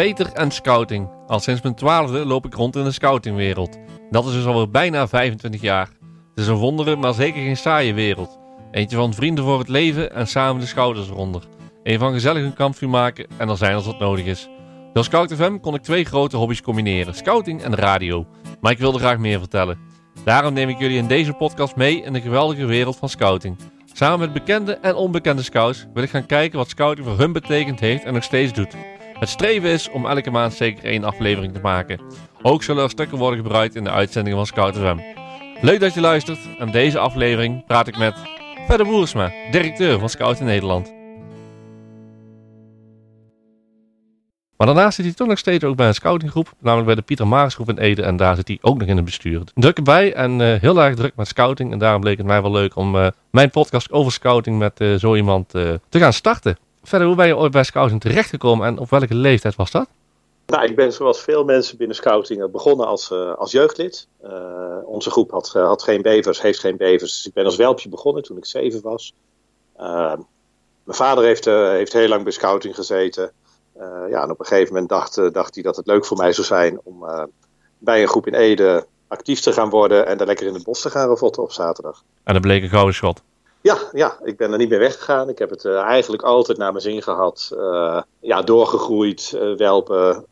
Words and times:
Peter 0.00 0.32
en 0.32 0.50
scouting. 0.50 1.08
Al 1.26 1.40
sinds 1.40 1.62
mijn 1.62 1.74
twaalfde 1.74 2.24
loop 2.24 2.46
ik 2.46 2.54
rond 2.54 2.76
in 2.76 2.84
de 2.84 2.92
scoutingwereld. 2.92 3.78
Dat 4.10 4.26
is 4.26 4.32
dus 4.32 4.44
alweer 4.44 4.70
bijna 4.70 5.08
25 5.08 5.60
jaar. 5.60 5.88
Het 6.28 6.38
is 6.38 6.46
een 6.46 6.54
wondere, 6.54 6.96
maar 6.96 7.14
zeker 7.14 7.42
geen 7.42 7.56
saaie 7.56 7.94
wereld. 7.94 8.38
Eentje 8.70 8.96
van 8.96 9.14
vrienden 9.14 9.44
voor 9.44 9.58
het 9.58 9.68
leven 9.68 10.12
en 10.12 10.26
samen 10.26 10.60
de 10.60 10.66
schouders 10.66 11.08
eronder. 11.08 11.42
Een 11.82 11.98
van 11.98 12.12
gezellig 12.12 12.42
een 12.42 12.54
kampvuur 12.54 12.88
maken 12.88 13.26
en 13.36 13.48
er 13.48 13.56
zijn 13.56 13.74
als 13.74 13.86
wat 13.86 13.98
nodig 13.98 14.24
is. 14.24 14.48
Door 14.92 15.04
Scout 15.04 15.34
FM 15.34 15.58
kon 15.58 15.74
ik 15.74 15.82
twee 15.82 16.04
grote 16.04 16.36
hobby's 16.36 16.62
combineren: 16.62 17.14
scouting 17.14 17.62
en 17.62 17.74
radio. 17.74 18.26
Maar 18.60 18.72
ik 18.72 18.78
wilde 18.78 18.98
graag 18.98 19.18
meer 19.18 19.38
vertellen. 19.38 19.78
Daarom 20.24 20.54
neem 20.54 20.68
ik 20.68 20.78
jullie 20.78 20.98
in 20.98 21.06
deze 21.06 21.32
podcast 21.32 21.76
mee 21.76 22.02
in 22.02 22.12
de 22.12 22.20
geweldige 22.20 22.64
wereld 22.64 22.96
van 22.96 23.08
scouting. 23.08 23.56
Samen 23.92 24.18
met 24.18 24.32
bekende 24.32 24.72
en 24.72 24.94
onbekende 24.94 25.42
scouts 25.42 25.86
wil 25.94 26.02
ik 26.02 26.10
gaan 26.10 26.26
kijken 26.26 26.58
wat 26.58 26.68
scouting 26.68 27.06
voor 27.06 27.18
hun 27.18 27.32
betekend 27.32 27.80
heeft 27.80 28.04
en 28.04 28.14
nog 28.14 28.24
steeds 28.24 28.52
doet. 28.52 28.74
Het 29.20 29.28
streven 29.28 29.70
is 29.70 29.90
om 29.90 30.06
elke 30.06 30.30
maand 30.30 30.52
zeker 30.52 30.84
één 30.84 31.04
aflevering 31.04 31.52
te 31.52 31.60
maken. 31.60 32.00
Ook 32.42 32.62
zullen 32.62 32.82
er 32.82 32.90
stukken 32.90 33.18
worden 33.18 33.38
gebruikt 33.38 33.74
in 33.74 33.84
de 33.84 33.90
uitzendingen 33.90 34.38
van 34.38 34.46
Scout 34.46 34.76
FM. 34.76 34.98
Leuk 35.60 35.80
dat 35.80 35.94
je 35.94 36.00
luistert 36.00 36.38
en 36.58 36.70
deze 36.70 36.98
aflevering 36.98 37.66
praat 37.66 37.86
ik 37.86 37.98
met 37.98 38.14
Verder 38.66 38.86
Boersma, 38.86 39.32
directeur 39.50 39.98
van 39.98 40.08
Scout 40.08 40.40
in 40.40 40.46
Nederland. 40.46 40.92
Maar 44.56 44.66
daarnaast 44.66 44.94
zit 44.94 45.04
hij 45.04 45.14
toch 45.14 45.28
nog 45.28 45.38
steeds 45.38 45.64
ook 45.64 45.76
bij 45.76 45.86
een 45.86 45.94
scoutinggroep, 45.94 46.52
namelijk 46.60 46.86
bij 46.86 46.96
de 46.96 47.02
Pieter 47.02 47.26
Marisgroep 47.26 47.68
in 47.68 47.78
Ede. 47.78 48.02
En 48.02 48.16
daar 48.16 48.36
zit 48.36 48.48
hij 48.48 48.58
ook 48.60 48.78
nog 48.78 48.88
in 48.88 48.96
het 48.96 49.04
bestuur. 49.04 49.42
Druk 49.54 49.76
erbij 49.76 50.14
en 50.14 50.40
uh, 50.40 50.60
heel 50.60 50.82
erg 50.82 50.94
druk 50.94 51.16
met 51.16 51.28
scouting. 51.28 51.72
En 51.72 51.78
daarom 51.78 52.00
bleek 52.00 52.18
het 52.18 52.26
mij 52.26 52.42
wel 52.42 52.50
leuk 52.50 52.76
om 52.76 52.94
uh, 52.94 53.06
mijn 53.30 53.50
podcast 53.50 53.92
over 53.92 54.12
scouting 54.12 54.58
met 54.58 54.80
uh, 54.80 54.94
zo 54.94 55.14
iemand 55.14 55.48
te 55.48 55.80
gaan 55.90 56.12
starten. 56.12 56.56
Verder, 56.90 57.08
hoe 57.08 57.16
ben 57.16 57.26
je 57.26 57.36
ooit 57.36 57.52
bij 57.52 57.64
scouting 57.64 58.00
terechtgekomen 58.00 58.66
en 58.66 58.78
op 58.78 58.90
welke 58.90 59.14
leeftijd 59.14 59.56
was 59.56 59.70
dat? 59.70 59.88
Nou, 60.46 60.64
ik 60.64 60.76
ben 60.76 60.92
zoals 60.92 61.20
veel 61.20 61.44
mensen 61.44 61.76
binnen 61.76 61.96
scouting 61.96 62.50
begonnen 62.50 62.86
als, 62.86 63.12
als 63.12 63.52
jeugdlid. 63.52 64.08
onze 64.84 65.10
groep 65.10 65.30
had, 65.30 65.52
had 65.52 65.82
geen 65.82 66.02
bevers, 66.02 66.42
heeft 66.42 66.58
geen 66.58 66.76
bevers. 66.76 67.12
Dus 67.12 67.26
ik 67.26 67.32
ben 67.32 67.44
als 67.44 67.56
welpje 67.56 67.88
begonnen 67.88 68.22
toen 68.22 68.36
ik 68.36 68.44
zeven 68.44 68.82
was. 68.82 69.12
mijn 69.76 70.96
vader 70.96 71.24
heeft, 71.24 71.44
heeft 71.44 71.92
heel 71.92 72.08
lang 72.08 72.22
bij 72.22 72.32
scouting 72.32 72.74
gezeten. 72.74 73.32
Uh, 73.80 74.10
ja, 74.10 74.22
en 74.22 74.30
op 74.30 74.40
een 74.40 74.46
gegeven 74.46 74.72
moment 74.72 74.88
dacht, 74.88 75.18
uh, 75.18 75.30
dacht 75.32 75.54
hij 75.54 75.62
dat 75.62 75.76
het 75.76 75.86
leuk 75.86 76.04
voor 76.04 76.16
mij 76.16 76.32
zou 76.32 76.46
zijn 76.46 76.80
om 76.82 77.02
uh, 77.02 77.22
bij 77.78 78.02
een 78.02 78.08
groep 78.08 78.26
in 78.26 78.34
Ede 78.34 78.86
actief 79.08 79.40
te 79.40 79.52
gaan 79.52 79.70
worden 79.70 80.06
en 80.06 80.18
daar 80.18 80.26
lekker 80.26 80.46
in 80.46 80.54
het 80.54 80.64
bos 80.64 80.80
te 80.80 80.90
gaan 80.90 81.08
ravotten 81.08 81.42
op 81.42 81.52
zaterdag. 81.52 82.02
En 82.22 82.32
dat 82.32 82.42
bleek 82.42 82.62
een 82.62 82.68
gouden 82.68 82.94
schot. 82.94 83.22
Ja, 83.62 83.78
ja, 83.92 84.18
ik 84.22 84.36
ben 84.36 84.52
er 84.52 84.58
niet 84.58 84.68
meer 84.68 84.78
weggegaan. 84.78 85.28
Ik 85.28 85.38
heb 85.38 85.50
het 85.50 85.64
eigenlijk 85.64 86.22
altijd 86.22 86.58
naar 86.58 86.72
mijn 86.72 86.84
zin 86.84 87.02
gehad. 87.02 87.48
ja, 88.20 88.42
doorgegroeid, 88.42 89.38
welpen, 89.56 90.24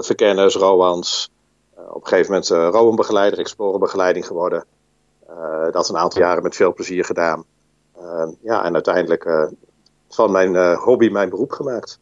verkenners, 0.00 0.54
Roans. 0.54 1.30
op 1.74 2.02
een 2.02 2.08
gegeven 2.08 2.32
moment 2.32 2.50
uh, 2.50 2.68
Rowan-begeleider, 2.70 3.38
explorenbegeleiding 3.38 4.26
geworden. 4.26 4.64
dat 5.70 5.88
een 5.88 5.96
aantal 5.96 6.20
jaren 6.20 6.42
met 6.42 6.56
veel 6.56 6.74
plezier 6.74 7.04
gedaan. 7.04 7.44
ja, 8.42 8.64
en 8.64 8.74
uiteindelijk 8.74 9.50
van 10.08 10.30
mijn 10.30 10.76
hobby 10.76 11.08
mijn 11.08 11.28
beroep 11.28 11.50
gemaakt. 11.50 11.98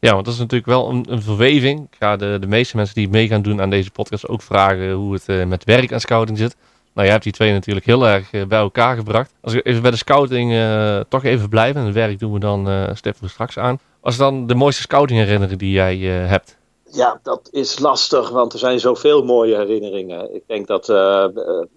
Ja, 0.00 0.12
want 0.12 0.24
dat 0.24 0.34
is 0.34 0.40
natuurlijk 0.40 0.70
wel 0.70 0.88
een, 0.88 1.06
een 1.12 1.22
verweving. 1.22 1.80
Ik 1.80 1.96
ga 1.98 2.16
de, 2.16 2.36
de 2.40 2.46
meeste 2.46 2.76
mensen 2.76 2.94
die 2.94 3.08
mee 3.08 3.28
gaan 3.28 3.42
doen 3.42 3.60
aan 3.60 3.70
deze 3.70 3.90
podcast 3.90 4.28
ook 4.28 4.42
vragen 4.42 4.92
hoe 4.92 5.12
het 5.12 5.48
met 5.48 5.64
werk 5.64 5.90
en 5.90 6.00
scouting 6.00 6.38
zit. 6.38 6.56
Nou, 6.94 7.06
jij 7.06 7.10
hebt 7.10 7.24
die 7.24 7.32
twee 7.32 7.52
natuurlijk 7.52 7.86
heel 7.86 8.06
erg 8.06 8.32
uh, 8.32 8.46
bij 8.46 8.58
elkaar 8.58 8.96
gebracht. 8.96 9.34
Als 9.40 9.52
we 9.52 9.62
even 9.62 9.82
bij 9.82 9.90
de 9.90 9.96
scouting 9.96 10.52
uh, 10.52 11.00
toch 11.08 11.24
even 11.24 11.48
blijven, 11.48 11.80
en 11.80 11.86
het 11.86 11.94
werk 11.94 12.18
doen 12.18 12.32
we 12.32 12.38
dan 12.38 12.90
stippen 12.96 13.22
we 13.22 13.28
straks 13.28 13.58
aan. 13.58 13.78
Als 14.00 14.16
dan 14.16 14.46
de 14.46 14.54
mooiste 14.54 14.82
scouting 14.82 15.18
herinneren 15.18 15.58
die 15.58 15.72
jij 15.72 15.96
hebt? 15.98 16.58
Ja, 16.92 17.20
dat 17.22 17.48
is 17.52 17.78
lastig, 17.78 18.30
want 18.30 18.52
er 18.52 18.58
zijn 18.58 18.80
zoveel 18.80 19.24
mooie 19.24 19.56
herinneringen. 19.56 20.34
Ik 20.34 20.42
denk 20.46 20.66
dat 20.66 20.88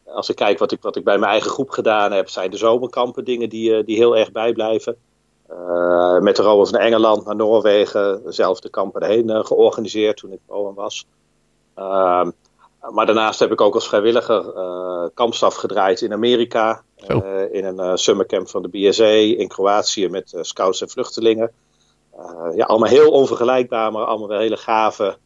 als 0.06 0.30
ik 0.30 0.36
kijk 0.36 0.60
wat 0.60 0.72
ik, 0.72 0.82
wat 0.82 0.96
ik 0.96 1.04
bij 1.04 1.18
mijn 1.18 1.32
eigen 1.32 1.52
groep 1.52 1.70
gedaan 1.70 2.12
heb, 2.12 2.30
zijn 2.30 2.52
de 2.52 2.58
zomerkampen 2.58 3.26
dingen 3.26 3.50
die, 3.50 3.84
die 3.84 3.98
heel 3.98 4.18
erg 4.18 4.32
bijblijven. 4.32 4.96
Met 6.20 6.36
de 6.36 6.42
Rowan 6.42 6.72
naar 6.72 6.82
Engeland, 6.82 7.26
naar 7.26 7.36
Noorwegen, 7.36 8.22
zelf 8.26 8.60
de 8.60 8.70
kampen 8.70 9.02
erheen 9.02 9.46
georganiseerd 9.46 10.18
toen 10.18 10.32
ik 10.32 10.40
Rowan 10.48 10.74
was. 10.74 11.06
Maar 12.92 13.06
daarnaast 13.06 13.40
heb 13.40 13.52
ik 13.52 13.62
ook 13.62 13.74
als 13.74 13.88
vrijwilliger 13.88 14.56
uh, 14.56 15.06
kampstaf 15.14 15.56
gedraaid 15.56 16.02
in 16.02 16.14
Amerika. 16.14 16.84
in 17.52 17.66
een 17.66 17.98
summercamp 17.98 18.50
van 18.50 18.62
de 18.62 18.68
BSA 18.70 19.08
in 19.08 19.48
Kroatië 19.48 20.10
met 20.10 20.34
scouts 20.42 20.82
en 20.82 20.90
vluchtelingen. 20.90 21.52
ja, 22.56 22.66
allemaal 22.66 22.90
heel 22.90 23.12
onvergelijkbaar, 23.12 23.92
maar 23.92 24.06
allemaal 24.06 24.28
wel 24.28 24.40
hele 24.40 24.58
gave 24.58 25.18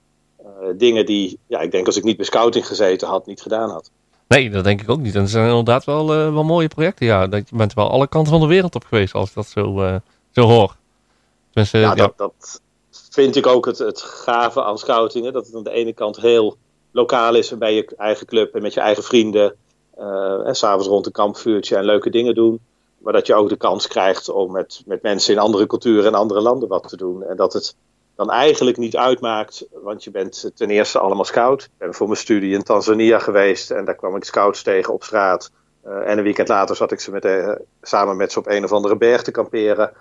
dingen 0.75 1.05
die, 1.05 1.39
ja, 1.47 1.59
ik 1.59 1.71
denk 1.71 1.85
als 1.85 1.97
ik 1.97 2.03
niet 2.03 2.17
bij 2.17 2.25
scouting 2.25 2.67
gezeten 2.67 3.07
had, 3.07 3.25
niet 3.25 3.41
gedaan 3.41 3.69
had. 3.69 3.91
Nee, 4.27 4.49
dat 4.49 4.63
denk 4.63 4.81
ik 4.81 4.89
ook 4.89 4.99
niet. 4.99 5.15
En 5.15 5.21
het 5.21 5.29
zijn 5.29 5.49
inderdaad 5.49 5.83
wel, 5.83 6.07
wel 6.07 6.43
mooie 6.43 6.67
projecten. 6.67 7.05
Ja, 7.05 7.21
je 7.29 7.43
bent 7.51 7.73
wel 7.73 7.89
alle 7.89 8.07
kanten 8.07 8.31
van 8.31 8.41
de 8.41 8.47
wereld 8.47 8.75
op 8.75 8.83
geweest 8.83 9.13
als 9.13 9.29
ik 9.29 9.35
dat 9.35 9.47
zo, 9.47 9.99
zo 10.31 10.41
hoor. 10.41 10.75
ja, 11.51 11.65
ja. 11.71 11.95
Dat, 11.95 12.17
dat, 12.17 12.61
vind 13.11 13.35
ik 13.35 13.47
ook 13.47 13.65
het, 13.65 13.77
het 13.77 14.01
gave 14.01 14.63
aan 14.63 14.77
scoutingen. 14.77 15.33
Dat 15.33 15.45
het 15.45 15.55
aan 15.55 15.63
de 15.63 15.71
ene 15.71 15.93
kant 15.93 16.17
heel 16.17 16.57
lokaal 16.97 17.35
is 17.35 17.57
bij 17.57 17.73
je 17.73 17.93
eigen 17.97 18.25
club 18.25 18.55
en 18.55 18.61
met 18.61 18.73
je 18.73 18.79
eigen 18.79 19.03
vrienden. 19.03 19.55
Uh, 19.99 20.47
en 20.47 20.55
s'avonds 20.55 20.87
rond 20.87 21.05
een 21.05 21.11
kampvuurtje 21.11 21.75
en 21.75 21.83
leuke 21.83 22.09
dingen 22.09 22.35
doen. 22.35 22.59
Maar 22.97 23.13
dat 23.13 23.27
je 23.27 23.35
ook 23.35 23.49
de 23.49 23.57
kans 23.57 23.87
krijgt 23.87 24.29
om 24.29 24.51
met, 24.51 24.83
met 24.85 25.01
mensen 25.01 25.33
in 25.33 25.39
andere 25.39 25.67
culturen 25.67 26.05
en 26.05 26.13
andere 26.13 26.41
landen 26.41 26.69
wat 26.69 26.87
te 26.89 26.97
doen. 26.97 27.23
En 27.23 27.35
dat 27.35 27.53
het 27.53 27.75
dan 28.15 28.31
eigenlijk 28.31 28.77
niet 28.77 28.97
uitmaakt, 28.97 29.65
want 29.71 30.03
je 30.03 30.11
bent 30.11 30.51
ten 30.55 30.69
eerste 30.69 30.99
allemaal 30.99 31.25
scout. 31.25 31.63
Ik 31.63 31.69
ben 31.77 31.93
voor 31.93 32.07
mijn 32.07 32.19
studie 32.19 32.53
in 32.53 32.63
Tanzania 32.63 33.19
geweest 33.19 33.71
en 33.71 33.85
daar 33.85 33.95
kwam 33.95 34.15
ik 34.15 34.23
scouts 34.23 34.63
tegen 34.63 34.93
op 34.93 35.03
straat. 35.03 35.51
Uh, 35.85 36.09
en 36.09 36.17
een 36.17 36.23
weekend 36.23 36.47
later 36.47 36.75
zat 36.75 36.91
ik 36.91 36.99
ze 36.99 37.11
met, 37.11 37.25
uh, 37.25 37.51
samen 37.81 38.17
met 38.17 38.31
ze 38.31 38.39
op 38.39 38.47
een 38.47 38.63
of 38.63 38.71
andere 38.71 38.97
berg 38.97 39.21
te 39.21 39.31
kamperen. 39.31 39.91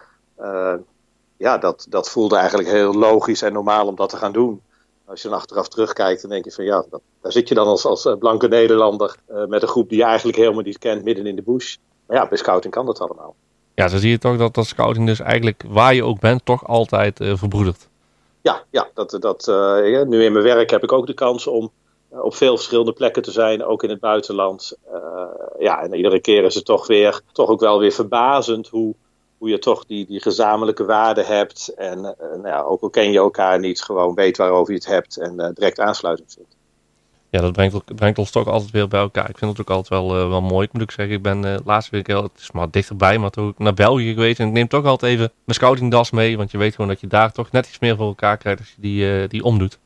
Ja, 1.38 1.58
dat, 1.58 1.86
dat 1.88 2.10
voelde 2.10 2.36
eigenlijk 2.36 2.68
heel 2.68 2.94
logisch 2.94 3.42
en 3.42 3.52
normaal 3.52 3.86
om 3.86 3.96
dat 3.96 4.08
te 4.08 4.16
gaan 4.16 4.32
doen. 4.32 4.62
Als 5.06 5.22
je 5.22 5.28
dan 5.28 5.38
achteraf 5.38 5.68
terugkijkt, 5.68 6.20
dan 6.20 6.30
denk 6.30 6.44
je 6.44 6.52
van 6.52 6.64
ja, 6.64 6.84
dat, 6.90 7.00
daar 7.20 7.32
zit 7.32 7.48
je 7.48 7.54
dan 7.54 7.66
als, 7.66 7.84
als 7.84 8.08
blanke 8.18 8.48
Nederlander 8.48 9.16
met 9.48 9.62
een 9.62 9.68
groep 9.68 9.88
die 9.88 9.98
je 9.98 10.04
eigenlijk 10.04 10.38
helemaal 10.38 10.62
niet 10.62 10.78
kent 10.78 11.04
midden 11.04 11.26
in 11.26 11.36
de 11.36 11.42
bush. 11.42 11.76
Maar 12.06 12.16
ja, 12.16 12.28
bij 12.28 12.38
scouting 12.38 12.74
kan 12.74 12.86
dat 12.86 13.00
allemaal. 13.00 13.34
Ja, 13.74 13.88
zo 13.88 13.96
zie 13.96 14.10
je 14.10 14.18
toch 14.18 14.36
dat, 14.36 14.54
dat 14.54 14.66
scouting 14.66 15.06
dus 15.06 15.20
eigenlijk 15.20 15.64
waar 15.68 15.94
je 15.94 16.04
ook 16.04 16.20
bent 16.20 16.44
toch 16.44 16.66
altijd 16.66 17.16
verbroedert. 17.22 17.88
Ja, 18.42 18.62
ja 18.70 18.88
dat, 18.94 19.16
dat, 19.20 19.46
nu 20.06 20.24
in 20.24 20.32
mijn 20.32 20.44
werk 20.44 20.70
heb 20.70 20.82
ik 20.82 20.92
ook 20.92 21.06
de 21.06 21.14
kans 21.14 21.46
om 21.46 21.72
op 22.10 22.34
veel 22.34 22.56
verschillende 22.56 22.92
plekken 22.92 23.22
te 23.22 23.30
zijn, 23.30 23.64
ook 23.64 23.82
in 23.82 23.90
het 23.90 24.00
buitenland. 24.00 24.76
Uh, 24.92 25.24
ja, 25.58 25.82
en 25.82 25.94
iedere 25.94 26.20
keer 26.20 26.44
is 26.44 26.54
het 26.54 26.64
toch 26.64 26.86
weer, 26.86 27.20
toch 27.32 27.48
ook 27.48 27.60
wel 27.60 27.78
weer 27.78 27.92
verbazend 27.92 28.68
hoe, 28.68 28.94
hoe 29.38 29.48
je 29.48 29.58
toch 29.58 29.86
die, 29.86 30.06
die 30.06 30.20
gezamenlijke 30.20 30.84
waarden 30.84 31.26
hebt. 31.26 31.68
En 31.76 31.98
uh, 31.98 32.04
nou 32.18 32.46
ja, 32.46 32.62
ook 32.62 32.82
al 32.82 32.90
ken 32.90 33.10
je 33.10 33.18
elkaar 33.18 33.58
niet, 33.58 33.82
gewoon 33.82 34.14
weet 34.14 34.36
waarover 34.36 34.72
je 34.72 34.78
het 34.78 34.88
hebt 34.88 35.16
en 35.16 35.34
uh, 35.36 35.48
direct 35.54 35.80
aansluiting 35.80 36.32
vindt. 36.32 36.56
Ja, 37.30 37.40
dat 37.40 37.52
brengt, 37.52 37.94
brengt, 37.94 38.18
ons 38.18 38.30
toch 38.30 38.48
altijd 38.48 38.70
weer 38.70 38.88
bij 38.88 39.00
elkaar. 39.00 39.28
Ik 39.28 39.38
vind 39.38 39.50
het 39.50 39.60
ook 39.60 39.76
altijd 39.76 39.88
wel, 39.88 40.28
wel 40.28 40.40
mooi. 40.40 40.66
Ik 40.66 40.72
moet 40.72 40.82
ook 40.82 40.90
zeggen, 40.90 41.14
ik 41.14 41.22
ben 41.22 41.62
laatste 41.64 41.90
week, 41.94 42.06
heel, 42.06 42.22
het 42.22 42.38
is 42.38 42.52
maar 42.52 42.70
dichterbij, 42.70 43.18
maar 43.18 43.30
toch 43.30 43.58
naar 43.58 43.74
België 43.74 44.14
geweest. 44.14 44.40
En 44.40 44.46
ik 44.46 44.52
neem 44.52 44.68
toch 44.68 44.84
altijd 44.84 45.12
even 45.12 45.32
mijn 45.44 45.58
scoutingdas 45.58 46.10
mee, 46.10 46.36
want 46.36 46.50
je 46.50 46.58
weet 46.58 46.74
gewoon 46.74 46.90
dat 46.90 47.00
je 47.00 47.06
daar 47.06 47.32
toch 47.32 47.50
net 47.50 47.66
iets 47.66 47.78
meer 47.78 47.96
voor 47.96 48.06
elkaar 48.06 48.36
krijgt 48.36 48.60
als 48.60 48.68
je 48.68 48.80
die, 48.80 49.28
die 49.28 49.44
omdoet. 49.44 49.78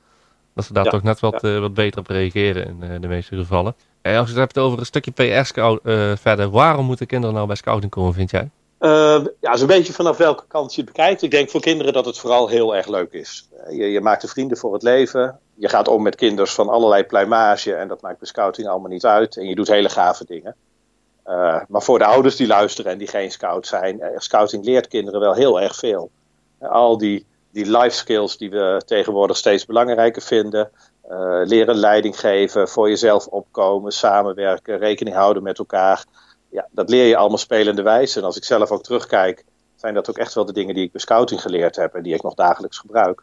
Dat 0.55 0.65
ze 0.65 0.73
daar 0.73 0.85
toch 0.85 1.03
net 1.03 1.21
wat, 1.21 1.45
uh, 1.45 1.59
wat 1.59 1.75
beter 1.75 2.01
op 2.01 2.07
reageren 2.07 2.67
in 2.67 2.79
uh, 2.83 3.01
de 3.01 3.09
meeste 3.09 3.37
gevallen. 3.37 3.75
En 4.03 4.17
als 4.17 4.29
je 4.29 4.35
het 4.35 4.43
hebt 4.43 4.59
over 4.59 4.79
een 4.79 4.87
stukje 4.87 5.11
PR-scout 5.11 5.81
uh, 5.83 6.17
verder, 6.17 6.51
waarom 6.51 6.87
moeten 6.87 7.07
kinderen 7.07 7.35
nou 7.35 7.47
bij 7.47 7.57
scouting 7.57 7.91
komen, 7.91 8.15
vind 8.15 8.31
jij? 8.31 8.51
Ja, 9.41 9.53
is 9.53 9.61
een 9.61 9.67
beetje 9.67 9.93
vanaf 9.93 10.17
welke 10.17 10.45
kant 10.49 10.75
je 10.75 10.81
het 10.81 10.93
bekijkt. 10.93 11.23
Ik 11.23 11.31
denk 11.31 11.51
voor 11.51 11.61
kinderen 11.61 11.93
dat 11.93 12.05
het 12.05 12.19
vooral 12.19 12.49
heel 12.49 12.77
erg 12.77 12.87
leuk 12.87 13.13
is. 13.13 13.49
Je, 13.71 13.91
je 13.91 14.01
maakt 14.01 14.23
er 14.23 14.29
vrienden 14.29 14.57
voor 14.57 14.73
het 14.73 14.83
leven. 14.83 15.39
Je 15.55 15.69
gaat 15.69 15.89
om 15.89 16.03
met 16.03 16.15
kinders 16.15 16.55
van 16.55 16.69
allerlei 16.69 17.05
pluimage 17.05 17.75
en 17.75 17.89
dat 17.89 18.01
maakt 18.01 18.19
bij 18.19 18.29
scouting 18.29 18.69
allemaal 18.69 18.91
niet 18.91 19.07
uit. 19.07 19.37
En 19.37 19.47
je 19.47 19.55
doet 19.55 19.69
hele 19.69 19.89
gave 19.89 20.25
dingen. 20.25 20.57
maar 21.69 21.83
voor 21.83 21.99
de 21.99 22.05
ouders 22.05 22.37
die 22.37 22.47
luisteren 22.47 22.93
en 22.93 22.99
die 22.99 23.09
geen 23.09 23.31
scout 23.31 23.67
zijn, 23.67 24.01
scouting 24.17 24.65
leert 24.65 24.89
kinderen 24.89 25.21
wel 25.21 25.35
heel 25.35 25.61
erg 25.61 25.77
veel. 25.77 26.11
al 26.59 26.99
die 26.99 27.27
die 27.53 27.79
life 27.79 27.97
skills 27.97 28.37
die 28.37 28.51
we 28.51 28.83
tegenwoordig 28.87 29.37
steeds 29.37 29.67
belangrijker 29.67 30.23
vinden. 30.23 30.71
Leren 31.45 31.75
leiding 31.75 32.21
geven, 32.21 32.69
voor 32.69 32.89
jezelf 32.89 33.27
opkomen, 33.27 33.93
samenwerken, 33.93 34.79
rekening 34.79 35.17
houden 35.17 35.43
met 35.43 35.59
elkaar. 35.59 36.05
Ja, 36.51 36.69
dat 36.71 36.91
leer 36.91 37.07
je 37.07 37.17
allemaal 37.17 37.39
spelende 37.39 37.83
wijze. 37.83 38.19
En 38.19 38.25
als 38.25 38.37
ik 38.37 38.45
zelf 38.45 38.71
ook 38.71 38.83
terugkijk, 38.83 39.45
zijn 39.77 39.95
dat 39.95 40.11
ook 40.11 40.19
echt 40.19 40.35
wel 40.35 40.45
de 40.45 40.53
dingen 40.53 40.75
die 40.75 40.85
ik 40.85 40.93
bij 40.93 41.01
scouting 41.01 41.41
geleerd 41.41 41.77
heb 41.77 41.95
en 41.95 42.03
die 42.03 42.15
ik 42.15 42.23
nog 42.23 42.35
dagelijks 42.35 42.79
gebruik. 42.79 43.23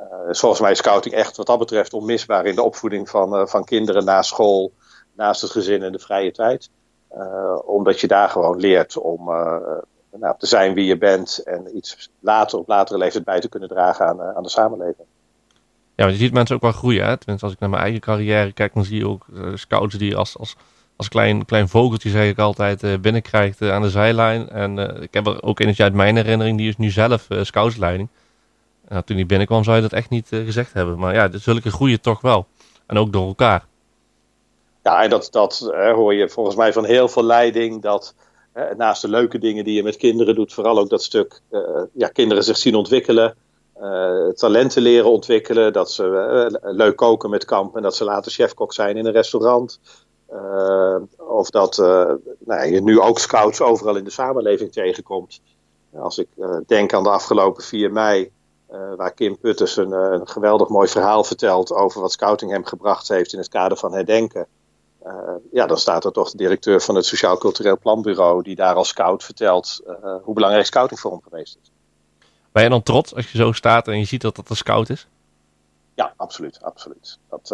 Uh, 0.00 0.06
volgens 0.30 0.60
mij 0.60 0.70
is 0.70 0.78
scouting 0.78 1.14
echt 1.14 1.36
wat 1.36 1.46
dat 1.46 1.58
betreft 1.58 1.92
onmisbaar 1.92 2.46
in 2.46 2.54
de 2.54 2.62
opvoeding 2.62 3.08
van, 3.08 3.34
uh, 3.34 3.46
van 3.46 3.64
kinderen 3.64 4.04
na 4.04 4.22
school, 4.22 4.72
naast 5.12 5.40
het 5.40 5.50
gezin 5.50 5.82
en 5.82 5.92
de 5.92 5.98
vrije 5.98 6.32
tijd. 6.32 6.70
omdat 7.64 8.00
je 8.00 8.06
daar 8.06 8.28
gewoon 8.28 8.60
leert 8.60 8.96
om 8.96 9.30
nou, 10.18 10.34
te 10.38 10.46
zijn 10.46 10.74
wie 10.74 10.84
je 10.84 10.98
bent 10.98 11.42
en 11.44 11.76
iets 11.76 12.10
later 12.20 12.58
op 12.58 12.68
latere 12.68 12.98
leeftijd 12.98 13.24
bij 13.24 13.40
te 13.40 13.48
kunnen 13.48 13.68
dragen 13.68 14.06
aan, 14.06 14.20
eh, 14.20 14.36
aan 14.36 14.42
de 14.42 14.48
samenleving. 14.48 15.06
Ja, 15.94 16.06
want 16.06 16.18
je 16.18 16.24
ziet 16.24 16.32
mensen 16.32 16.56
ook 16.56 16.62
wel 16.62 16.72
groeien. 16.72 17.06
Hè? 17.06 17.16
Tenminste, 17.16 17.44
als 17.44 17.54
ik 17.54 17.60
naar 17.60 17.70
mijn 17.70 17.82
eigen 17.82 18.00
carrière 18.00 18.52
kijk, 18.52 18.74
dan 18.74 18.84
zie 18.84 18.98
je 18.98 19.08
ook 19.08 19.26
scouts 19.54 19.94
die 19.94 20.16
als, 20.16 20.38
als, 20.38 20.56
als 21.00 21.08
klein, 21.08 21.44
klein 21.44 21.68
vogeltje, 21.68 22.10
zeg 22.10 22.28
ik 22.28 22.38
altijd, 22.38 22.82
uh, 22.82 22.98
binnenkrijgt 22.98 23.60
uh, 23.60 23.72
aan 23.72 23.82
de 23.82 23.90
zijlijn. 23.90 24.48
En 24.48 24.78
ik 25.02 25.14
heb 25.14 25.26
er 25.26 25.42
ook 25.42 25.60
eentje 25.60 25.82
uit 25.82 25.94
mijn 25.94 26.16
herinnering, 26.16 26.58
die 26.58 26.68
is 26.68 26.76
nu 26.76 26.90
zelf 26.90 27.26
scoutsleiding. 27.42 28.08
En 28.88 29.04
toen 29.04 29.16
die 29.16 29.26
binnenkwam, 29.26 29.64
zou 29.64 29.76
je 29.76 29.82
dat 29.82 29.92
echt 29.92 30.10
niet 30.10 30.28
gezegd 30.28 30.72
hebben. 30.72 30.98
Maar 30.98 31.14
ja, 31.14 31.28
zulke 31.32 31.70
groeien 31.70 32.00
toch 32.00 32.20
wel. 32.20 32.46
En 32.86 32.98
ook 32.98 33.12
door 33.12 33.26
elkaar. 33.26 33.64
Ja, 34.82 35.02
en 35.02 35.10
dat, 35.10 35.28
dat 35.30 35.70
hoor 35.72 36.14
je 36.14 36.28
volgens 36.28 36.56
mij 36.56 36.72
van 36.72 36.84
heel 36.84 37.08
veel 37.08 37.24
leiding. 37.24 37.82
Dat 37.82 38.14
naast 38.76 39.02
de 39.02 39.08
leuke 39.08 39.38
dingen 39.38 39.64
die 39.64 39.74
je 39.74 39.82
met 39.82 39.96
kinderen 39.96 40.34
doet, 40.34 40.52
vooral 40.52 40.78
ook 40.78 40.88
dat 40.88 41.02
stuk 41.02 41.40
ja, 41.92 42.08
kinderen 42.08 42.44
zich 42.44 42.56
zien 42.56 42.74
ontwikkelen. 42.74 43.34
Talenten 44.34 44.82
leren 44.82 45.10
ontwikkelen. 45.10 45.72
Dat 45.72 45.92
ze 45.92 46.60
leuk 46.62 46.96
koken 46.96 47.30
met 47.30 47.44
kamp 47.44 47.76
en 47.76 47.82
dat 47.82 47.96
ze 47.96 48.04
later 48.04 48.32
chefkok 48.32 48.72
zijn 48.72 48.96
in 48.96 49.06
een 49.06 49.12
restaurant. 49.12 49.80
Uh, 50.32 50.96
of 51.16 51.50
dat 51.50 51.76
nou, 52.38 52.66
je 52.66 52.82
nu 52.82 53.00
ook 53.00 53.18
scouts 53.18 53.60
overal 53.60 53.96
in 53.96 54.04
de 54.04 54.10
samenleving 54.10 54.72
tegenkomt. 54.72 55.40
Als 55.94 56.18
ik 56.18 56.28
denk 56.66 56.92
aan 56.92 57.02
de 57.02 57.10
afgelopen 57.10 57.62
4 57.62 57.92
mei, 57.92 58.30
waar 58.96 59.12
Kim 59.12 59.38
Putters 59.38 59.76
een, 59.76 59.92
een, 59.92 60.28
geweldig 60.28 60.68
mooi 60.68 60.88
verhaal 60.88 61.24
vertelt 61.24 61.72
over 61.72 62.00
wat 62.00 62.12
scouting 62.12 62.50
hem 62.50 62.64
gebracht 62.64 63.08
heeft 63.08 63.32
in 63.32 63.38
het 63.38 63.48
kader 63.48 63.76
van 63.76 63.92
herdenken. 63.92 64.46
ja, 65.52 65.66
dan 65.66 65.78
staat 65.78 66.04
er 66.04 66.12
toch 66.12 66.30
de 66.30 66.36
directeur 66.36 66.80
van 66.80 66.94
het 66.94 67.04
Sociaal 67.04 67.38
Cultureel 67.38 67.78
Planbureau, 67.78 68.42
die 68.42 68.56
daar 68.56 68.74
als 68.74 68.88
scout 68.88 69.24
vertelt 69.24 69.80
hoe 70.22 70.34
belangrijk 70.34 70.66
scouting 70.66 71.00
voor 71.00 71.10
hem 71.10 71.22
geweest 71.22 71.58
is. 71.62 71.70
Ben 72.52 72.62
je 72.62 72.68
dan 72.68 72.82
trots 72.82 73.14
als 73.14 73.32
je 73.32 73.38
zo 73.38 73.52
staat 73.52 73.88
en 73.88 73.98
je 73.98 74.04
ziet 74.04 74.20
dat 74.20 74.36
dat 74.36 74.50
een 74.50 74.56
scout 74.56 74.88
is? 74.88 75.06
Ja, 75.94 76.12
absoluut. 76.16 76.62
absoluut. 76.62 77.18
Dat, 77.28 77.50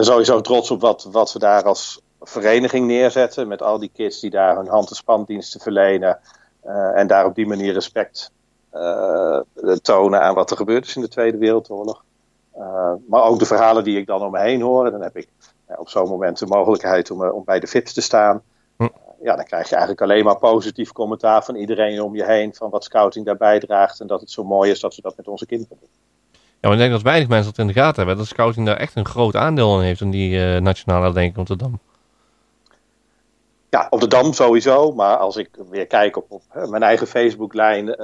sowieso 0.00 0.40
trots 0.40 0.70
op 0.70 0.80
wat, 0.80 1.08
wat 1.10 1.32
we 1.32 1.38
daar 1.38 1.62
als 1.62 2.00
vereniging 2.20 2.86
neerzetten. 2.86 3.48
Met 3.48 3.62
al 3.62 3.78
die 3.78 3.90
kids 3.94 4.20
die 4.20 4.30
daar 4.30 4.56
hun 4.56 4.68
hand- 4.68 4.90
en 4.90 4.96
spandiensten 4.96 5.60
verlenen. 5.60 6.18
Uh, 6.66 6.98
en 6.98 7.06
daar 7.06 7.24
op 7.24 7.34
die 7.34 7.46
manier 7.46 7.72
respect 7.72 8.30
tonen 9.82 10.20
aan 10.22 10.34
wat 10.34 10.50
er 10.50 10.56
gebeurd 10.56 10.86
is 10.86 10.96
in 10.96 11.02
de 11.02 11.08
Tweede 11.08 11.38
Wereldoorlog. 11.38 12.04
maar 13.06 13.22
ook 13.22 13.38
de 13.38 13.46
verhalen 13.46 13.84
die 13.84 13.98
ik 13.98 14.06
dan 14.06 14.22
om 14.22 14.30
me 14.30 14.40
heen 14.40 14.60
hoor. 14.60 14.90
Dan 14.90 15.00
heb 15.00 15.16
ik 15.16 15.28
op 15.66 15.88
zo'n 15.88 16.08
moment 16.08 16.38
de 16.38 16.46
mogelijkheid 16.46 17.10
om, 17.10 17.28
om 17.28 17.44
bij 17.44 17.60
de 17.60 17.66
FIPS 17.66 17.92
te 17.92 18.00
staan 18.00 18.42
ja, 19.22 19.36
dan 19.36 19.44
krijg 19.44 19.68
je 19.68 19.74
eigenlijk 19.76 20.02
alleen 20.02 20.24
maar 20.24 20.38
positief 20.38 20.92
commentaar 20.92 21.44
van 21.44 21.54
iedereen 21.54 22.02
om 22.02 22.14
je 22.14 22.24
heen. 22.24 22.54
Van 22.54 22.70
wat 22.70 22.84
scouting 22.84 23.26
daar 23.26 23.36
bijdraagt. 23.36 24.00
En 24.00 24.06
dat 24.06 24.20
het 24.20 24.30
zo 24.30 24.44
mooi 24.44 24.70
is 24.70 24.80
dat 24.80 24.94
we 24.94 25.02
dat 25.02 25.16
met 25.16 25.28
onze 25.28 25.46
kinderen 25.46 25.76
doen. 25.80 25.88
Ja, 26.60 26.72
ik 26.72 26.78
denk 26.78 26.92
dat 26.92 27.02
weinig 27.02 27.28
mensen 27.28 27.50
dat 27.50 27.58
in 27.58 27.66
de 27.66 27.80
gaten 27.80 27.96
hebben. 27.96 28.16
Dat 28.16 28.26
scouting 28.26 28.66
daar 28.66 28.76
echt 28.76 28.96
een 28.96 29.06
groot 29.06 29.36
aandeel 29.36 29.78
in 29.78 29.84
heeft 29.84 30.00
in 30.00 30.10
die 30.10 30.38
uh, 30.38 30.60
nationale 30.60 31.04
herdenking 31.04 31.48
op 31.48 31.58
de. 31.58 31.70
Ja, 33.70 33.86
op 33.90 34.00
de 34.00 34.06
Dam 34.06 34.32
sowieso. 34.32 34.92
Maar 34.92 35.16
als 35.16 35.36
ik 35.36 35.48
weer 35.70 35.86
kijk 35.86 36.16
op, 36.16 36.30
op 36.30 36.42
mijn 36.68 36.82
eigen 36.82 37.06
Facebooklijn 37.06 37.88
uh, 37.88 37.96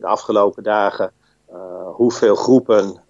de 0.00 0.06
afgelopen 0.06 0.62
dagen. 0.62 1.12
Hoeveel 1.92 2.34
groepen 2.34 3.00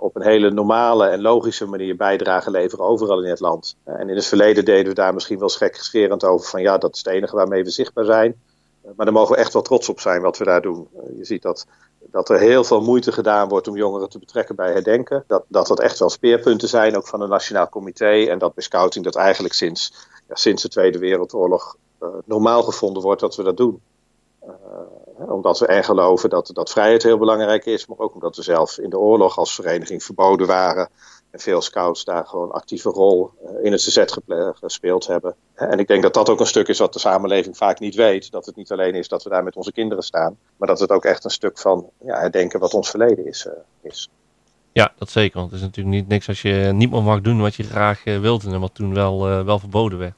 op 0.00 0.16
een 0.16 0.22
hele 0.22 0.50
normale 0.50 1.06
en 1.06 1.20
logische 1.20 1.66
manier 1.66 1.96
bijdrage 1.96 2.50
leveren 2.50 2.84
overal 2.84 3.22
in 3.22 3.30
het 3.30 3.40
land. 3.40 3.76
En 3.84 4.08
in 4.08 4.16
het 4.16 4.26
verleden 4.26 4.64
deden 4.64 4.88
we 4.88 4.94
daar 4.94 5.14
misschien 5.14 5.38
wel 5.38 5.48
schekgescherend 5.48 6.24
over 6.24 6.48
van 6.48 6.62
ja, 6.62 6.78
dat 6.78 6.94
is 6.94 6.98
het 6.98 7.14
enige 7.14 7.36
waarmee 7.36 7.64
we 7.64 7.70
zichtbaar 7.70 8.04
zijn. 8.04 8.40
Maar 8.96 9.06
daar 9.06 9.14
mogen 9.14 9.34
we 9.34 9.40
echt 9.40 9.52
wel 9.52 9.62
trots 9.62 9.88
op 9.88 10.00
zijn 10.00 10.22
wat 10.22 10.38
we 10.38 10.44
daar 10.44 10.62
doen. 10.62 10.88
je 11.16 11.24
ziet 11.24 11.42
dat, 11.42 11.66
dat 12.16 12.28
er 12.28 12.38
heel 12.38 12.64
veel 12.64 12.80
moeite 12.80 13.12
gedaan 13.12 13.48
wordt 13.48 13.68
om 13.68 13.76
jongeren 13.76 14.08
te 14.08 14.18
betrekken 14.18 14.56
bij 14.56 14.72
herdenken. 14.72 15.24
Dat, 15.26 15.44
dat 15.48 15.66
dat 15.66 15.80
echt 15.80 15.98
wel 15.98 16.10
speerpunten 16.10 16.68
zijn, 16.68 16.96
ook 16.96 17.06
van 17.06 17.20
een 17.20 17.28
nationaal 17.28 17.68
comité. 17.68 18.24
En 18.24 18.38
dat 18.38 18.54
bij 18.54 18.64
scouting 18.64 19.04
dat 19.04 19.16
eigenlijk 19.16 19.54
sinds, 19.54 19.92
ja, 20.28 20.34
sinds 20.34 20.62
de 20.62 20.68
Tweede 20.68 20.98
Wereldoorlog 20.98 21.76
normaal 22.24 22.62
gevonden 22.62 23.02
wordt 23.02 23.20
dat 23.20 23.36
we 23.36 23.42
dat 23.42 23.56
doen. 23.56 23.80
Uh, 24.44 25.30
omdat 25.32 25.58
we 25.58 25.66
er 25.66 25.84
geloven 25.84 26.30
dat, 26.30 26.50
dat 26.52 26.70
vrijheid 26.70 27.02
heel 27.02 27.18
belangrijk 27.18 27.64
is, 27.64 27.86
maar 27.86 27.98
ook 27.98 28.14
omdat 28.14 28.36
we 28.36 28.42
zelf 28.42 28.78
in 28.78 28.90
de 28.90 28.98
oorlog 28.98 29.38
als 29.38 29.54
vereniging 29.54 30.02
verboden 30.02 30.46
waren. 30.46 30.88
Veel 31.36 31.62
scouts 31.62 32.04
daar 32.04 32.26
gewoon 32.26 32.52
actieve 32.52 32.88
rol 32.88 33.30
uh, 33.44 33.64
in 33.64 33.72
het 33.72 33.80
CZ 33.80 34.04
gespeeld 34.60 35.06
hebben. 35.06 35.34
En 35.54 35.78
ik 35.78 35.86
denk 35.86 36.02
dat 36.02 36.14
dat 36.14 36.28
ook 36.28 36.40
een 36.40 36.46
stuk 36.46 36.68
is 36.68 36.78
wat 36.78 36.92
de 36.92 36.98
samenleving 36.98 37.56
vaak 37.56 37.80
niet 37.80 37.94
weet. 37.94 38.30
Dat 38.30 38.46
het 38.46 38.56
niet 38.56 38.72
alleen 38.72 38.94
is 38.94 39.08
dat 39.08 39.22
we 39.22 39.30
daar 39.30 39.44
met 39.44 39.56
onze 39.56 39.72
kinderen 39.72 40.04
staan, 40.04 40.38
maar 40.56 40.68
dat 40.68 40.80
het 40.80 40.90
ook 40.90 41.04
echt 41.04 41.24
een 41.24 41.30
stuk 41.30 41.58
van 41.58 41.90
ja, 42.04 42.18
herdenken 42.18 42.60
wat 42.60 42.74
ons 42.74 42.90
verleden 42.90 43.26
is. 43.26 43.46
Uh, 43.46 43.52
is. 43.82 44.08
Ja, 44.72 44.92
dat 44.98 45.10
zeker. 45.10 45.38
Want 45.38 45.50
het 45.50 45.60
is 45.60 45.66
natuurlijk 45.66 45.96
niet 45.96 46.08
niks 46.08 46.28
als 46.28 46.42
je 46.42 46.70
niet 46.74 46.90
meer 46.90 47.02
mag 47.02 47.20
doen 47.20 47.40
wat 47.40 47.54
je 47.54 47.62
graag 47.62 48.04
wilt 48.04 48.44
en 48.44 48.60
wat 48.60 48.74
toen 48.74 48.94
wel, 48.94 49.44
wel 49.44 49.58
verboden 49.58 49.98
werd. 49.98 50.14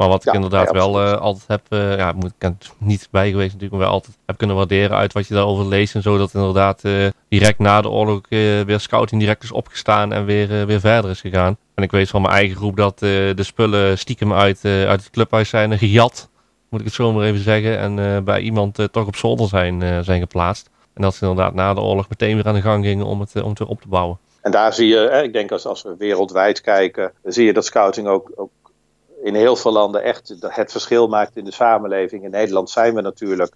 Maar 0.00 0.08
wat 0.08 0.26
ik 0.26 0.32
inderdaad 0.32 0.70
wel 0.70 1.02
uh, 1.02 1.12
altijd 1.12 1.44
heb, 1.46 1.60
uh, 1.68 1.96
ja, 1.96 2.12
moet, 2.12 2.32
ik 2.38 2.52
niet 2.78 3.08
bij 3.10 3.30
geweest 3.30 3.52
natuurlijk, 3.52 3.72
maar 3.72 3.80
wel 3.80 3.90
altijd 3.90 4.18
heb 4.26 4.36
kunnen 4.36 4.56
waarderen 4.56 4.96
uit 4.96 5.12
wat 5.12 5.28
je 5.28 5.34
daarover 5.34 5.66
leest 5.66 5.94
en 5.94 6.02
zo. 6.02 6.18
Dat 6.18 6.34
inderdaad 6.34 6.84
uh, 6.84 7.08
direct 7.28 7.58
na 7.58 7.80
de 7.80 7.88
oorlog 7.88 8.20
weer 8.28 8.80
scouting 8.80 9.20
direct 9.20 9.42
is 9.42 9.52
opgestaan 9.52 10.12
en 10.12 10.24
weer, 10.24 10.66
weer 10.66 10.80
verder 10.80 11.10
is 11.10 11.20
gegaan. 11.20 11.56
En 11.74 11.82
ik 11.82 11.90
weet 11.90 12.08
van 12.08 12.22
mijn 12.22 12.34
eigen 12.34 12.56
groep 12.56 12.76
dat 12.76 12.98
de 12.98 13.34
spullen 13.36 13.98
stiekem 13.98 14.32
uit, 14.32 14.64
uit 14.64 15.00
het 15.00 15.10
clubhuis 15.10 15.48
zijn 15.48 15.78
gejat, 15.78 16.28
moet 16.68 16.80
ik 16.80 16.86
het 16.86 16.94
zo 16.94 17.12
maar 17.12 17.24
even 17.24 17.42
zeggen. 17.42 17.78
En 17.78 18.24
bij 18.24 18.40
iemand 18.40 18.88
toch 18.92 19.06
op 19.06 19.16
zolder 19.16 19.48
zijn, 19.48 20.04
zijn 20.04 20.20
geplaatst. 20.20 20.70
En 20.94 21.02
dat 21.02 21.14
ze 21.14 21.26
inderdaad 21.26 21.54
na 21.54 21.74
de 21.74 21.80
oorlog 21.80 22.08
meteen 22.08 22.34
weer 22.36 22.46
aan 22.46 22.54
de 22.54 22.60
gang 22.60 22.84
gingen 22.84 23.06
om 23.06 23.20
het, 23.20 23.42
om 23.42 23.48
het 23.48 23.58
weer 23.58 23.68
op 23.68 23.80
te 23.80 23.88
bouwen. 23.88 24.18
En 24.40 24.50
daar 24.50 24.72
zie 24.72 24.88
je, 24.88 25.20
ik 25.24 25.32
denk 25.32 25.52
als, 25.52 25.66
als 25.66 25.82
we 25.82 25.94
wereldwijd 25.98 26.60
kijken, 26.60 27.12
zie 27.24 27.46
je 27.46 27.52
dat 27.52 27.64
scouting 27.64 28.06
ook, 28.06 28.32
ook 28.34 28.50
in 29.22 29.34
heel 29.34 29.56
veel 29.56 29.72
landen 29.72 30.02
echt 30.02 30.34
het 30.40 30.70
verschil 30.70 31.08
maakt 31.08 31.36
in 31.36 31.44
de 31.44 31.52
samenleving. 31.52 32.24
In 32.24 32.30
Nederland 32.30 32.70
zijn 32.70 32.94
we 32.94 33.00
natuurlijk, 33.00 33.52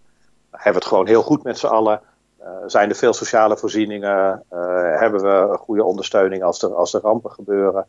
hebben 0.51 0.73
we 0.73 0.79
het 0.79 0.89
gewoon 0.89 1.07
heel 1.07 1.23
goed 1.23 1.43
met 1.43 1.59
z'n 1.59 1.67
allen. 1.67 2.01
Uh, 2.41 2.49
zijn 2.67 2.89
er 2.89 2.97
veel 2.97 3.13
sociale 3.13 3.57
voorzieningen? 3.57 4.43
Uh, 4.53 4.59
hebben 4.99 5.23
we 5.23 5.57
goede 5.57 5.85
ondersteuning 5.85 6.43
als 6.43 6.63
er, 6.63 6.75
als 6.75 6.95
er 6.95 7.01
rampen 7.01 7.31
gebeuren? 7.31 7.87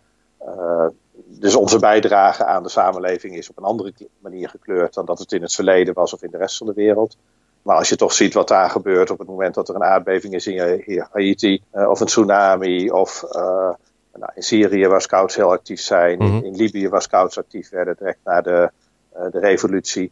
Uh, 0.48 0.86
dus 1.25 1.56
onze 1.56 1.80
bijdrage 1.80 2.45
aan 2.45 2.63
de 2.63 2.69
samenleving 2.69 3.36
is 3.36 3.50
op 3.50 3.57
een 3.57 3.63
andere 3.63 3.94
manier 4.19 4.50
gekleurd 4.50 4.94
dan 4.94 5.06
dat 5.06 5.19
het 5.19 5.31
in 5.31 5.42
het 5.42 5.54
verleden 5.54 5.94
was 5.94 6.13
of 6.13 6.24
in 6.24 6.31
de 6.31 6.38
rest 6.38 6.57
van 6.57 6.68
de 6.68 6.74
wereld. 6.74 7.18
Maar 7.62 7.78
als 7.78 7.89
je 7.89 7.95
toch 7.95 8.13
ziet 8.13 8.33
wat 8.33 8.48
daar 8.48 8.69
gebeurt 8.69 9.10
op 9.10 9.18
het 9.19 9.28
moment 9.28 9.56
dat 9.56 9.69
er 9.69 9.75
een 9.75 9.83
aardbeving 9.83 10.33
is 10.33 10.48
in 10.48 11.07
Haiti, 11.12 11.63
of 11.71 12.00
een 12.00 12.06
tsunami, 12.06 12.92
of 12.92 13.24
nou, 14.19 14.31
in 14.36 14.44
Syrië 14.44 14.88
waar 14.88 15.02
scouts 15.02 15.36
heel 15.36 15.52
actief 15.52 15.81
zijn, 15.81 16.19
mm 16.19 16.28
-hmm. 16.28 16.38
in, 16.38 16.44
in, 16.44 16.56
Libië 16.56 16.90
waar 16.90 17.02
scouts 17.02 17.38
actief 17.38 17.69
werden 17.69 17.95
direct 17.98 18.19
na 18.24 18.42
de, 18.42 18.72
uh, 19.18 19.31
de 19.31 19.40
revolutie. 19.40 20.12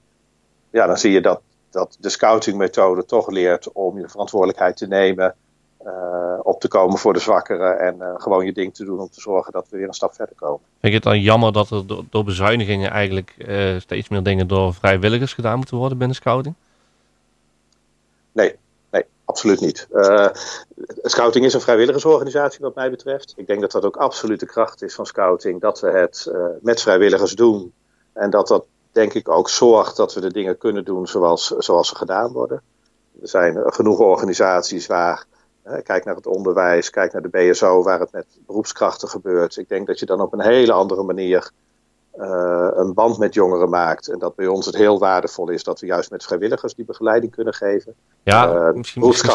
Ja, 0.70 0.88
dan 0.88 0.98
zie 0.98 1.12
je 1.12 1.22
dat, 1.22 1.42
dat 1.70 1.98
de 2.00 2.10
scoutingmethode 2.10 3.06
toch 3.06 3.30
leert 3.30 3.72
om 3.72 4.00
je 4.00 4.10
verantwoordelijkheid 4.10 4.78
te 4.78 4.88
nemen, 4.88 5.36
uh, 5.86 6.40
op 6.44 6.60
te 6.60 6.68
komen 6.68 6.98
voor 6.98 7.14
de 7.14 7.20
zwakkeren 7.20 7.80
en 7.80 7.96
uh, 8.00 8.14
gewoon 8.18 8.46
je 8.46 8.54
ding 8.54 8.74
te 8.74 8.86
doen 8.86 9.00
om 9.00 9.10
te 9.10 9.22
zorgen 9.22 9.52
dat 9.52 9.68
we 9.70 9.78
weer 9.78 9.88
een 9.88 9.94
stap 9.94 10.14
verder 10.14 10.36
komen. 10.36 10.62
Vind 10.80 10.94
je 10.94 11.00
het 11.00 11.04
dan 11.04 11.22
jammer 11.22 11.54
dat 11.54 11.70
er 11.70 11.88
door, 11.88 12.04
door 12.10 12.24
bezuinigingen 12.24 12.92
eigenlijk 12.92 13.36
steeds 13.78 14.10
meer 14.10 14.24
dingen 14.24 14.48
door 14.48 14.74
vrijwilligers 14.74 15.34
gedaan 15.34 15.58
moeten 15.58 15.78
worden 15.78 15.98
binnen 15.98 16.16
scouting? 16.16 16.56
Nee, 18.32 18.56
Absoluut 19.26 19.60
niet. 19.60 19.88
Uh, 19.92 20.28
scouting 21.02 21.46
is 21.46 21.54
een 21.54 21.62
vrijwilligersorganisatie 21.62 22.60
wat 22.60 22.76
mij 22.76 22.90
betreft. 22.90 23.34
Ik 23.36 23.48
denk 23.48 23.62
dat 23.62 23.72
dat 23.72 23.86
ook 23.86 23.98
absoluut 23.98 24.40
de 24.40 24.46
kracht 24.46 24.82
is 24.82 24.96
van 24.96 25.06
scouting. 25.06 25.62
Dat 25.62 25.80
we 25.80 25.90
het 25.90 26.30
uh, 26.30 26.46
met 26.62 26.82
vrijwilligers 26.82 27.34
doen. 27.34 27.74
En 28.14 28.30
dat 28.30 28.48
dat 28.48 28.66
denk 28.92 29.14
ik 29.14 29.30
ook 29.30 29.50
zorgt 29.50 29.98
dat 29.98 30.14
we 30.14 30.22
de 30.22 30.34
dingen 30.34 30.58
kunnen 30.58 30.86
doen 30.86 31.08
zoals, 31.08 31.48
zoals 31.48 31.88
ze 31.88 31.96
gedaan 31.96 32.32
worden. 32.32 32.62
Er 33.22 33.28
zijn 33.28 33.62
genoeg 33.66 34.00
organisaties 34.00 34.88
waar, 34.88 35.26
kijk 35.84 36.06
naar 36.06 36.16
het 36.16 36.28
onderwijs, 36.28 36.90
kijk 36.90 37.14
naar 37.14 37.22
de 37.22 37.30
BSO, 37.30 37.84
waar 37.84 38.00
het 38.00 38.12
met 38.12 38.26
beroepskrachten 38.46 39.10
gebeurt. 39.10 39.58
Ik 39.58 39.70
denk 39.70 39.88
dat 39.88 40.00
je 40.00 40.06
dan 40.06 40.22
op 40.22 40.34
een 40.34 40.42
hele 40.42 40.74
andere 40.74 41.04
manier 41.04 41.52
uh, 42.18 42.70
een 42.74 42.94
band 42.94 43.18
met 43.18 43.34
jongeren 43.34 43.70
maakt. 43.70 44.08
En 44.08 44.20
dat 44.20 44.36
bij 44.36 44.48
ons 44.48 44.66
het 44.66 44.76
heel 44.76 45.00
waardevol 45.00 45.50
is 45.50 45.64
dat 45.64 45.80
we 45.80 45.86
juist 45.86 46.12
met 46.12 46.24
vrijwilligers 46.24 46.74
die 46.74 46.86
begeleiding 46.86 47.32
kunnen 47.32 47.54
geven. 47.54 47.96
Ja, 48.24 48.72
uh, 48.74 48.82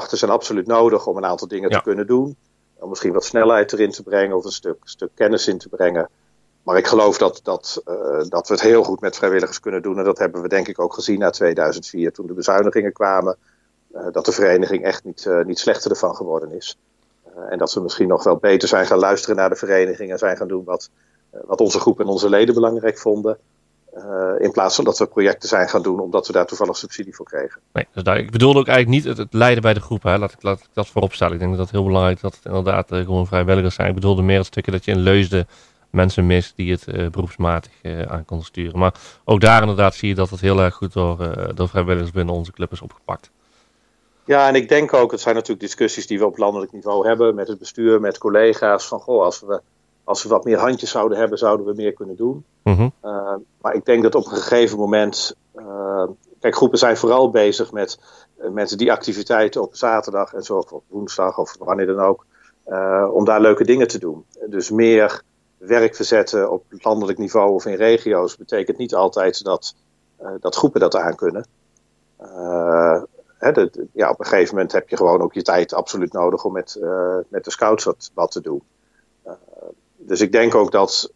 zijn 0.09 0.31
absoluut 0.31 0.67
nodig 0.67 1.07
om 1.07 1.17
een 1.17 1.25
aantal 1.25 1.49
dingen 1.49 1.71
ja. 1.71 1.77
te 1.77 1.83
kunnen 1.83 2.07
doen. 2.07 2.37
Om 2.79 2.89
misschien 2.89 3.13
wat 3.13 3.25
snelheid 3.25 3.73
erin 3.73 3.91
te 3.91 4.03
brengen 4.03 4.37
of 4.37 4.45
een 4.45 4.51
stuk, 4.51 4.77
stuk 4.85 5.11
kennis 5.15 5.49
in 5.49 5.59
te 5.59 5.69
brengen. 5.69 6.09
Maar 6.63 6.77
ik 6.77 6.87
geloof 6.87 7.19
dat, 7.19 7.41
dat, 7.43 7.83
uh, 7.89 7.95
dat 8.29 8.49
we 8.49 8.55
het 8.55 8.63
heel 8.63 8.85
goed 8.85 9.01
met 9.01 9.17
vrijwilligers 9.17 9.61
kunnen 9.61 9.83
doen. 9.83 9.99
En 9.99 10.05
dat 10.05 10.19
hebben 10.19 10.43
we 10.43 10.49
denk 10.49 10.69
ik 10.69 10.81
ook 10.81 10.95
gezien 10.95 11.19
na 11.19 11.31
2004 11.31 12.13
toen 12.13 12.27
de 12.27 12.33
bezuinigingen 12.33 12.93
kwamen. 12.93 13.37
dat 14.13 14.25
de 14.25 14.33
vereniging 14.33 14.85
echt 14.85 15.05
niet, 15.05 15.29
niet 15.45 15.59
slechter 15.59 15.91
ervan 15.91 16.17
geworden 16.17 16.53
is. 16.53 16.79
en 17.51 17.59
dat 17.59 17.73
we 17.73 17.81
misschien 17.81 18.09
nog 18.09 18.25
wel 18.25 18.37
beter 18.37 18.69
zijn 18.69 18.87
gaan 18.87 18.99
luisteren 18.99 19.37
naar 19.37 19.49
de 19.49 19.57
vereniging 19.57 20.11
en 20.11 20.19
zijn 20.19 20.37
gaan 20.37 20.49
doen 20.49 20.65
wat, 20.65 20.91
wat 21.31 21.61
onze 21.61 21.81
groep 21.81 22.01
en 22.01 22.07
onze 22.07 22.29
leden 22.29 22.55
belangrijk 22.55 22.99
vonden. 22.99 23.39
in 24.39 24.53
plaats 24.53 24.75
van 24.75 24.85
dat 24.85 24.99
we 24.99 25.07
projecten 25.07 25.49
zijn 25.49 25.69
gaan 25.69 25.83
doen 25.83 26.01
omdat 26.01 26.27
we 26.27 26.33
daar 26.33 26.47
toevallig 26.47 26.77
subsidie 26.77 27.15
voor 27.15 27.27
kregen. 27.27 27.61
Nee, 27.73 27.87
dus 27.93 28.17
ik 28.17 28.31
bedoelde 28.31 28.59
ook 28.59 28.69
eigenlijk 28.69 29.05
niet 29.05 29.09
het, 29.09 29.19
het 29.19 29.33
leiden 29.33 29.63
bij 29.63 29.75
de 29.75 29.81
groep. 29.81 30.03
Hè. 30.03 30.19
Laat, 30.19 30.33
ik, 30.33 30.43
laat 30.43 30.59
ik 30.59 30.67
dat 30.73 30.89
voorop 30.89 31.13
stellen. 31.13 31.33
Ik 31.33 31.39
denk 31.39 31.51
dat 31.51 31.61
het 31.61 31.71
heel 31.71 31.85
belangrijk 31.85 32.17
is 32.17 32.23
dat 32.23 32.35
het 32.35 32.45
inderdaad 32.45 32.87
gewoon 32.89 33.27
vrijwilligers 33.27 33.75
zijn. 33.75 33.89
Ik 33.89 33.95
bedoelde 33.95 34.23
meer 34.23 34.39
het 34.39 34.47
stukje 34.47 34.71
dat 34.71 34.85
je 34.85 34.91
in 34.91 34.99
Leusden 34.99 35.49
mensen 35.91 36.27
mist 36.27 36.57
die 36.57 36.71
het 36.73 37.11
beroepsmatig 37.11 37.73
aan 38.07 38.25
konden 38.25 38.47
sturen. 38.47 38.79
Maar 38.79 38.95
ook 39.25 39.41
daar 39.41 39.61
inderdaad 39.61 39.95
zie 39.95 40.09
je 40.09 40.15
dat 40.15 40.31
het 40.31 40.41
heel 40.41 40.61
erg 40.61 40.75
goed 40.75 40.93
door, 40.93 41.17
door 41.55 41.69
vrijwilligers 41.69 42.11
binnen 42.11 42.35
onze 42.35 42.53
club 42.53 42.73
is 42.73 42.83
opgepakt. 42.83 43.31
Ja, 44.25 44.49
en 44.49 44.55
ik 44.55 44.69
denk 44.69 44.93
ook, 44.93 45.11
het 45.11 45.21
zijn 45.21 45.35
natuurlijk 45.35 45.61
discussies 45.61 46.07
die 46.07 46.19
we 46.19 46.27
op 46.27 46.39
landelijk 46.39 46.73
niveau 46.73 47.07
hebben 47.07 47.35
met 47.35 47.49
het 47.49 47.59
bestuur, 47.59 48.01
met 48.01 48.19
collega's. 48.19 48.87
Van 48.87 49.01
goh, 49.01 49.23
als 49.23 49.41
we, 49.41 49.61
als 50.09 50.23
we 50.23 50.29
wat 50.29 50.45
meer 50.45 50.59
handjes 50.59 50.91
zouden 50.91 51.19
hebben, 51.19 51.39
zouden 51.39 51.67
we 51.67 51.73
meer 51.75 51.93
kunnen 51.93 52.17
doen. 52.17 52.45
Mhm. 52.63 52.89
Uh, 53.05 53.35
maar 53.61 53.75
ik 53.75 53.85
denk 53.85 54.03
dat 54.03 54.15
op 54.15 54.25
een 54.25 54.31
gegeven 54.31 54.79
moment. 54.79 55.37
Uh, 55.57 56.05
kijk, 56.41 56.57
groepen 56.57 56.79
zijn 56.79 56.97
vooral 56.97 57.31
bezig 57.31 57.73
met, 57.73 57.99
met 58.53 58.79
die 58.79 58.93
activiteiten 58.93 59.63
op 59.63 59.77
zaterdag 59.77 60.33
en 60.33 60.43
zo, 60.43 60.57
of 60.57 60.73
op 60.73 60.83
woensdag 60.89 61.39
of 61.39 61.57
wanneer 61.59 61.87
dan 61.87 62.01
ook. 62.01 62.27
Uh, 62.67 63.09
om 63.13 63.25
daar 63.25 63.41
leuke 63.41 63.65
dingen 63.65 63.89
te 63.89 63.99
doen. 63.99 64.25
Dus 64.47 64.71
meer 64.71 65.23
werk 65.57 65.95
verzetten 65.97 66.51
op 66.51 66.65
landelijk 66.69 67.19
niveau 67.19 67.53
of 67.53 67.67
in 67.67 67.75
regio's 67.75 68.37
betekent 68.37 68.79
niet 68.79 68.95
altijd 68.95 69.45
dat, 69.45 69.75
dat 70.41 70.57
groepen 70.57 70.81
dat 70.81 70.97
aan 70.97 71.15
kunnen 71.15 71.47
ja, 73.93 74.11
op 74.11 74.21
een 74.21 74.27
gegeven 74.27 74.55
moment 74.55 74.73
heb 74.73 74.89
je 74.89 74.97
gewoon 74.97 75.21
ook 75.21 75.35
je 75.35 75.43
tijd 75.43 75.75
absoluut 75.75 76.13
nodig 76.13 76.45
om 76.45 76.53
met, 76.53 76.79
met 77.29 77.45
de 77.45 77.51
scouts 77.51 77.85
wat, 77.85 78.11
wat 78.15 78.31
te 78.31 78.41
doen. 78.41 78.63
Dus 80.09 80.21
ik 80.21 80.33
denk 80.33 80.55
ook 80.55 80.73
dat, 80.73 81.13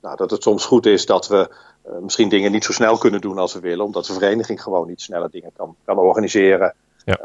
nou, 0.00 0.16
dat 0.16 0.30
het 0.30 0.42
soms 0.42 0.64
goed 0.64 0.86
is 0.86 1.06
dat 1.06 1.28
we 1.28 1.48
uh, 1.86 1.98
misschien 1.98 2.28
dingen 2.28 2.52
niet 2.52 2.64
zo 2.64 2.72
snel 2.72 2.98
kunnen 2.98 3.20
doen 3.20 3.38
als 3.38 3.54
we 3.54 3.60
willen, 3.60 3.84
omdat 3.84 4.06
de 4.06 4.12
vereniging 4.12 4.62
gewoon 4.62 4.86
niet 4.86 5.00
sneller 5.00 5.30
dingen 5.30 5.50
kan, 5.56 5.76
kan 5.84 5.98
organiseren. 5.98 6.74
Ja. 7.04 7.18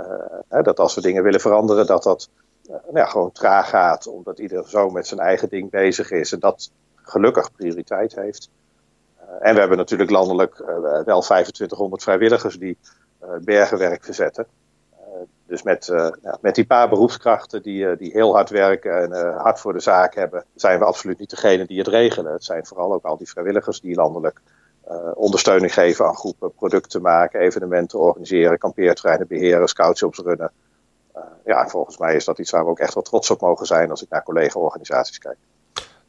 Hè, 0.49 0.61
dat 0.61 0.79
als 0.79 0.95
we 0.95 1.01
dingen 1.01 1.23
willen 1.23 1.39
veranderen, 1.39 1.85
dat 1.85 2.03
dat 2.03 2.29
nou 2.67 2.81
ja, 2.93 3.05
gewoon 3.05 3.31
traag 3.31 3.69
gaat, 3.69 4.07
omdat 4.07 4.39
ieder 4.39 4.69
zo 4.69 4.89
met 4.89 5.07
zijn 5.07 5.19
eigen 5.19 5.49
ding 5.49 5.69
bezig 5.69 6.11
is 6.11 6.31
en 6.31 6.39
dat 6.39 6.71
gelukkig 6.95 7.51
prioriteit 7.55 8.15
heeft. 8.15 8.49
en 9.39 9.53
we 9.53 9.59
hebben 9.59 9.77
natuurlijk 9.77 10.09
landelijk 10.09 10.63
wel 11.05 11.21
2500 11.21 12.03
vrijwilligers 12.03 12.59
die 12.59 12.77
eh, 13.21 13.29
bergenwerk 13.41 14.03
verzetten. 14.03 14.45
Eh, 15.51 15.57
dus 15.57 15.63
met, 15.63 15.87
eh, 15.89 16.09
ja, 16.21 16.37
met 16.41 16.55
die 16.55 16.65
paar 16.65 16.89
beroepskrachten 16.89 17.61
die, 17.61 17.95
die 17.95 18.11
heel 18.11 18.33
hard 18.33 18.49
werken 18.49 19.01
en 19.01 19.35
hard 19.37 19.59
voor 19.59 19.73
de 19.73 19.79
zaak 19.79 20.15
hebben, 20.15 20.45
zijn 20.55 20.79
we 20.79 20.85
absoluut 20.85 21.19
niet 21.19 21.29
degene 21.29 21.65
die 21.65 21.77
het 21.77 21.87
regelen. 21.87 22.33
Het 22.33 22.43
zijn 22.43 22.65
vooral 22.65 22.93
ook 22.93 23.05
al 23.05 23.17
die 23.17 23.29
vrijwilligers 23.29 23.81
die 23.81 23.95
landelijk 23.95 24.41
ondersteuning 25.15 25.73
geven 25.73 26.05
aan 26.05 26.15
groepen, 26.15 26.53
producten 26.53 27.01
maken, 27.01 27.39
evenementen 27.39 27.99
organiseren, 27.99 28.57
kampeerterreinen 28.57 29.27
beheren, 29.27 29.67
scoutsjobs 29.67 30.19
runnen. 30.19 30.51
ja, 31.45 31.67
volgens 31.67 31.97
mij 31.97 32.15
is 32.15 32.25
dat 32.25 32.39
iets 32.39 32.51
waar 32.51 32.63
we 32.63 32.69
ook 32.69 32.79
echt 32.79 32.93
wel 32.93 33.03
trots 33.03 33.31
op 33.31 33.41
mogen 33.41 33.65
zijn 33.65 33.89
als 33.89 34.03
ik 34.03 34.09
naar 34.09 34.23
collega-organisaties 34.23 35.17
kijk. 35.17 35.37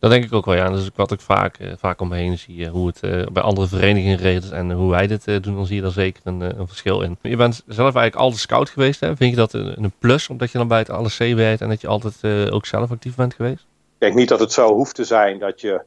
Dat 0.02 0.10
denk 0.10 0.24
ik 0.24 0.32
ook 0.32 0.44
wel, 0.44 0.54
ja. 0.54 0.70
Dat 0.70 0.78
is 0.78 0.90
wat 0.94 1.12
ik 1.12 1.20
vaak, 1.20 1.58
uh, 1.58 1.72
vaak 1.78 2.00
om 2.00 2.08
me 2.08 2.16
heen 2.16 2.38
zie. 2.38 2.56
Uh, 2.56 2.70
hoe 2.70 2.86
het 2.86 3.02
uh, 3.02 3.26
bij 3.32 3.42
andere 3.42 3.66
verenigingen 3.66 4.16
regelt 4.16 4.52
en 4.52 4.72
hoe 4.72 4.90
wij 4.90 5.06
dit 5.06 5.24
doen, 5.24 5.54
dan 5.54 5.66
zie 5.66 5.76
je 5.76 5.82
daar 5.82 5.90
zeker 5.90 6.22
een, 6.24 6.40
een, 6.40 6.66
verschil 6.68 7.00
in. 7.00 7.18
Je 7.20 7.36
bent 7.36 7.54
zelf 7.66 7.94
eigenlijk 7.94 8.16
altijd 8.16 8.40
scout 8.40 8.70
geweest. 8.70 9.00
Hè? 9.00 9.16
Vind 9.16 9.30
je 9.30 9.36
dat 9.36 9.52
een, 9.52 9.82
een 9.82 9.92
plus, 9.98 10.28
omdat 10.28 10.50
je 10.50 10.58
dan 10.58 10.68
bij 10.68 10.78
het 10.78 10.90
ALC 10.90 11.18
werkt 11.18 11.60
en 11.60 11.68
dat 11.68 11.80
je 11.80 11.86
altijd 11.86 12.50
ook 12.52 12.66
zelf 12.66 12.90
actief 12.90 13.14
bent 13.14 13.34
geweest? 13.34 13.64
Ik 13.94 13.98
denk 13.98 14.14
niet 14.14 14.28
dat 14.28 14.40
het 14.40 14.52
zo 14.52 14.74
hoeft 14.74 14.94
te 14.94 15.04
zijn 15.04 15.38
dat 15.38 15.60
je, 15.60 15.82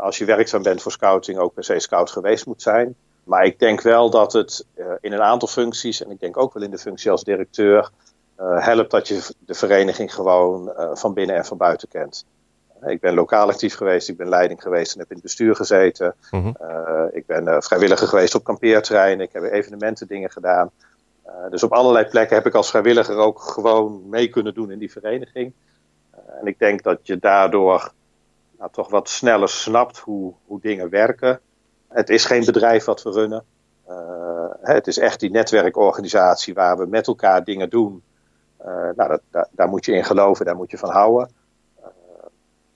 als 0.00 0.18
je 0.18 0.24
werkzaam 0.24 0.62
bent 0.62 0.82
voor 0.82 0.92
scouting, 0.92 1.38
ook 1.38 1.54
per 1.54 1.64
se 1.64 1.78
scout 1.78 2.10
geweest 2.10 2.46
moet 2.46 2.62
zijn. 2.62 2.94
Maar 3.24 3.44
ik 3.44 3.58
denk 3.58 3.80
wel 3.80 4.10
dat 4.10 4.32
het 4.32 4.66
in 5.00 5.12
een 5.12 5.22
aantal 5.22 5.48
functies, 5.48 6.04
en 6.04 6.10
ik 6.10 6.20
denk 6.20 6.36
ook 6.36 6.54
wel 6.54 6.62
in 6.62 6.70
de 6.70 6.78
functie 6.78 7.10
als 7.10 7.24
directeur, 7.24 7.90
helpt 8.36 8.90
dat 8.90 9.08
je 9.08 9.34
de 9.46 9.54
vereniging 9.54 10.14
gewoon 10.14 10.72
van 10.92 11.14
binnen 11.14 11.36
en 11.36 11.44
van 11.44 11.56
buiten 11.56 11.88
kent. 11.88 12.24
Ik 12.86 13.00
ben 13.00 13.14
lokaal 13.14 13.48
actief 13.48 13.74
geweest, 13.74 14.08
ik 14.08 14.16
ben 14.16 14.28
leiding 14.28 14.62
geweest 14.62 14.92
en 14.92 14.98
heb 14.98 15.08
in 15.08 15.14
het 15.14 15.24
bestuur 15.24 15.56
gezeten. 15.56 16.14
Mhm. 16.30 16.52
Uh, 16.62 17.02
ik 17.12 17.26
ben 17.26 17.44
uh, 17.44 17.56
vrijwilliger 17.60 18.08
geweest 18.08 18.34
op 18.34 18.44
kampeerterreinen, 18.44 19.26
ik 19.26 19.32
heb 19.32 19.42
evenementen 19.42 20.06
dingen 20.06 20.30
gedaan. 20.30 20.70
Uh, 21.26 21.32
dus 21.50 21.62
op 21.62 21.72
allerlei 21.72 22.06
plekken 22.06 22.36
heb 22.36 22.46
ik 22.46 22.54
als 22.54 22.70
vrijwilliger 22.70 23.16
ook 23.16 23.40
gewoon 23.40 24.08
mee 24.08 24.28
kunnen 24.28 24.54
doen 24.54 24.70
in 24.70 24.78
die 24.78 24.92
vereniging. 24.92 25.52
en 26.40 26.46
ik 26.46 26.58
denk 26.58 26.82
dat 26.82 26.98
je 27.02 27.18
daardoor 27.18 27.92
nou, 28.58 28.70
toch 28.72 28.90
wat 28.90 29.08
sneller 29.08 29.48
snapt 29.48 29.98
hoe, 29.98 30.32
hoe 30.46 30.60
dingen 30.60 30.90
werken. 30.90 31.40
Het 31.88 32.08
is 32.08 32.24
geen 32.24 32.44
bedrijf 32.44 32.84
wat 32.84 33.02
we 33.02 33.10
runnen. 33.10 33.44
het 34.62 34.86
is 34.86 34.98
echt 34.98 35.20
die 35.20 35.30
netwerkorganisatie 35.30 36.54
waar 36.54 36.78
we 36.78 36.86
met 36.86 37.06
elkaar 37.06 37.44
dingen 37.44 37.70
doen. 37.70 38.02
nou, 38.64 38.94
dat, 38.94 39.20
daar, 39.30 39.48
daar 39.50 39.68
moet 39.68 39.84
je 39.84 39.92
in 39.92 40.04
geloven, 40.04 40.44
daar 40.44 40.56
moet 40.56 40.70
je 40.70 40.78
van 40.78 40.90
houden. 40.90 41.36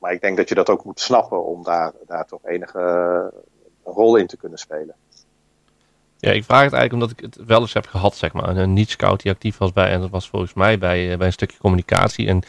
Maar 0.02 0.12
ik 0.12 0.20
denk 0.20 0.36
dat 0.36 0.48
je 0.48 0.54
dat 0.54 0.70
ook 0.70 0.84
moet 0.84 1.00
snappen 1.00 1.44
om 1.44 1.62
daar, 1.62 1.92
daar 2.06 2.26
toch 2.26 2.40
enige 2.44 2.78
eh, 3.84 3.94
rol 3.94 4.16
in 4.16 4.26
te 4.26 4.36
kunnen 4.36 4.58
spelen. 4.58 4.94
Ja, 6.16 6.30
ik 6.30 6.44
vraag 6.44 6.62
het 6.62 6.72
eigenlijk 6.72 6.92
omdat 6.92 7.10
ik 7.10 7.20
het 7.20 7.46
wel 7.46 7.60
eens 7.60 7.72
heb 7.72 7.86
gehad, 7.86 8.16
zeg 8.16 8.32
maar. 8.32 8.56
Een 8.56 8.72
niet-scout 8.72 9.22
die 9.22 9.32
actief 9.32 9.58
was 9.58 9.72
bij, 9.72 9.90
en 9.90 10.00
dat 10.00 10.10
was 10.10 10.28
volgens 10.28 10.54
mij 10.54 10.78
bij, 10.78 11.12
eh, 11.12 11.18
bij 11.18 11.26
een 11.26 11.32
stukje 11.32 11.58
communicatie. 11.58 12.26
En 12.26 12.42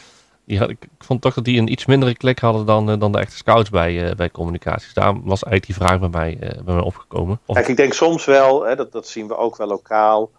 die 0.44 0.58
had, 0.58 0.68
ik, 0.68 0.86
vond 0.98 1.20
toch 1.20 1.34
dat 1.34 1.44
die 1.44 1.58
een 1.58 1.72
iets 1.72 1.86
mindere 1.86 2.16
klik 2.16 2.38
hadden 2.38 2.66
dan, 2.66 2.90
eh, 2.90 2.98
dan 2.98 3.12
de 3.12 3.18
echte 3.18 3.36
scouts 3.36 3.70
bij, 3.70 4.14
bij 4.16 4.30
communicaties. 4.30 4.94
Daar 4.94 5.12
was 5.12 5.42
eigenlijk 5.42 5.66
die 5.66 5.74
vraag 5.74 5.98
bij 6.00 6.08
mij, 6.08 6.38
bij 6.64 6.74
mij 6.74 6.84
opgekomen. 6.84 7.40
Of... 7.46 7.54
Kijk, 7.54 7.68
ik 7.68 7.76
denk 7.76 7.92
soms 7.92 8.24
wel, 8.24 8.62
hè, 8.62 8.76
dat, 8.76 8.92
dat 8.92 9.08
zien 9.08 9.28
we 9.28 9.36
ook 9.36 9.56
wel 9.56 9.66
lokaal. 9.66 10.30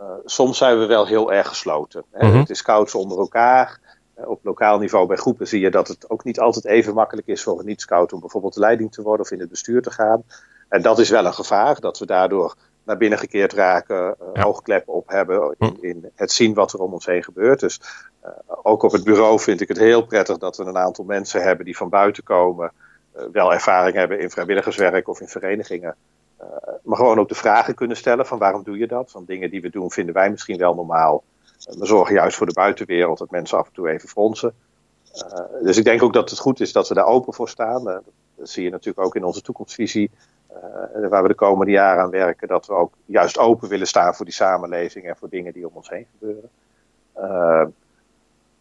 Uh, 0.00 0.06
soms 0.24 0.58
zijn 0.58 0.78
we 0.78 0.86
wel 0.86 1.06
heel 1.06 1.32
erg 1.32 1.48
gesloten. 1.48 2.04
Hè. 2.10 2.26
Mhm. 2.26 2.38
Het 2.38 2.50
is 2.50 2.58
scouts 2.58 2.94
onder 2.94 3.18
elkaar. 3.18 3.80
Op 4.14 4.40
lokaal 4.42 4.78
niveau 4.78 5.06
bij 5.06 5.16
groepen 5.16 5.48
zie 5.48 5.60
je 5.60 5.70
dat 5.70 5.88
het 5.88 6.10
ook 6.10 6.24
niet 6.24 6.40
altijd 6.40 6.64
even 6.64 6.94
makkelijk 6.94 7.26
is 7.26 7.42
voor 7.42 7.58
een 7.58 7.66
niet-scout 7.66 8.12
om 8.12 8.20
bijvoorbeeld 8.20 8.56
leiding 8.56 8.92
te 8.92 9.02
worden 9.02 9.26
of 9.26 9.32
in 9.32 9.40
het 9.40 9.48
bestuur 9.48 9.82
te 9.82 9.90
gaan. 9.90 10.22
En 10.68 10.82
dat 10.82 10.98
is 10.98 11.10
wel 11.10 11.26
een 11.26 11.34
gevaar, 11.34 11.80
dat 11.80 11.98
we 11.98 12.06
daardoor 12.06 12.54
naar 12.84 12.96
binnen 12.96 13.18
gekeerd 13.18 13.52
raken, 13.52 14.16
uh, 14.20 14.28
Ja. 14.34 14.42
oogkleppen 14.42 14.92
op 14.92 15.08
hebben 15.08 15.54
in, 15.58 15.78
in 15.80 16.10
het 16.14 16.32
zien 16.32 16.54
wat 16.54 16.72
er 16.72 16.80
om 16.80 16.92
ons 16.92 17.06
heen 17.06 17.22
gebeurt. 17.22 17.60
Dus 17.60 17.80
uh, 18.24 18.30
ook 18.62 18.82
op 18.82 18.92
het 18.92 19.04
bureau 19.04 19.40
vind 19.40 19.60
ik 19.60 19.68
het 19.68 19.78
heel 19.78 20.06
prettig 20.06 20.38
dat 20.38 20.56
we 20.56 20.64
een 20.64 20.76
aantal 20.76 21.04
mensen 21.04 21.42
hebben 21.42 21.64
die 21.64 21.76
van 21.76 21.88
buiten 21.88 22.22
komen, 22.22 22.72
uh, 23.16 23.22
wel 23.32 23.52
ervaring 23.52 23.96
hebben 23.96 24.20
in 24.20 24.30
vrijwilligerswerk 24.30 25.08
of 25.08 25.20
in 25.20 25.28
verenigingen. 25.28 25.96
Uh, 26.40 26.46
maar 26.82 26.96
gewoon 26.96 27.18
ook 27.18 27.28
de 27.28 27.34
vragen 27.34 27.74
kunnen 27.74 27.96
stellen 27.96 28.26
van 28.26 28.38
waarom 28.38 28.62
doe 28.62 28.78
je 28.78 28.86
dat? 28.86 29.12
Want 29.12 29.26
dingen 29.26 29.50
die 29.50 29.60
we 29.60 29.70
doen 29.70 29.90
vinden 29.90 30.14
wij 30.14 30.30
misschien 30.30 30.58
wel 30.58 30.74
normaal. 30.74 31.24
We 31.64 31.86
zorgen 31.86 32.14
juist 32.14 32.36
voor 32.36 32.46
de 32.46 32.52
buitenwereld 32.52 33.18
dat 33.18 33.30
mensen 33.30 33.58
af 33.58 33.66
en 33.66 33.72
toe 33.72 33.88
even 33.88 34.08
fronsen. 34.08 34.54
Uh, 35.14 35.62
dus 35.62 35.76
ik 35.76 35.84
denk 35.84 36.02
ook 36.02 36.12
dat 36.12 36.30
het 36.30 36.38
goed 36.38 36.60
is 36.60 36.72
dat 36.72 36.88
we 36.88 36.94
daar 36.94 37.06
open 37.06 37.34
voor 37.34 37.48
staan. 37.48 37.88
Uh, 37.88 37.96
dat 38.36 38.48
zie 38.48 38.64
je 38.64 38.70
natuurlijk 38.70 39.06
ook 39.06 39.16
in 39.16 39.24
onze 39.24 39.42
toekomstvisie, 39.42 40.10
uh, 40.50 41.08
waar 41.08 41.22
we 41.22 41.28
de 41.28 41.34
komende 41.34 41.72
jaren 41.72 42.02
aan 42.02 42.10
werken, 42.10 42.48
dat 42.48 42.66
we 42.66 42.72
ook 42.72 42.92
juist 43.04 43.38
open 43.38 43.68
willen 43.68 43.86
staan 43.86 44.14
voor 44.14 44.24
die 44.24 44.34
samenleving 44.34 45.08
en 45.08 45.16
voor 45.16 45.28
dingen 45.28 45.52
die 45.52 45.68
om 45.68 45.74
ons 45.74 45.88
heen 45.88 46.06
gebeuren. 46.18 46.50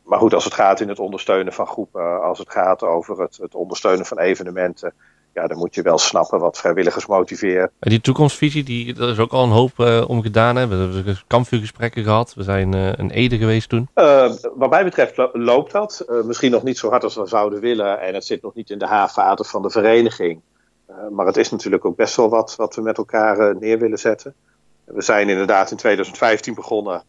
maar 0.04 0.20
goed, 0.20 0.34
als 0.34 0.44
het 0.44 0.54
gaat 0.54 0.80
in 0.80 0.90
het 0.90 1.00
ondersteunen 1.00 1.54
van 1.54 1.68
groepen, 1.68 2.22
als 2.22 2.40
het 2.40 2.52
gaat 2.52 2.84
over 2.84 3.22
het, 3.22 3.38
het 3.38 3.56
ondersteunen 3.56 4.06
van 4.06 4.20
evenementen, 4.20 4.94
ja, 5.34 5.48
dan 5.48 5.58
moet 5.58 5.75
je 5.75 5.82
wel 5.82 5.98
snappen 5.98 6.40
wat 6.40 6.58
vrijwilligers 6.58 7.06
motiveert. 7.06 7.72
En 7.80 7.90
die 7.90 8.02
toekomstvisie, 8.02 8.63
die, 8.63 8.96
er 9.00 9.10
is 9.10 9.20
ook 9.20 9.32
al 9.32 9.44
een 9.44 9.50
hoop 9.50 9.72
uh, 9.78 10.04
om 10.08 10.22
gedaan. 10.22 10.56
Hè? 10.56 10.68
We 10.68 10.75
hebben 10.75 11.20
kampvuurgesprekken 11.28 12.04
gehad. 12.04 12.34
We 12.34 12.44
zijn 12.44 12.75
uh, 12.75 12.94
in 12.98 13.10
Ede 13.10 13.38
geweest 13.38 13.70
toen. 13.70 13.90
Uh, 13.96 14.32
wat 14.56 14.70
mij 14.70 14.84
betreft 14.84 15.18
lo 15.18 15.30
loopt 15.34 15.72
dat. 15.72 16.06
misschien 16.25 16.52
nog 16.52 16.63
niet 16.63 16.78
zo 16.78 16.90
hard 16.90 17.04
als 17.04 17.16
we 17.16 17.28
zouden 17.28 17.60
willen. 17.60 18.00
En 18.00 18.13
het 18.13 18.25
zit 18.25 18.42
nog 18.42 18.54
niet 18.54 18.70
in 18.70 18.78
de 18.78 18.88
haarvaten 18.88 19.46
van 19.46 19.62
de 19.62 19.70
vereniging. 19.70 20.42
maar 21.12 21.25
het 21.25 21.38
is 21.38 21.52
natuurlijk 21.52 21.86
ook 21.86 21.96
best 21.96 22.16
wel 22.16 22.30
wat 22.30 22.56
wat 22.56 22.75
we 22.75 22.82
met 22.82 22.98
elkaar 22.98 23.56
neer 23.60 23.80
willen 23.80 24.00
zetten. 24.00 24.34
We 24.84 25.02
zijn 25.02 25.30
inderdaad 25.30 25.72
in 25.72 25.78
2015 25.78 26.54
begonnen 26.54 27.04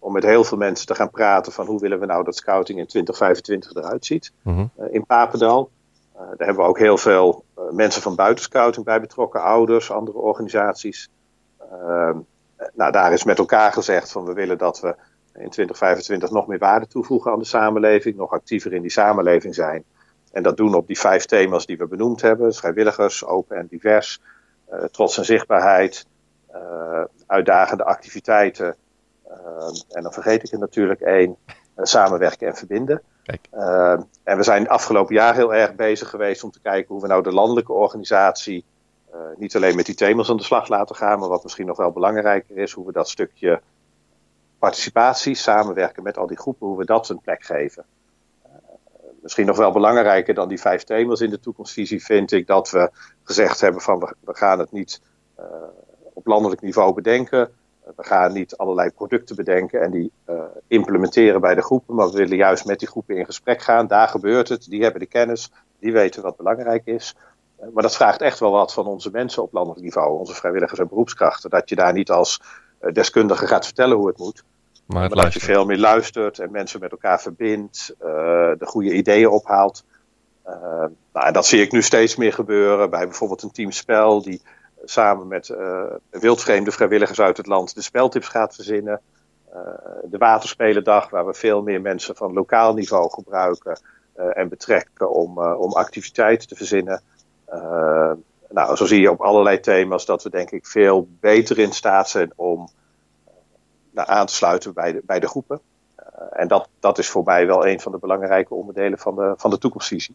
om 0.00 0.12
met 0.12 0.22
heel 0.22 0.44
veel 0.44 0.58
mensen 0.58 0.86
te 0.86 0.94
gaan 0.94 1.10
praten 1.10 1.52
van 1.52 1.66
hoe 1.66 1.80
willen 1.80 2.00
we 2.00 2.06
nou 2.06 2.24
dat 2.24 2.36
scouting 2.36 2.78
in 2.78 2.86
2025 2.86 3.74
eruit 3.74 4.06
ziet. 4.06 4.32
-hmm. 4.42 4.70
in 4.90 5.06
Papendal. 5.06 5.70
Uh, 6.22 6.28
daar 6.28 6.46
hebben 6.46 6.64
we 6.64 6.70
ook 6.70 6.78
heel 6.78 6.98
veel 6.98 7.44
uh, 7.58 7.70
mensen 7.70 8.02
van 8.02 8.14
buitenscouting 8.14 8.84
bij 8.84 9.00
betrokken, 9.00 9.42
ouders, 9.42 9.90
andere 9.90 10.18
organisaties. 10.18 11.10
Uh, 11.72 12.16
nou, 12.74 12.92
daar 12.92 13.12
is 13.12 13.24
met 13.24 13.38
elkaar 13.38 13.72
gezegd 13.72 14.12
van 14.12 14.24
we 14.24 14.32
willen 14.32 14.58
dat 14.58 14.80
we 14.80 14.88
in 15.34 15.50
2025 15.50 16.30
nog 16.30 16.46
meer 16.46 16.58
waarde 16.58 16.86
toevoegen 16.86 17.32
aan 17.32 17.38
de 17.38 17.44
samenleving, 17.44 18.16
nog 18.16 18.30
actiever 18.30 18.72
in 18.72 18.82
die 18.82 18.90
samenleving 18.90 19.54
zijn. 19.54 19.84
En 20.32 20.42
dat 20.42 20.56
doen 20.56 20.74
op 20.74 20.86
die 20.86 20.98
vijf 20.98 21.24
thema's 21.24 21.66
die 21.66 21.78
we 21.78 21.86
benoemd 21.86 22.20
hebben: 22.20 22.54
vrijwilligers, 22.54 23.24
open 23.24 23.56
en 23.56 23.66
divers, 23.66 24.20
trots 24.90 25.18
en 25.18 25.24
zichtbaarheid, 25.24 26.06
uitdagende 27.26 27.84
activiteiten. 27.84 28.76
en 29.90 30.02
dan 30.02 30.12
vergeet 30.12 30.42
ik 30.42 30.52
er 30.52 30.58
natuurlijk 30.58 31.00
één: 31.00 31.36
samenwerken 31.76 32.46
en 32.46 32.56
verbinden. 32.56 33.02
Uh, 33.52 34.00
en 34.22 34.36
we 34.36 34.42
zijn 34.42 34.68
afgelopen 34.68 35.14
jaar 35.14 35.34
heel 35.34 35.54
erg 35.54 35.74
bezig 35.74 36.08
geweest 36.10 36.44
om 36.44 36.50
te 36.50 36.60
kijken 36.60 36.92
hoe 36.94 37.02
we 37.02 37.08
nou 37.08 37.22
de 37.22 37.32
landelijke 37.32 37.72
organisatie 37.72 38.64
niet 39.36 39.56
alleen 39.56 39.76
met 39.76 39.86
die 39.86 39.94
thema's 39.94 40.30
aan 40.30 40.36
de 40.36 40.42
slag 40.42 40.68
laten 40.68 40.96
gaan, 40.96 41.18
maar 41.18 41.28
wat 41.28 41.42
misschien 41.42 41.66
nog 41.66 41.76
wel 41.76 41.92
belangrijker 41.92 42.56
is, 42.56 42.72
hoe 42.72 42.86
we 42.86 42.92
dat 42.92 43.08
stukje 43.08 43.60
participatie, 44.58 45.34
samenwerken 45.34 46.02
met 46.02 46.18
al 46.18 46.26
die 46.26 46.38
groepen, 46.38 46.66
hoe 46.66 46.78
we 46.78 46.84
dat 46.84 47.08
een 47.08 47.20
plek 47.20 47.42
geven. 47.42 47.84
misschien 49.22 49.46
nog 49.46 49.56
wel 49.56 49.72
belangrijker 49.72 50.34
dan 50.34 50.48
die 50.48 50.60
vijf 50.60 50.84
thema's 50.84 51.20
in 51.20 51.30
de 51.30 51.40
toekomstvisie 51.40 52.04
vind 52.04 52.32
ik 52.32 52.46
dat 52.46 52.70
we 52.70 52.90
gezegd 53.22 53.60
hebben 53.60 53.82
van 53.82 53.98
we, 53.98 54.14
we 54.20 54.34
gaan 54.34 54.58
het 54.58 54.72
niet 54.72 55.00
op 56.12 56.26
landelijk 56.26 56.60
niveau 56.60 56.94
bedenken. 56.94 57.50
We 57.96 58.04
gaan 58.04 58.32
niet 58.32 58.56
allerlei 58.56 58.90
producten 58.90 59.36
bedenken 59.36 59.80
en 59.82 59.90
die 59.90 60.12
uh, 60.28 60.42
implementeren 60.66 61.40
bij 61.40 61.54
de 61.54 61.62
groepen, 61.62 61.94
maar 61.94 62.10
we 62.10 62.16
willen 62.16 62.36
juist 62.36 62.64
met 62.64 62.78
die 62.78 62.88
groepen 62.88 63.16
in 63.16 63.24
gesprek 63.24 63.62
gaan. 63.62 63.86
Daar 63.86 64.08
gebeurt 64.08 64.48
het, 64.48 64.70
die 64.70 64.82
hebben 64.82 65.00
de 65.00 65.06
kennis, 65.06 65.50
die 65.78 65.92
weten 65.92 66.22
wat 66.22 66.36
belangrijk 66.36 66.82
is. 66.84 67.16
Uh, 67.60 67.66
maar 67.74 67.82
dat 67.82 67.96
vraagt 67.96 68.20
echt 68.20 68.38
wel 68.38 68.50
wat 68.50 68.72
van 68.72 68.86
onze 68.86 69.10
mensen 69.10 69.42
op 69.42 69.52
landelijk 69.52 69.82
niveau, 69.82 70.18
onze 70.18 70.34
vrijwilligers 70.34 70.80
en 70.80 70.88
beroepskrachten. 70.88 71.50
Dat 71.50 71.68
je 71.68 71.74
daar 71.74 71.92
niet 71.92 72.10
als 72.10 72.40
uh, 72.80 72.92
deskundige 72.92 73.46
gaat 73.46 73.64
vertellen 73.64 73.96
hoe 73.96 74.06
het 74.06 74.18
moet, 74.18 74.44
maar, 74.86 75.08
maar 75.08 75.24
dat 75.24 75.32
je 75.32 75.40
veel 75.40 75.64
meer 75.64 75.78
luistert 75.78 76.38
en 76.38 76.50
mensen 76.50 76.80
met 76.80 76.90
elkaar 76.90 77.20
verbindt, 77.20 77.94
de 77.98 78.66
goede 78.66 78.92
ideeën 78.92 79.28
ophaalt. 79.28 79.84
nou, 81.12 81.32
dat 81.32 81.46
zie 81.46 81.60
ik 81.60 81.72
nu 81.72 81.82
steeds 81.82 82.16
meer 82.16 82.32
gebeuren 82.32 82.90
bij 82.90 83.04
bijvoorbeeld 83.06 83.42
een 83.42 83.52
teamspel 83.52 84.22
die 84.22 84.42
samen 84.84 85.28
met 85.28 85.48
uh, 85.48 85.84
wildvreemde 86.10 86.72
vrijwilligers 86.72 87.20
uit 87.20 87.36
het 87.36 87.46
land 87.46 87.74
de 87.74 87.82
speltips 87.82 88.28
gaat 88.28 88.54
verzinnen. 88.54 89.00
Uh, 89.54 89.60
de 90.04 90.18
Waterspelendag, 90.18 91.10
waar 91.10 91.26
we 91.26 91.34
veel 91.34 91.62
meer 91.62 91.80
mensen 91.80 92.16
van 92.16 92.32
lokaal 92.32 92.74
niveau 92.74 93.10
gebruiken 93.10 93.80
uh, 94.16 94.38
en 94.38 94.48
betrekken 94.48 95.10
om, 95.10 95.38
om 95.38 95.72
activiteiten 95.72 96.48
te 96.48 96.56
verzinnen. 96.56 97.02
nou, 98.48 98.76
zo 98.76 98.86
zie 98.86 99.00
je 99.00 99.10
op 99.10 99.20
allerlei 99.20 99.60
thema's 99.60 100.04
dat 100.04 100.22
we 100.22 100.30
denk 100.30 100.50
ik 100.50 100.66
veel 100.66 101.08
beter 101.20 101.58
in 101.58 101.72
staat 101.72 102.08
zijn 102.08 102.32
om 102.36 102.68
nou, 103.90 104.08
aan 104.08 104.26
te 104.26 104.34
sluiten 104.34 104.72
bij 104.74 104.92
de, 104.92 105.02
bij 105.04 105.20
de 105.20 105.28
groepen. 105.28 105.60
en 106.30 106.48
dat, 106.48 106.68
dat 106.80 106.98
is 106.98 107.08
voor 107.08 107.24
mij 107.24 107.46
wel 107.46 107.66
een 107.66 107.80
van 107.80 107.92
de 107.92 107.98
belangrijke 107.98 108.54
onderdelen 108.54 108.98
van 108.98 109.14
de, 109.14 109.34
van 109.36 109.50
de 109.50 109.58
toekomstvisie. 109.58 110.14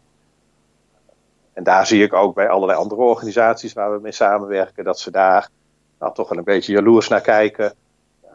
En 1.58 1.64
daar 1.64 1.86
zie 1.86 2.02
ik 2.02 2.12
ook 2.12 2.34
bij 2.34 2.48
allerlei 2.48 2.78
andere 2.78 3.00
organisaties 3.00 3.72
waar 3.72 3.92
we 3.92 4.00
mee 4.00 4.12
samenwerken, 4.12 4.84
dat 4.84 5.00
ze 5.00 5.10
daar 5.10 5.48
nou, 5.98 6.14
toch 6.14 6.28
wel 6.28 6.38
een 6.38 6.44
beetje 6.44 6.72
jaloers 6.72 7.08
naar 7.08 7.20
kijken. 7.20 7.74
Uh, 8.24 8.30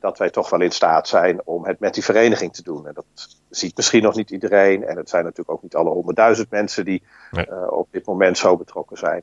dat 0.00 0.18
wij 0.18 0.30
toch 0.30 0.50
wel 0.50 0.60
in 0.60 0.70
staat 0.70 1.08
zijn 1.08 1.40
om 1.44 1.64
het 1.64 1.80
met 1.80 1.94
die 1.94 2.04
vereniging 2.04 2.52
te 2.52 2.62
doen. 2.62 2.86
En 2.86 2.94
dat 2.94 3.04
ziet 3.50 3.76
misschien 3.76 4.02
nog 4.02 4.14
niet 4.14 4.30
iedereen. 4.30 4.84
En 4.84 4.96
het 4.96 5.08
zijn 5.08 5.22
natuurlijk 5.22 5.50
ook 5.50 5.62
niet 5.62 5.74
alle 5.74 5.90
honderdduizend 5.90 6.50
mensen 6.50 6.84
die 6.84 7.02
nee. 7.30 7.46
uh, 7.50 7.72
op 7.72 7.88
dit 7.90 8.06
moment 8.06 8.38
zo 8.38 8.56
betrokken 8.56 8.96
zijn. 8.96 9.22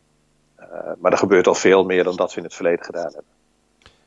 Uh, 0.59 0.65
maar 0.99 1.11
er 1.11 1.17
gebeurt 1.17 1.47
al 1.47 1.55
veel 1.55 1.83
meer 1.83 2.03
dan 2.03 2.15
dat 2.15 2.31
we 2.31 2.37
in 2.37 2.45
het 2.45 2.55
verleden 2.55 2.85
gedaan 2.85 3.03
hebben. 3.13 3.31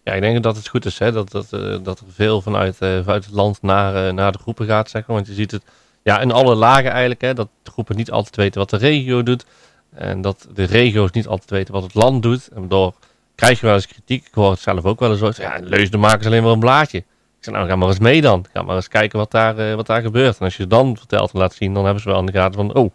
Ja, 0.03 0.13
ik 0.13 0.21
denk 0.21 0.43
dat 0.43 0.57
het 0.57 0.69
goed 0.69 0.85
is 0.85 0.99
hè, 0.99 1.13
dat, 1.13 1.31
dat, 1.31 1.49
dat 1.85 1.99
er 1.99 2.07
veel 2.09 2.41
vanuit, 2.41 2.77
vanuit 2.77 3.25
het 3.25 3.35
land 3.35 3.63
naar, 3.63 4.15
naar 4.15 4.33
de 4.33 4.39
groepen 4.39 4.67
gaat. 4.67 4.91
Zeg 4.91 5.07
maar. 5.07 5.17
Want 5.17 5.29
je 5.29 5.35
ziet 5.35 5.51
het 5.51 5.63
ja, 6.05 6.21
in 6.21 6.33
alle 6.33 6.55
lagen 6.55 6.91
eigenlijk. 6.91 7.21
Hè, 7.21 7.35
dat 7.35 7.49
groepen 7.65 7.97
niet 7.97 8.11
altijd 8.11 8.37
weten 8.37 8.61
wat 8.61 8.71
de 8.71 8.77
regio 8.77 9.23
doet. 9.23 9.47
En 9.95 10.21
dat 10.21 10.49
de 10.55 10.65
regio's 10.65 11.11
niet 11.11 11.27
altijd 11.27 11.51
weten 11.51 11.75
wat 11.75 11.83
het 11.83 11.95
land 11.95 12.23
doet. 12.23 12.49
En 12.49 12.61
daardoor 12.61 12.95
krijg 13.35 13.61
je 13.61 13.67
wel 13.67 13.75
eens 13.75 13.87
kritiek. 13.87 14.27
Ik 14.27 14.35
hoor 14.35 14.51
het 14.51 14.61
zelf 14.61 14.85
ook 14.85 15.01
wel 15.01 15.11
eens 15.11 15.37
zo. 15.37 15.43
Ja, 15.43 15.59
leusden 15.63 16.01
maken 16.01 16.23
ze 16.23 16.29
alleen 16.29 16.43
maar 16.43 16.53
een 16.53 16.59
blaadje. 16.59 16.99
Ik 16.99 17.05
zeg, 17.41 17.55
nou 17.55 17.69
ga 17.69 17.77
maar 17.77 17.89
eens 17.89 17.99
mee 17.99 18.21
dan. 18.21 18.45
Ga 18.53 18.63
maar 18.63 18.77
eens 18.77 18.89
kijken 18.89 19.19
wat 19.19 19.31
daar, 19.31 19.59
uh, 19.59 19.75
wat 19.75 19.87
daar 19.87 20.03
gebeurt. 20.03 20.39
En 20.39 20.45
als 20.45 20.57
je 20.57 20.67
dan 20.67 20.97
vertelt 20.97 21.33
en 21.33 21.39
laat 21.39 21.55
zien, 21.55 21.75
dan 21.75 21.85
hebben 21.85 22.03
ze 22.03 22.09
wel 22.09 22.19
in 22.19 22.27
de 22.27 22.33
gaten 22.33 22.55
van... 22.55 22.75
Oh, 22.75 22.91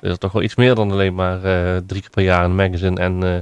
er 0.00 0.10
is 0.10 0.18
toch 0.18 0.32
wel 0.32 0.42
iets 0.42 0.54
meer 0.54 0.74
dan 0.74 0.90
alleen 0.90 1.14
maar 1.14 1.36
uh, 1.36 1.76
drie 1.86 2.00
keer 2.00 2.10
per 2.10 2.22
jaar 2.22 2.44
een 2.44 2.54
magazine 2.54 3.00
en 3.00 3.12
uh, 3.12 3.36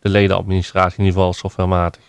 de 0.00 0.08
ledenadministratie 0.08 0.98
in 0.98 1.04
ieder 1.04 1.18
geval 1.18 1.32
softwarematig 1.32 2.02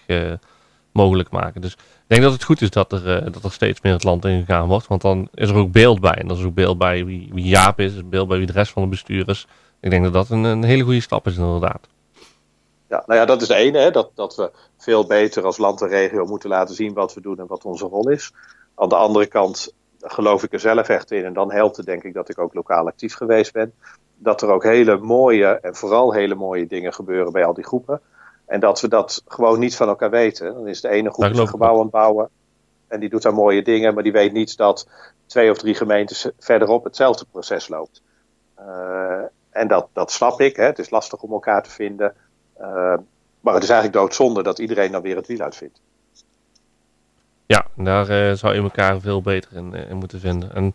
mogelijk 0.94 1.32
maken. 1.32 1.62
Dus 1.62 1.74
ik 1.74 1.80
denk 2.08 2.22
dat 2.22 2.32
het 2.32 2.44
goed 2.44 2.62
is 2.62 2.70
dat 2.70 2.92
er, 2.92 3.26
uh, 3.26 3.32
dat 3.34 3.44
er 3.44 3.52
steeds 3.52 3.82
meer 3.82 3.94
het 3.94 4.04
land 4.04 4.26
ingegaan 4.26 4.68
wordt. 4.68 4.88
Want 4.88 5.02
dan 5.02 5.28
is 5.34 5.50
er 5.50 5.56
ook 5.56 5.72
beeld 5.72 6.00
bij. 6.00 6.14
En 6.14 6.30
er 6.30 6.38
is 6.38 6.44
ook 6.44 6.54
beeld 6.54 6.78
bij 6.78 7.06
wie, 7.06 7.32
Jaap 7.34 7.80
is. 7.80 8.10
Beeld 8.10 8.28
bij 8.28 8.38
wie 8.38 8.48
de 8.48 8.54
rest 8.54 8.72
van 8.72 8.82
de 8.82 8.90
bestuur 8.90 9.30
is. 9.30 9.48
Ik 9.80 9.90
denk 9.90 10.04
dat 10.04 10.14
dat 10.14 10.30
een, 10.30 10.44
een 10.44 10.64
hele 10.64 10.84
goede 10.84 11.02
stap 11.02 11.28
is 11.28 11.38
inderdaad. 11.38 11.88
Ja, 12.90 13.04
nou 13.06 13.20
ja, 13.20 13.26
dat 13.26 13.42
is 13.42 13.48
de 13.48 13.56
ene. 13.56 13.78
Hè, 13.78 13.92
dat, 13.92 14.12
dat 14.16 14.36
we 14.36 14.52
veel 14.78 15.06
beter 15.06 15.44
als 15.44 15.58
land 15.58 15.82
en 15.82 15.88
regio 15.88 16.26
moeten 16.26 16.50
laten 16.50 16.76
zien 16.76 16.94
wat 16.94 17.14
we 17.14 17.22
doen 17.22 17.40
en 17.40 17.48
wat 17.48 17.66
onze 17.66 17.86
rol 17.86 18.10
is. 18.10 18.34
Aan 18.76 18.90
de 18.90 18.96
andere 18.96 19.26
kant 19.26 19.74
geloof 20.00 20.44
ik 20.44 20.54
er 20.54 20.60
zelf 20.60 20.90
echt 20.90 21.12
in. 21.12 21.26
En 21.26 21.34
dan 21.34 21.52
helpt 21.52 21.78
het 21.78 21.86
denk 21.86 22.04
ik 22.04 22.14
dat 22.14 22.30
ik 22.30 22.40
ook 22.40 22.54
lokaal 22.54 22.88
actief 22.88 23.14
geweest 23.14 23.54
ben. 23.54 23.74
Dat 24.18 24.42
er 24.42 24.50
ook 24.50 24.64
hele 24.64 24.98
mooie 24.98 25.48
en 25.48 25.76
vooral 25.76 26.14
hele 26.14 26.36
mooie 26.36 26.68
dingen 26.68 26.94
gebeuren 26.94 27.32
bij 27.32 27.46
al 27.46 27.54
die 27.54 27.66
groepen. 27.66 28.02
En 28.46 28.60
dat 28.60 28.82
we 28.82 28.88
dat 28.88 29.24
gewoon 29.28 29.60
niet 29.60 29.76
van 29.76 29.88
elkaar 29.88 30.10
weten. 30.10 30.54
Dan 30.54 30.68
is 30.68 30.82
de 30.82 30.90
ene 30.90 31.12
groep 31.12 31.36
een 31.36 31.48
gebouw 31.48 31.76
aan 31.76 31.82
het 31.82 31.90
bouwen. 31.90 32.30
En 32.88 33.00
die 33.00 33.10
doet 33.10 33.22
daar 33.22 33.34
mooie 33.34 33.64
dingen. 33.64 33.94
Maar 33.94 34.04
die 34.04 34.12
weet 34.12 34.34
niet 34.34 34.58
dat 34.58 34.88
twee 35.26 35.52
of 35.52 35.58
drie 35.58 35.76
gemeentes 35.76 36.30
verderop 36.40 36.84
hetzelfde 36.84 37.26
proces 37.32 37.68
loopt. 37.68 38.02
Uh, 38.60 39.22
en 39.50 39.68
dat, 39.68 39.88
dat 39.94 40.12
snap 40.12 40.42
ik. 40.42 40.56
Hè. 40.56 40.64
Het 40.64 40.80
is 40.80 40.90
lastig 40.90 41.22
om 41.22 41.32
elkaar 41.32 41.64
te 41.64 41.70
vinden. 41.70 42.14
Uh, 42.62 42.96
maar 43.40 43.54
het 43.54 43.64
is 43.64 43.70
eigenlijk 43.70 44.00
doodzonde 44.00 44.44
dat 44.44 44.60
iedereen 44.60 44.92
dan 44.92 45.02
weer 45.02 45.16
het 45.16 45.28
wiel 45.28 45.40
uitvindt. 45.40 45.82
Ja, 47.46 47.68
daar 47.76 48.10
uh, 48.10 48.34
zou 48.34 48.54
je 48.54 48.62
elkaar 48.62 49.00
veel 49.00 49.22
beter 49.22 49.56
in, 49.56 49.74
in 49.74 49.98
moeten 49.98 50.20
vinden. 50.20 50.56
En 50.56 50.74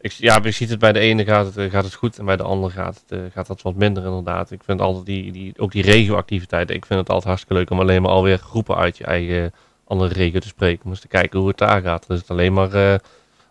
ik, 0.00 0.12
ja, 0.12 0.40
je 0.42 0.50
ziet 0.50 0.70
het 0.70 0.78
bij 0.78 0.92
de 0.92 0.98
ene 0.98 1.24
gaat 1.24 1.54
het, 1.54 1.70
gaat 1.70 1.84
het 1.84 1.94
goed 1.94 2.18
en 2.18 2.24
bij 2.24 2.36
de 2.36 2.42
andere 2.42 2.72
gaat, 2.72 3.02
het, 3.06 3.18
uh, 3.18 3.24
gaat 3.32 3.46
dat 3.46 3.62
wat 3.62 3.74
minder 3.74 4.04
inderdaad. 4.04 4.50
Ik 4.50 4.64
vind 4.64 4.80
altijd 4.80 5.06
die, 5.06 5.32
die, 5.32 5.54
ook 5.58 5.72
die 5.72 5.82
regioactiviteiten, 5.82 6.74
ik 6.74 6.86
vind 6.86 7.00
het 7.00 7.08
altijd 7.08 7.26
hartstikke 7.26 7.54
leuk 7.54 7.70
om 7.70 7.80
alleen 7.80 8.02
maar 8.02 8.10
alweer 8.10 8.38
groepen 8.38 8.76
uit 8.76 8.98
je 8.98 9.04
eigen 9.04 9.52
andere 9.84 10.14
regio 10.14 10.38
te 10.38 10.46
spreken. 10.46 10.84
Om 10.84 10.90
eens 10.90 11.00
te 11.00 11.08
kijken 11.08 11.38
hoe 11.38 11.48
het 11.48 11.58
daar 11.58 11.82
gaat. 11.82 12.06
Dus 12.06 12.18
het 12.18 12.30
alleen 12.30 12.52
maar 12.52 12.74
uh, 12.74 12.94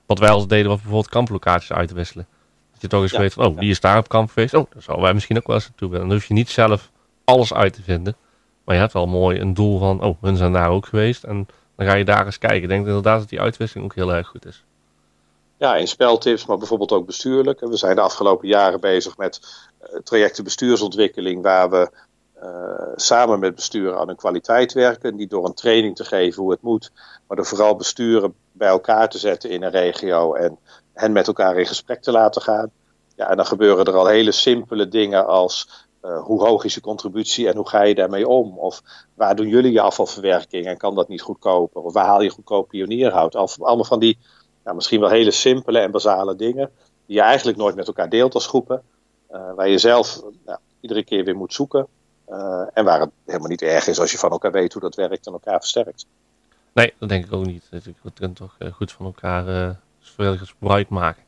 wat 0.05 0.19
wij 0.19 0.29
altijd 0.29 0.49
deden, 0.49 0.67
was 0.67 0.77
bijvoorbeeld 0.77 1.09
kamplocaties 1.09 1.71
uit 1.71 1.87
te 1.87 1.93
wisselen. 1.93 2.27
Dat 2.71 2.81
je 2.81 2.87
toch 2.87 3.01
eens 3.01 3.11
ja, 3.11 3.19
weet 3.19 3.33
van, 3.33 3.45
oh, 3.45 3.57
wie 3.57 3.69
is 3.69 3.79
daar 3.79 3.97
op 3.97 4.07
kamp 4.07 4.31
geweest? 4.31 4.53
Oh, 4.53 4.71
daar 4.71 4.81
zouden 4.81 5.05
wij 5.05 5.13
misschien 5.13 5.37
ook 5.37 5.47
wel 5.47 5.55
eens 5.55 5.67
naartoe 5.67 5.89
willen. 5.89 6.07
Dan 6.07 6.15
hoef 6.15 6.25
je 6.25 6.33
niet 6.33 6.49
zelf 6.49 6.91
alles 7.23 7.53
uit 7.53 7.73
te 7.73 7.83
vinden. 7.83 8.15
Maar 8.65 8.75
je 8.75 8.81
hebt 8.81 8.93
wel 8.93 9.07
mooi 9.07 9.39
een 9.39 9.53
doel 9.53 9.79
van, 9.79 10.01
oh, 10.01 10.21
hun 10.21 10.37
zijn 10.37 10.53
daar 10.53 10.69
ook 10.69 10.85
geweest. 10.85 11.23
En 11.23 11.47
dan 11.75 11.87
ga 11.87 11.93
je 11.93 12.05
daar 12.05 12.25
eens 12.25 12.37
kijken. 12.37 12.61
Ik 12.61 12.67
denk 12.67 12.87
inderdaad 12.87 13.19
dat 13.19 13.29
die 13.29 13.41
uitwisseling 13.41 13.85
ook 13.85 13.95
heel 13.95 14.13
erg 14.13 14.27
goed 14.27 14.45
is 14.45 14.63
ja, 15.57 15.75
in 15.75 15.87
speltips, 15.87 16.45
maar 16.45 16.57
bijvoorbeeld 16.57 16.91
ook 16.91 17.05
bestuurlijk. 17.05 17.59
We 17.59 17.77
zijn 17.77 17.95
de 17.95 18.01
afgelopen 18.01 18.47
jaren 18.47 18.79
bezig 18.79 19.17
met 19.17 19.39
uh, 19.81 19.99
trajecten 20.03 20.43
bestuursontwikkeling, 20.43 21.41
waar 21.41 21.69
we 21.69 21.89
uh, 22.43 22.91
samen 22.95 23.39
met 23.39 23.55
besturen 23.55 23.99
aan 23.99 24.09
een 24.09 24.15
kwaliteit 24.15 24.73
werken. 24.73 25.15
Niet 25.15 25.29
door 25.29 25.45
een 25.45 25.53
training 25.53 25.95
te 25.95 26.03
geven 26.03 26.41
hoe 26.41 26.51
het 26.51 26.61
moet, 26.61 26.91
maar 27.27 27.37
door 27.37 27.45
vooral 27.45 27.75
besturen 27.75 28.33
bij 28.51 28.67
elkaar 28.67 29.09
te 29.09 29.17
zetten 29.17 29.49
in 29.49 29.63
een 29.63 29.71
regio 29.71 30.33
en 30.33 30.57
hen 30.93 31.11
met 31.11 31.27
elkaar 31.27 31.57
in 31.57 31.65
gesprek 31.65 32.01
te 32.01 32.11
laten 32.11 32.41
gaan. 32.41 32.71
Ja, 33.15 33.29
en 33.29 33.37
dan 33.37 33.45
gebeuren 33.45 33.85
er 33.85 33.95
al 33.95 34.07
hele 34.07 34.31
simpele 34.31 34.87
dingen 34.87 35.27
als 35.27 35.85
uh, 36.05 36.23
hoe 36.23 36.45
hoog 36.45 36.63
is 36.63 36.73
je 36.73 36.81
contributie 36.81 37.47
en 37.47 37.55
hoe 37.55 37.69
ga 37.69 37.83
je 37.83 37.95
daarmee 37.95 38.27
om? 38.27 38.57
Of 38.57 38.81
waar 39.13 39.35
doen 39.35 39.47
jullie 39.47 39.71
je 39.71 39.81
afvalverwerking 39.81 40.65
en 40.65 40.77
kan 40.77 40.95
dat 40.95 41.07
niet 41.07 41.21
goedkoper? 41.21 41.81
Of 41.81 41.93
waar 41.93 42.05
haal 42.05 42.21
je 42.21 42.29
goedkoop 42.29 42.67
pionierhout? 42.67 43.35
Allemaal 43.35 43.83
van 43.83 43.99
die 43.99 44.17
nou, 44.65 44.75
misschien 44.75 44.99
wel 44.99 45.09
hele 45.09 45.31
simpele 45.31 45.79
en 45.79 45.91
basale 45.91 46.35
dingen. 46.35 46.71
Die 47.05 47.15
je 47.15 47.21
eigenlijk 47.21 47.57
nooit 47.57 47.75
met 47.75 47.87
elkaar 47.87 48.09
deelt 48.09 48.33
als 48.33 48.47
groepen. 48.47 48.81
Uh, 49.31 49.53
waar 49.55 49.69
je 49.69 49.77
zelf 49.77 50.21
iedere 50.79 51.03
keer 51.03 51.23
weer 51.23 51.35
moet 51.35 51.53
zoeken. 51.53 51.87
Uh, 52.29 52.67
en 52.73 52.85
waar 52.85 52.99
het 52.99 53.09
helemaal 53.25 53.49
niet 53.49 53.61
erg 53.61 53.87
is 53.87 53.99
als 53.99 54.11
je 54.11 54.17
van 54.17 54.31
elkaar 54.31 54.51
weet 54.51 54.73
hoe 54.73 54.81
dat 54.81 54.95
werkt 54.95 55.27
en 55.27 55.33
elkaar 55.33 55.59
versterkt. 55.59 56.05
Nee, 56.73 56.93
dat 56.99 57.09
denk 57.09 57.25
ik 57.25 57.33
ook 57.33 57.45
niet. 57.45 57.63
We 57.69 58.11
kunnen 58.13 58.35
toch 58.35 58.55
eh, 58.59 58.73
goed 58.73 58.91
van 58.91 59.05
elkaar 59.05 59.47
uh, 60.17 60.41
gebruik 60.41 60.89
maken. 60.89 61.23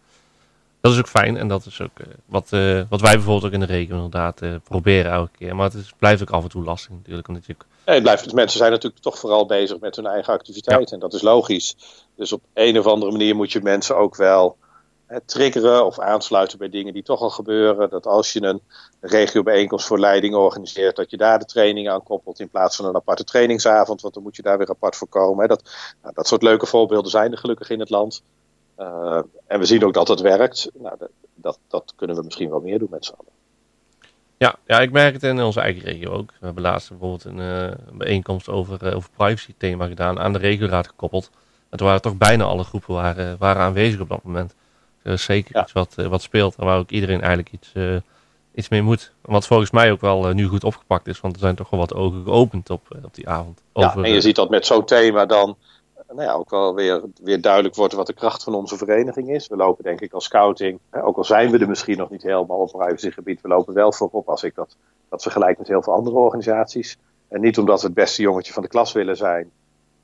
Dat 0.88 0.96
is 0.96 1.12
ook 1.12 1.22
fijn 1.22 1.38
en 1.38 1.48
dat 1.48 1.66
is 1.66 1.82
ook 1.82 1.98
wat, 2.26 2.50
wat 2.90 3.02
wij 3.02 3.14
bijvoorbeeld 3.14 3.46
ook 3.46 3.52
in 3.52 3.60
de 3.60 3.66
regio 3.66 3.96
inderdaad 3.96 4.42
proberen 4.64 5.12
elke 5.12 5.38
keer. 5.38 5.56
Maar 5.56 5.66
het 5.66 5.74
is, 5.74 5.94
blijft 5.98 6.22
ook 6.22 6.30
af 6.30 6.44
en 6.44 6.50
toe 6.50 6.64
lastig 6.64 6.92
natuurlijk. 6.92 7.28
Omdat 7.28 7.46
je 7.46 7.56
Nee, 7.88 7.96
het 7.96 8.04
blijft, 8.04 8.34
mensen 8.34 8.58
zijn 8.58 8.72
natuurlijk 8.72 9.02
toch 9.02 9.20
vooral 9.20 9.46
bezig 9.46 9.80
met 9.80 9.96
hun 9.96 10.06
eigen 10.06 10.34
activiteit. 10.34 10.90
Ja. 10.90 10.96
En 10.96 11.00
dat 11.00 11.14
is 11.14 11.22
logisch. 11.22 11.76
Dus 12.16 12.32
op 12.32 12.42
een 12.54 12.80
of 12.80 12.86
andere 12.86 13.12
manier 13.12 13.36
moet 13.36 13.52
je 13.52 13.62
mensen 13.62 13.98
ook 13.98 14.16
wel 14.16 14.58
hè, 15.06 15.22
triggeren 15.22 15.86
of 15.86 16.00
aansluiten 16.00 16.58
bij 16.58 16.70
dingen 16.70 16.94
die 16.94 17.04
toch 17.04 17.22
al 17.22 17.30
gebeuren. 17.30 17.90
Dat 17.90 18.06
als 18.06 18.34
je 18.34 18.44
een 18.44 18.62
regiobijeenkomst 19.02 19.86
voor 19.86 20.00
leiding 20.00 20.36
organiseert, 20.36 20.96
dat 20.96 21.10
je 21.10 21.18
daar 21.18 21.40
de 21.40 21.46
training 21.46 21.90
aan 21.90 22.04
koppelt 22.04 22.40
in 22.40 22.50
plaats 22.50 22.76
van 22.76 22.86
een 22.86 22.96
aparte 22.96 23.24
trainingsavond. 23.24 24.02
Want 24.02 24.14
dan 24.14 24.24
moet 24.24 24.36
je 24.36 24.42
daar 24.42 24.58
weer 24.58 24.70
apart 24.70 24.96
voor 24.96 25.08
komen. 25.08 25.42
Hè. 25.42 25.48
Dat, 25.48 25.64
nou, 26.02 26.14
dat 26.14 26.28
soort 26.28 26.44
leuke 26.44 26.66
voorbeelden 26.66 27.12
zijn 27.12 27.32
er 27.32 27.38
gelukkig 27.38 27.70
in 27.70 27.80
het 27.80 27.90
land. 27.90 28.24
Uh, 28.80 29.20
en 29.48 29.60
we 29.60 29.66
zien 29.66 29.86
ook 29.86 29.94
dat 29.94 30.08
het 30.08 30.22
werkt. 30.22 30.70
Nou, 30.74 30.96
dat, 30.98 31.10
dat, 31.36 31.60
dat 31.68 31.94
kunnen 31.96 32.16
we 32.16 32.24
misschien 32.24 32.50
wel 32.50 32.60
meer 32.60 32.80
doen 32.80 32.88
met 32.92 33.06
z'n 33.06 33.14
allen. 33.18 33.32
Ja, 34.38 34.56
ja, 34.66 34.80
ik 34.80 34.92
merk 34.92 35.14
het 35.14 35.24
in 35.24 35.42
onze 35.42 35.62
eigen 35.62 35.82
regio 35.82 36.12
ook. 36.12 36.32
We 36.40 36.46
hebben 36.46 36.64
laatst 36.64 36.90
bijvoorbeeld 36.90 37.24
een, 37.24 37.38
uh, 37.38 37.72
bijeenkomst 37.92 38.50
over, 38.50 38.88
uh, 38.88 38.96
over 38.96 39.10
privacy 39.16 39.54
thema 39.58 39.88
gedaan, 39.88 40.20
aan 40.20 40.34
de 40.34 40.40
regioraad 40.40 40.88
gekoppeld. 40.88 41.30
En 41.70 41.78
toen 41.78 41.88
waren 41.88 42.02
toch 42.02 42.18
bijna 42.18 42.44
alle 42.44 42.64
groepen 42.64 42.94
waren, 42.94 43.38
waren 43.38 43.62
aanwezig 43.62 44.00
op 44.00 44.10
dat 44.10 44.24
moment. 44.24 44.56
Dus 45.04 45.24
zeker 45.24 45.56
ja. 45.56 45.62
iets 45.62 45.72
wat, 45.72 45.96
wat 45.96 46.22
speelt 46.22 46.56
en 46.56 46.66
waar 46.66 46.78
ook 46.78 46.90
iedereen 46.90 47.22
eigenlijk 47.22 47.52
iets, 47.52 47.72
iets 48.54 48.70
mee 48.70 48.82
moet. 48.82 49.12
Wat 49.22 49.48
volgens 49.48 49.72
mij 49.72 49.92
ook 49.92 50.02
wel 50.02 50.34
nu 50.34 50.46
goed 50.46 50.64
opgepakt 50.64 51.08
is, 51.08 51.20
want 51.20 51.34
er 51.34 51.40
zijn 51.40 51.56
toch 51.56 51.70
wel 51.70 51.80
wat 51.80 51.94
ogen 51.94 52.24
geopend 52.24 52.70
op, 52.70 52.88
op 53.04 53.16
die 53.16 53.30
avond. 53.30 53.62
ja, 53.74 53.96
en 53.96 54.12
je 54.12 54.22
ziet 54.22 54.36
dat 54.36 54.50
met 54.50 54.66
zo'n 54.66 54.86
thema 54.86 55.26
dan 55.26 55.58
nou 56.08 56.22
ja, 56.22 56.34
ook 56.34 56.50
wel 56.50 56.76
weer, 56.76 57.04
weer 57.24 57.42
duidelijk 57.42 57.76
wordt 57.76 57.94
wat 57.94 58.08
de 58.08 58.14
kracht 58.14 58.44
van 58.44 58.54
onze 58.54 58.78
vereniging 58.78 59.30
is. 59.30 59.48
We 59.48 59.56
lopen 59.56 59.84
denk 59.84 60.02
ik 60.02 60.14
als 60.14 60.24
scouting, 60.24 60.80
ook 60.92 61.18
al 61.18 61.24
zijn 61.24 61.52
we 61.52 61.58
er 61.58 61.68
misschien 61.68 61.98
nog 61.98 62.10
niet 62.10 62.24
helemaal 62.24 62.58
op 62.58 62.72
privacygebied, 62.72 63.42
we 63.42 63.48
lopen 63.48 63.74
wel 63.74 63.94
voorop 63.94 64.30
als 64.30 64.44
ik 64.44 64.56
dat, 64.56 64.76
dat 65.10 65.22
vergelijk 65.22 65.58
met 65.58 65.68
heel 65.68 65.84
veel 65.84 65.94
andere 65.94 66.16
organisaties. 66.16 66.98
En 67.28 67.42
niet 67.42 67.58
omdat 67.58 67.82
we 67.82 67.86
het 67.86 67.96
beste 67.96 68.22
jongetje 68.22 68.54
van 68.54 68.64
de 68.64 68.70
klas 68.70 68.92
willen 68.92 69.18
zijn, 69.18 69.52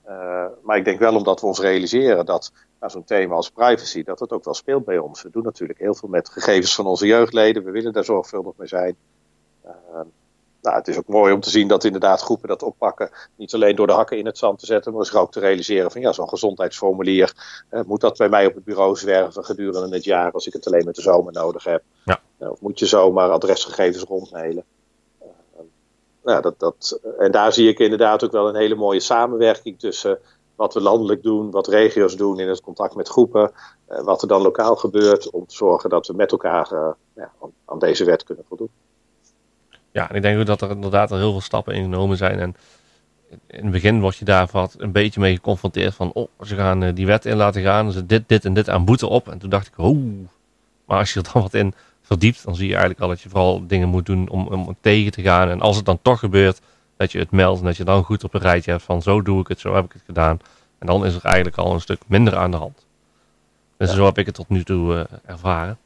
uh, 0.08 0.46
maar 0.62 0.78
ik 0.78 0.86
denk 0.86 1.00
wel 1.00 1.16
omdat 1.16 1.42
we 1.42 1.48
ons 1.48 1.60
realiseren 1.60 2.26
dat 2.26 2.52
nou, 2.80 2.92
zo'n 2.92 3.04
thema 3.04 3.36
als 3.36 3.50
privacy, 3.50 4.04
dat 4.04 4.20
het 4.20 4.32
ook 4.32 4.44
wel 4.44 4.54
speelt 4.54 4.86
bij 4.86 4.98
ons. 4.98 5.22
We 5.22 5.30
doen 5.30 5.44
natuurlijk 5.44 5.80
heel 5.80 5.96
veel 5.96 6.10
met 6.10 6.30
gegevens 6.30 6.76
van 6.76 6.86
onze 6.86 7.06
jeugdleden, 7.06 7.64
we 7.64 7.72
willen 7.72 7.94
daar 7.94 8.04
zorgvuldig 8.04 8.54
mee 8.58 8.68
zijn. 8.68 8.96
Uh, 9.66 9.72
nou, 10.64 10.76
het 10.76 10.88
is 10.88 10.98
ook 10.98 11.08
mooi 11.08 11.34
om 11.34 11.40
te 11.40 11.50
zien 11.50 11.68
dat 11.68 11.84
inderdaad 11.84 12.22
groepen 12.22 12.48
dat 12.48 12.64
oppakken. 12.64 13.10
Niet 13.36 13.54
alleen 13.54 13.76
door 13.76 13.88
de 13.88 13.94
hakken 13.94 14.18
in 14.18 14.26
het 14.26 14.38
zand 14.38 14.60
te 14.60 14.66
zetten, 14.66 14.94
maar 14.94 15.06
zich 15.06 15.16
ook 15.16 15.32
te 15.32 15.40
realiseren 15.40 15.92
van 15.92 16.02
ja, 16.02 16.12
zo'n 16.12 16.30
gezondheidsformulier. 16.30 17.34
Eh, 17.70 17.82
moet 17.86 18.02
dat 18.02 18.18
bij 18.18 18.30
mij 18.30 18.46
op 18.46 18.56
het 18.56 18.64
bureau 18.64 18.96
zwerven 18.96 19.46
gedurende 19.46 19.96
het 19.96 20.04
jaar 20.04 20.32
als 20.32 20.48
ik 20.48 20.54
het 20.54 20.68
alleen 20.68 20.86
met 20.86 20.96
de 20.96 21.02
zomer 21.02 21.34
nodig 21.34 21.64
heb? 21.64 21.84
Ja. 22.06 22.20
Uh, 22.40 22.52
of 22.52 22.62
moet 22.62 22.80
je 22.80 22.86
zomaar 22.86 23.30
adresgegevens 23.30 24.04
rondmailen? 24.04 24.64
Uh, 25.22 25.28
nou, 26.24 26.42
dat, 26.42 26.60
dat, 26.60 27.00
en 27.18 27.32
daar 27.32 27.54
zie 27.54 27.70
ik 27.70 27.80
inderdaad 27.80 28.24
ook 28.24 28.32
wel 28.32 28.48
een 28.48 28.56
hele 28.56 28.76
mooie 28.76 29.00
samenwerking 29.00 29.80
tussen 29.80 30.20
wat 30.56 30.74
we 30.74 30.82
landelijk 30.82 31.24
doen, 31.24 31.52
wat 31.52 31.68
regio's 31.68 32.16
doen 32.16 32.40
in 32.40 32.48
het 32.48 32.62
contact 32.62 32.96
met 32.96 33.08
groepen, 33.08 33.52
eh, 33.86 34.04
wat 34.04 34.22
er 34.22 34.28
dan 34.28 34.42
lokaal 34.42 34.76
gebeurt, 34.76 35.30
om 35.30 35.48
te 35.48 35.56
zorgen 35.56 35.90
dat 35.90 36.08
we 36.08 36.14
met 36.14 36.32
elkaar 36.32 36.72
eh, 36.72 36.92
ja, 37.16 37.32
aan 37.66 37.80
deze 37.80 38.06
wet 38.06 38.24
kunnen 38.24 38.46
voldoen. 38.48 38.70
Ja, 39.94 40.10
en 40.10 40.16
ik 40.16 40.22
denk 40.22 40.40
ook 40.40 40.46
dat 40.46 40.62
er 40.62 40.70
inderdaad 40.70 41.12
al 41.12 41.18
heel 41.18 41.32
veel 41.32 41.42
stappen 41.42 41.74
ingenomen 41.74 42.18
zijn. 42.18 42.40
En 42.40 42.56
in 43.48 43.64
het 43.64 43.72
begin 43.72 44.02
word 44.02 44.16
je 44.16 44.26
daar 44.26 44.50
een 44.78 44.92
beetje 44.92 45.20
mee 45.20 45.36
geconfronteerd 45.36 45.96
van, 45.96 46.12
oh, 46.14 46.28
ze 46.42 46.56
gaan 46.56 46.84
eh, 46.84 46.96
die 46.96 47.06
wet 47.06 47.26
in 47.26 47.36
laten 47.36 47.62
gaan, 47.62 47.92
ze 47.92 48.06
dit, 48.06 48.24
dit 48.28 48.46
en 48.46 48.54
dit 48.54 48.70
aan 48.70 48.86
boete 48.86 49.08
op. 49.08 49.28
En 49.28 49.38
toen 49.38 49.50
dacht 49.50 49.68
ik, 49.68 49.78
oh, 49.78 50.28
maar 50.86 50.98
als 50.98 51.14
je 51.14 51.20
er 51.20 51.30
dan 51.34 51.42
wat 51.42 51.54
in 51.54 51.74
verdiept, 52.02 52.44
dan 52.44 52.56
zie 52.56 52.66
je 52.66 52.72
eigenlijk 52.72 53.02
al 53.02 53.08
dat 53.08 53.22
je 53.22 53.30
vooral 53.30 53.68
dingen 53.68 53.90
moet 53.90 54.06
doen 54.06 54.30
om, 54.30 54.48
om 54.48 54.76
tegen 54.82 55.12
te 55.12 55.22
gaan. 55.22 55.50
En 55.50 55.62
als 55.62 55.76
het 55.76 55.86
dan 55.86 56.00
toch 56.02 56.20
gebeurt, 56.20 56.62
dat 56.98 57.12
je 57.12 57.20
het 57.20 57.32
meldt 57.32 57.60
en 57.60 57.66
dat 57.66 57.78
je 57.78 57.84
dan 57.84 58.04
goed 58.04 58.24
op 58.24 58.34
een 58.34 58.42
rijtje 58.42 58.72
hebt 58.72 58.84
van, 58.84 59.02
zo 59.02 59.22
doe 59.22 59.40
ik 59.40 59.48
het, 59.48 59.60
zo 59.60 59.76
heb 59.76 59.86
ik 59.86 59.94
het 59.94 60.04
gedaan. 60.06 60.40
En 60.80 60.88
dan 60.88 61.06
is 61.06 61.16
er 61.16 61.26
eigenlijk 61.26 61.58
al 61.58 61.74
een 61.74 61.82
stuk 61.82 62.02
minder 62.08 62.36
aan 62.36 62.52
de 62.52 62.58
hand. 62.58 62.86
Dus 63.78 63.94
zo 63.94 64.06
heb 64.06 64.18
ik 64.18 64.26
het 64.26 64.36
tot 64.36 64.50
nu 64.50 64.64
toe 64.64 64.94
uh, 64.94 65.04
ervaren. 65.26 65.78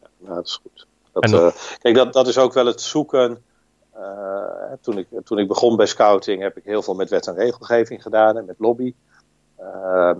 Ja, 0.00 0.08
nou, 0.18 0.34
dat 0.34 0.46
is 0.46 0.60
goed. 0.62 0.86
Dat, 1.12 1.30
uh, 1.30 1.48
kijk, 1.78 1.94
dat, 1.94 2.12
dat 2.12 2.26
is 2.26 2.38
ook 2.38 2.52
wel 2.52 2.66
het 2.66 2.80
zoeken. 2.80 3.42
Uh, 3.96 4.72
toen, 4.80 4.98
ik, 4.98 5.06
toen 5.24 5.38
ik 5.38 5.48
begon 5.48 5.76
bij 5.76 5.86
scouting 5.86 6.42
heb 6.42 6.56
ik 6.56 6.64
heel 6.64 6.82
veel 6.82 6.94
met 6.94 7.10
wet 7.10 7.26
en 7.26 7.34
regelgeving 7.34 8.02
gedaan 8.02 8.36
en 8.36 8.44
met 8.44 8.58
lobby. 8.58 8.94
Uh, 9.60 10.12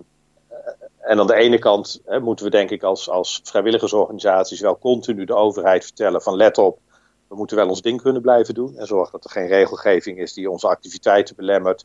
en 0.98 1.20
aan 1.20 1.26
de 1.26 1.35
ene 1.35 1.59
kant 1.59 2.00
hè, 2.05 2.20
moeten 2.20 2.44
we 2.44 2.50
denk 2.50 2.70
ik 2.70 2.83
als, 2.83 3.11
als 3.11 3.40
vrijwilligersorganisaties 3.44 4.61
wel 4.61 4.78
continu 4.78 5.24
de 5.24 5.35
overheid 5.35 5.85
vertellen 5.85 6.22
van 6.22 6.37
let 6.37 6.59
op, 6.59 6.78
we 7.28 7.37
moeten 7.37 7.57
wel 7.57 7.68
ons 7.68 7.83
ding 7.83 8.02
kunnen 8.02 8.22
blijven 8.22 8.55
doen. 8.55 8.76
En 8.76 8.87
zorg 8.87 9.11
dat 9.11 9.24
er 9.24 9.31
geen 9.31 9.46
regelgeving 9.46 10.18
is 10.18 10.33
die 10.33 10.50
onze 10.50 10.68
activiteiten 10.68 11.37
belemmert. 11.37 11.85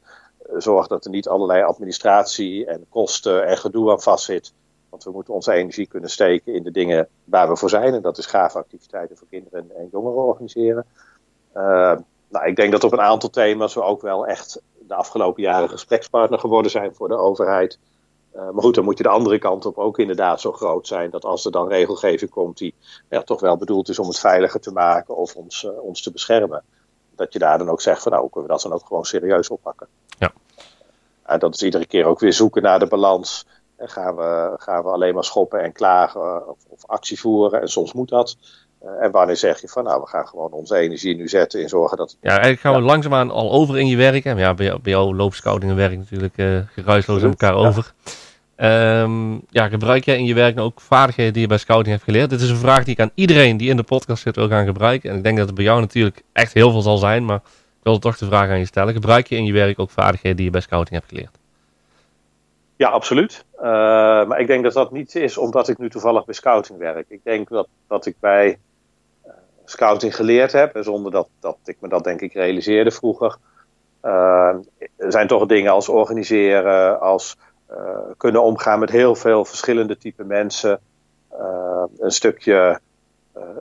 Zorg 0.57 0.87
dat 0.87 1.05
er 1.05 1.11
niet 1.11 1.27
allerlei 1.27 1.63
administratie 1.63 2.65
en 2.65 2.85
kosten 2.89 3.47
en 3.47 3.57
gedoe 3.57 3.91
aan 3.91 4.01
vastzit. 4.01 4.53
Want 4.89 5.03
we 5.03 5.11
moeten 5.11 5.33
onze 5.33 5.53
energie 5.53 5.87
kunnen 5.87 6.09
steken 6.09 6.53
in 6.53 6.63
de 6.63 6.71
dingen 6.71 7.07
waar 7.23 7.49
we 7.49 7.55
voor 7.55 7.69
zijn. 7.69 7.93
En 7.93 8.01
dat 8.01 8.17
is 8.17 8.25
gave 8.25 8.57
activiteiten 8.57 9.17
voor 9.17 9.27
kinderen 9.29 9.71
en, 9.77 9.87
jongeren 9.91 10.23
organiseren. 10.23 10.85
Uh, 11.55 11.97
nou, 12.29 12.45
ik 12.45 12.55
denk 12.55 12.71
dat 12.71 12.83
op 12.83 12.91
een 12.91 13.01
aantal 13.01 13.29
thema's 13.29 13.73
we 13.73 13.81
ook 13.81 14.01
wel 14.01 14.27
echt 14.27 14.61
de 14.87 14.95
afgelopen 14.95 15.43
jaren 15.43 15.69
gesprekspartner 15.69 16.39
geworden 16.39 16.71
zijn 16.71 16.95
voor 16.95 17.07
de 17.07 17.17
overheid. 17.17 17.79
Uh, 18.35 18.49
maar 18.49 18.63
goed, 18.63 18.75
dan 18.75 18.83
moet 18.83 18.97
je 18.97 19.03
de 19.03 19.09
andere 19.09 19.39
kant 19.39 19.65
op 19.65 19.77
ook 19.77 19.99
inderdaad 19.99 20.41
zo 20.41 20.51
groot 20.51 20.87
zijn 20.87 21.09
dat 21.09 21.25
als 21.25 21.45
er 21.45 21.51
dan 21.51 21.67
regelgeving 21.67 22.31
komt 22.31 22.57
die 22.57 22.73
ja, 23.09 23.21
toch 23.21 23.39
wel 23.39 23.57
bedoeld 23.57 23.89
is 23.89 23.99
om 23.99 24.07
het 24.07 24.19
veiliger 24.19 24.59
te 24.59 24.71
maken 24.71 25.15
of 25.15 25.35
ons, 25.35 25.63
uh, 25.63 25.81
ons 25.81 26.01
te 26.01 26.11
beschermen, 26.11 26.63
dat 27.15 27.33
je 27.33 27.39
daar 27.39 27.57
dan 27.57 27.69
ook 27.69 27.81
zegt 27.81 28.03
van 28.03 28.11
nou, 28.11 28.29
kunnen 28.29 28.49
we 28.49 28.55
dat 28.55 28.61
dan 28.63 28.73
ook 28.73 28.85
gewoon 28.85 29.05
serieus 29.05 29.49
oppakken. 29.49 29.87
Ja. 30.17 31.37
dat 31.37 31.53
is 31.53 31.63
iedere 31.63 31.85
keer 31.85 32.05
ook 32.05 32.19
weer 32.19 32.33
zoeken 32.33 32.61
naar 32.61 32.79
de 32.79 32.87
balans 32.87 33.45
gaan 33.77 34.15
we, 34.15 34.53
gaan 34.57 34.83
we 34.83 34.89
alleen 34.89 35.13
maar 35.13 35.23
schoppen 35.23 35.63
en 35.63 35.71
klagen 35.71 36.49
of, 36.49 36.57
of 36.67 36.85
actie 36.85 37.19
voeren? 37.19 37.61
En 37.61 37.67
soms 37.67 37.93
moet 37.93 38.09
dat. 38.09 38.37
Uh, 38.83 39.03
en 39.03 39.11
wanneer 39.11 39.37
zeg 39.37 39.61
je 39.61 39.67
van 39.67 39.83
nou, 39.83 40.01
we 40.01 40.07
gaan 40.07 40.27
gewoon 40.27 40.51
onze 40.51 40.75
energie 40.75 41.15
nu 41.15 41.27
zetten 41.27 41.61
in 41.61 41.69
zorgen 41.69 41.97
dat. 41.97 42.17
Ja, 42.21 42.29
eigenlijk 42.29 42.59
gaan 42.59 42.73
we 42.73 42.81
langzaamaan 42.81 43.31
al 43.31 43.51
over 43.51 43.79
in 43.79 43.87
je 43.87 43.97
werk. 43.97 44.25
En 44.25 44.37
ja, 44.37 44.53
bij, 44.53 44.65
jou, 44.65 44.81
bij 44.81 44.91
jou 44.91 45.15
loopt 45.15 45.35
scouting 45.35 45.71
en 45.71 45.77
werk 45.77 45.97
natuurlijk 45.97 46.37
uh, 46.37 46.59
geruisloos 46.75 47.23
aan 47.23 47.29
elkaar 47.29 47.53
over. 47.53 47.93
Um, 48.59 49.41
ja, 49.49 49.67
gebruik 49.67 50.05
jij 50.05 50.17
in 50.17 50.25
je 50.25 50.33
werk 50.33 50.55
nou 50.55 50.67
ook 50.67 50.81
vaardigheden 50.81 51.33
die 51.33 51.41
je 51.41 51.47
bij 51.47 51.57
scouting 51.57 51.89
hebt 51.89 52.03
geleerd? 52.03 52.29
Dit 52.29 52.41
is 52.41 52.49
een 52.49 52.55
vraag 52.55 52.83
die 52.83 52.93
ik 52.93 52.99
aan 52.99 53.11
iedereen 53.13 53.57
die 53.57 53.69
in 53.69 53.77
de 53.77 53.83
podcast 53.83 54.21
zit 54.21 54.35
wil 54.35 54.47
gaan 54.47 54.65
gebruiken. 54.65 55.09
En 55.09 55.17
ik 55.17 55.23
denk 55.23 55.37
dat 55.37 55.45
het 55.45 55.55
bij 55.55 55.63
jou 55.63 55.79
natuurlijk 55.79 56.23
echt 56.33 56.53
heel 56.53 56.71
veel 56.71 56.81
zal 56.81 56.97
zijn, 56.97 57.25
maar 57.25 57.37
ik 57.37 57.83
wil 57.83 57.99
toch 57.99 58.17
de 58.17 58.25
vraag 58.25 58.49
aan 58.49 58.59
je 58.59 58.65
stellen. 58.65 58.93
Gebruik 58.93 59.27
je 59.27 59.35
in 59.35 59.45
je 59.45 59.53
werk 59.53 59.79
ook 59.79 59.89
vaardigheden 59.89 60.35
die 60.35 60.45
je 60.45 60.51
bij 60.51 60.61
scouting 60.61 60.99
hebt 60.99 61.09
geleerd? 61.09 61.36
Ja, 62.77 62.89
absoluut. 62.89 63.45
Uh, 63.55 63.63
maar 64.25 64.39
ik 64.39 64.47
denk 64.47 64.63
dat 64.63 64.73
dat 64.73 64.91
niet 64.91 65.15
is 65.15 65.37
omdat 65.37 65.67
ik 65.67 65.77
nu 65.77 65.89
toevallig 65.89 66.25
bij 66.25 66.33
scouting 66.33 66.79
werk. 66.79 67.05
Ik 67.09 67.23
denk 67.23 67.49
dat, 67.49 67.67
dat 67.87 68.05
ik 68.05 68.15
bij 68.19 68.59
uh, 69.25 69.31
scouting 69.65 70.15
geleerd 70.15 70.51
heb, 70.51 70.77
zonder 70.79 71.11
dat, 71.11 71.27
dat 71.39 71.57
ik 71.65 71.77
me 71.79 71.87
dat 71.87 72.03
denk 72.03 72.21
ik 72.21 72.33
realiseerde 72.33 72.91
vroeger. 72.91 73.37
Uh, 74.03 74.55
er 74.95 75.11
zijn 75.11 75.27
toch 75.27 75.45
dingen 75.45 75.71
als 75.71 75.89
organiseren, 75.89 76.99
als 76.99 77.37
kunnen 78.17 78.43
omgaan 78.43 78.79
met 78.79 78.89
heel 78.89 79.15
veel 79.15 79.45
verschillende 79.45 79.97
type 79.97 80.23
mensen. 80.23 80.79
een 81.99 82.11
stukje 82.11 82.79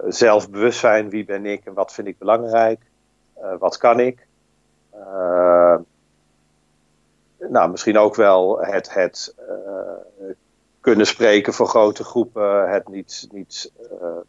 zelfbewustzijn, 0.09 1.11
wie 1.11 1.24
ben 1.24 1.46
ik 1.46 1.64
en 1.64 1.74
wat 1.74 1.92
vind 1.92 2.07
ik 2.07 2.18
belangrijk, 2.18 2.81
wat 3.59 3.76
kan 3.76 4.00
ik 4.00 4.26
nou, 7.48 7.70
misschien 7.70 7.98
ook 7.98 8.14
wel 8.14 8.59
het, 8.61 8.94
het 8.94 9.35
uh, 9.38 10.26
kunnen 10.80 11.06
spreken 11.06 11.52
voor 11.52 11.68
grote 11.68 12.04
groepen, 12.04 12.70
het 12.70 12.88
niet, 12.88 13.28
niet 13.30 13.72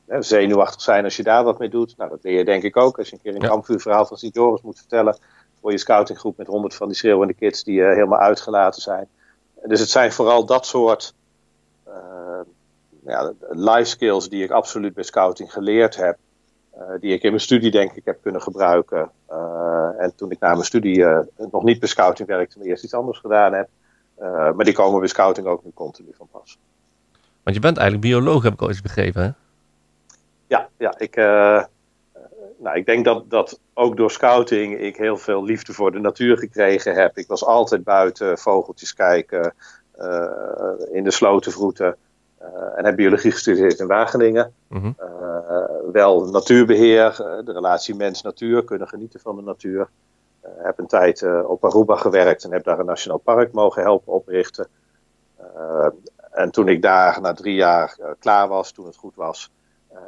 uh, 0.08 0.17
zenuwachtig 0.19 0.82
zijn 0.82 1.03
als 1.03 1.15
je 1.15 1.23
daar 1.23 1.43
wat 1.43 1.60
mee 1.60 1.69
doet. 1.69 1.97
Nou, 1.97 2.10
dat 2.10 2.23
leer 2.23 2.38
je 2.38 2.45
denk 2.45 2.63
ik 2.63 2.77
ook. 2.77 2.97
Als 2.97 3.10
je 3.10 3.15
een 3.15 3.21
keer 3.21 3.36
een 3.36 3.41
ja. 3.41 3.47
kampvuurverhaal 3.47 4.06
van 4.06 4.17
Sint-Joris 4.17 4.62
moet 4.62 4.77
vertellen 4.77 5.17
voor 5.62 5.71
je 5.71 5.77
scoutinggroep 5.77 6.38
met 6.38 6.47
honderd 6.47 6.75
van 6.75 6.88
die 6.88 6.97
schreeuwende 6.97 7.34
kids 7.34 7.63
die 7.63 7.80
uh, 7.80 7.88
helemaal 7.88 8.19
uitgelaten 8.19 8.82
zijn. 8.82 9.08
Dus 9.63 9.80
het 9.80 9.89
zijn 9.89 10.12
vooral 10.12 10.45
dat 10.45 10.65
soort 10.65 11.13
ja, 13.06 13.34
life 13.49 13.89
skills 13.89 14.30
die 14.30 14.43
ik 14.43 14.51
absoluut 14.51 14.93
bij 14.93 15.03
scouting 15.03 15.53
geleerd 15.53 15.95
heb. 15.95 16.17
Die 16.99 17.13
ik 17.13 17.23
in 17.23 17.29
mijn 17.29 17.41
studie 17.41 17.71
denk 17.71 17.91
ik 17.91 18.05
heb 18.05 18.21
kunnen 18.21 18.41
gebruiken. 18.41 19.11
Eh, 19.27 19.89
en 19.97 20.15
toen 20.15 20.31
ik 20.31 20.39
na 20.39 20.51
mijn 20.51 20.63
studie 20.63 21.05
eh, 21.05 21.19
nog 21.51 21.63
niet 21.63 21.79
bij 21.79 21.89
scouting 21.89 22.27
werkte, 22.27 22.57
maar 22.57 22.67
eerst 22.67 22.83
iets 22.83 22.93
anders 22.93 23.19
gedaan 23.19 23.53
heb. 23.53 23.69
Eh, 24.15 24.51
maar 24.53 24.65
die 24.65 24.73
komen 24.73 24.99
bij 24.99 25.07
scouting 25.07 25.47
ook 25.47 25.63
nu 25.63 25.71
continu 25.73 26.09
van 26.17 26.27
pas. 26.31 26.57
Want 27.43 27.55
je 27.55 27.61
bent 27.61 27.77
eigenlijk 27.77 28.07
bioloog, 28.07 28.43
heb 28.43 28.53
ik 28.53 28.61
ooit 28.61 28.81
begrepen, 28.81 29.23
hè? 29.23 29.29
Ja, 30.47 30.69
ja 30.77 30.93
ik, 30.97 31.15
nou, 32.57 32.77
ik 32.77 32.85
denk 32.85 33.05
dat, 33.05 33.29
dat 33.29 33.59
ook 33.73 33.97
door 33.97 34.11
scouting 34.11 34.79
ik 34.79 34.97
heel 34.97 35.17
veel 35.17 35.43
liefde 35.43 35.73
voor 35.73 35.91
de 35.91 35.99
natuur 35.99 36.37
gekregen 36.37 36.93
heb. 36.93 37.17
Ik 37.17 37.27
was 37.27 37.45
altijd 37.45 37.83
buiten 37.83 38.37
vogeltjes 38.37 38.93
kijken, 38.93 39.53
in 40.91 41.03
de 41.03 41.11
sloten 41.11 41.51
vroeten. 41.51 41.95
En 42.76 42.86
heb 42.86 42.95
biologie 42.95 43.32
gestudeerd 43.32 43.80
in 43.80 43.88
Wageningen. 43.88 44.54
Mm 44.67 44.95
wel 45.91 46.26
natuurbeheer, 46.26 47.06
eh, 47.06 47.45
de 47.45 47.52
relatie 47.52 47.95
mens-natuur, 47.95 48.63
kunnen 48.63 48.88
genieten 48.88 49.19
van 49.19 49.36
de 49.36 49.41
natuur. 49.41 49.89
Heb 50.41 50.80
een 50.80 50.88
tijd 50.88 51.43
op 51.43 51.65
Aruba 51.65 51.95
gewerkt 51.95 52.43
en 52.43 52.52
heb 52.52 52.63
daar 52.63 52.80
een 52.80 52.86
nationaal 52.86 53.17
park 53.17 53.52
mogen 53.52 53.82
helpen 53.82 54.13
oprichten. 54.13 54.67
en 56.32 56.52
toen 56.52 56.67
ik 56.67 56.82
daar 56.82 57.21
na 57.21 57.34
drie 57.34 57.56
jaar 57.56 57.97
klaar 58.19 58.47
was, 58.47 58.71
toen 58.71 58.86
het 58.86 58.95
goed 58.95 59.15
was, 59.15 59.52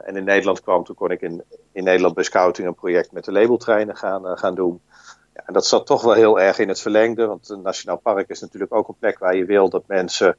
en 0.03 0.15
in 0.15 0.23
Nederland 0.23 0.61
kwam, 0.61 0.83
toen 0.83 0.95
kon 0.95 1.11
ik 1.11 1.21
in, 1.21 1.43
in 1.71 1.83
Nederland 1.83 2.13
bij 2.13 2.23
Scouting 2.23 2.67
een 2.67 2.75
project 2.75 3.11
met 3.11 3.25
de 3.25 3.31
labeltreinen 3.31 3.95
gaan, 3.95 4.37
gaan 4.37 4.55
doen. 4.55 4.81
Ja, 5.33 5.43
en 5.45 5.53
dat 5.53 5.65
zat 5.65 5.85
toch 5.85 6.01
wel 6.01 6.13
heel 6.13 6.39
erg 6.39 6.59
in 6.59 6.67
het 6.67 6.79
verlengde, 6.79 7.25
want 7.25 7.49
een 7.49 7.61
nationaal 7.61 7.97
park 7.97 8.29
is 8.29 8.39
natuurlijk 8.39 8.73
ook 8.73 8.87
een 8.87 8.97
plek 8.99 9.19
waar 9.19 9.35
je 9.35 9.45
wil 9.45 9.69
dat 9.69 9.87
mensen 9.87 10.37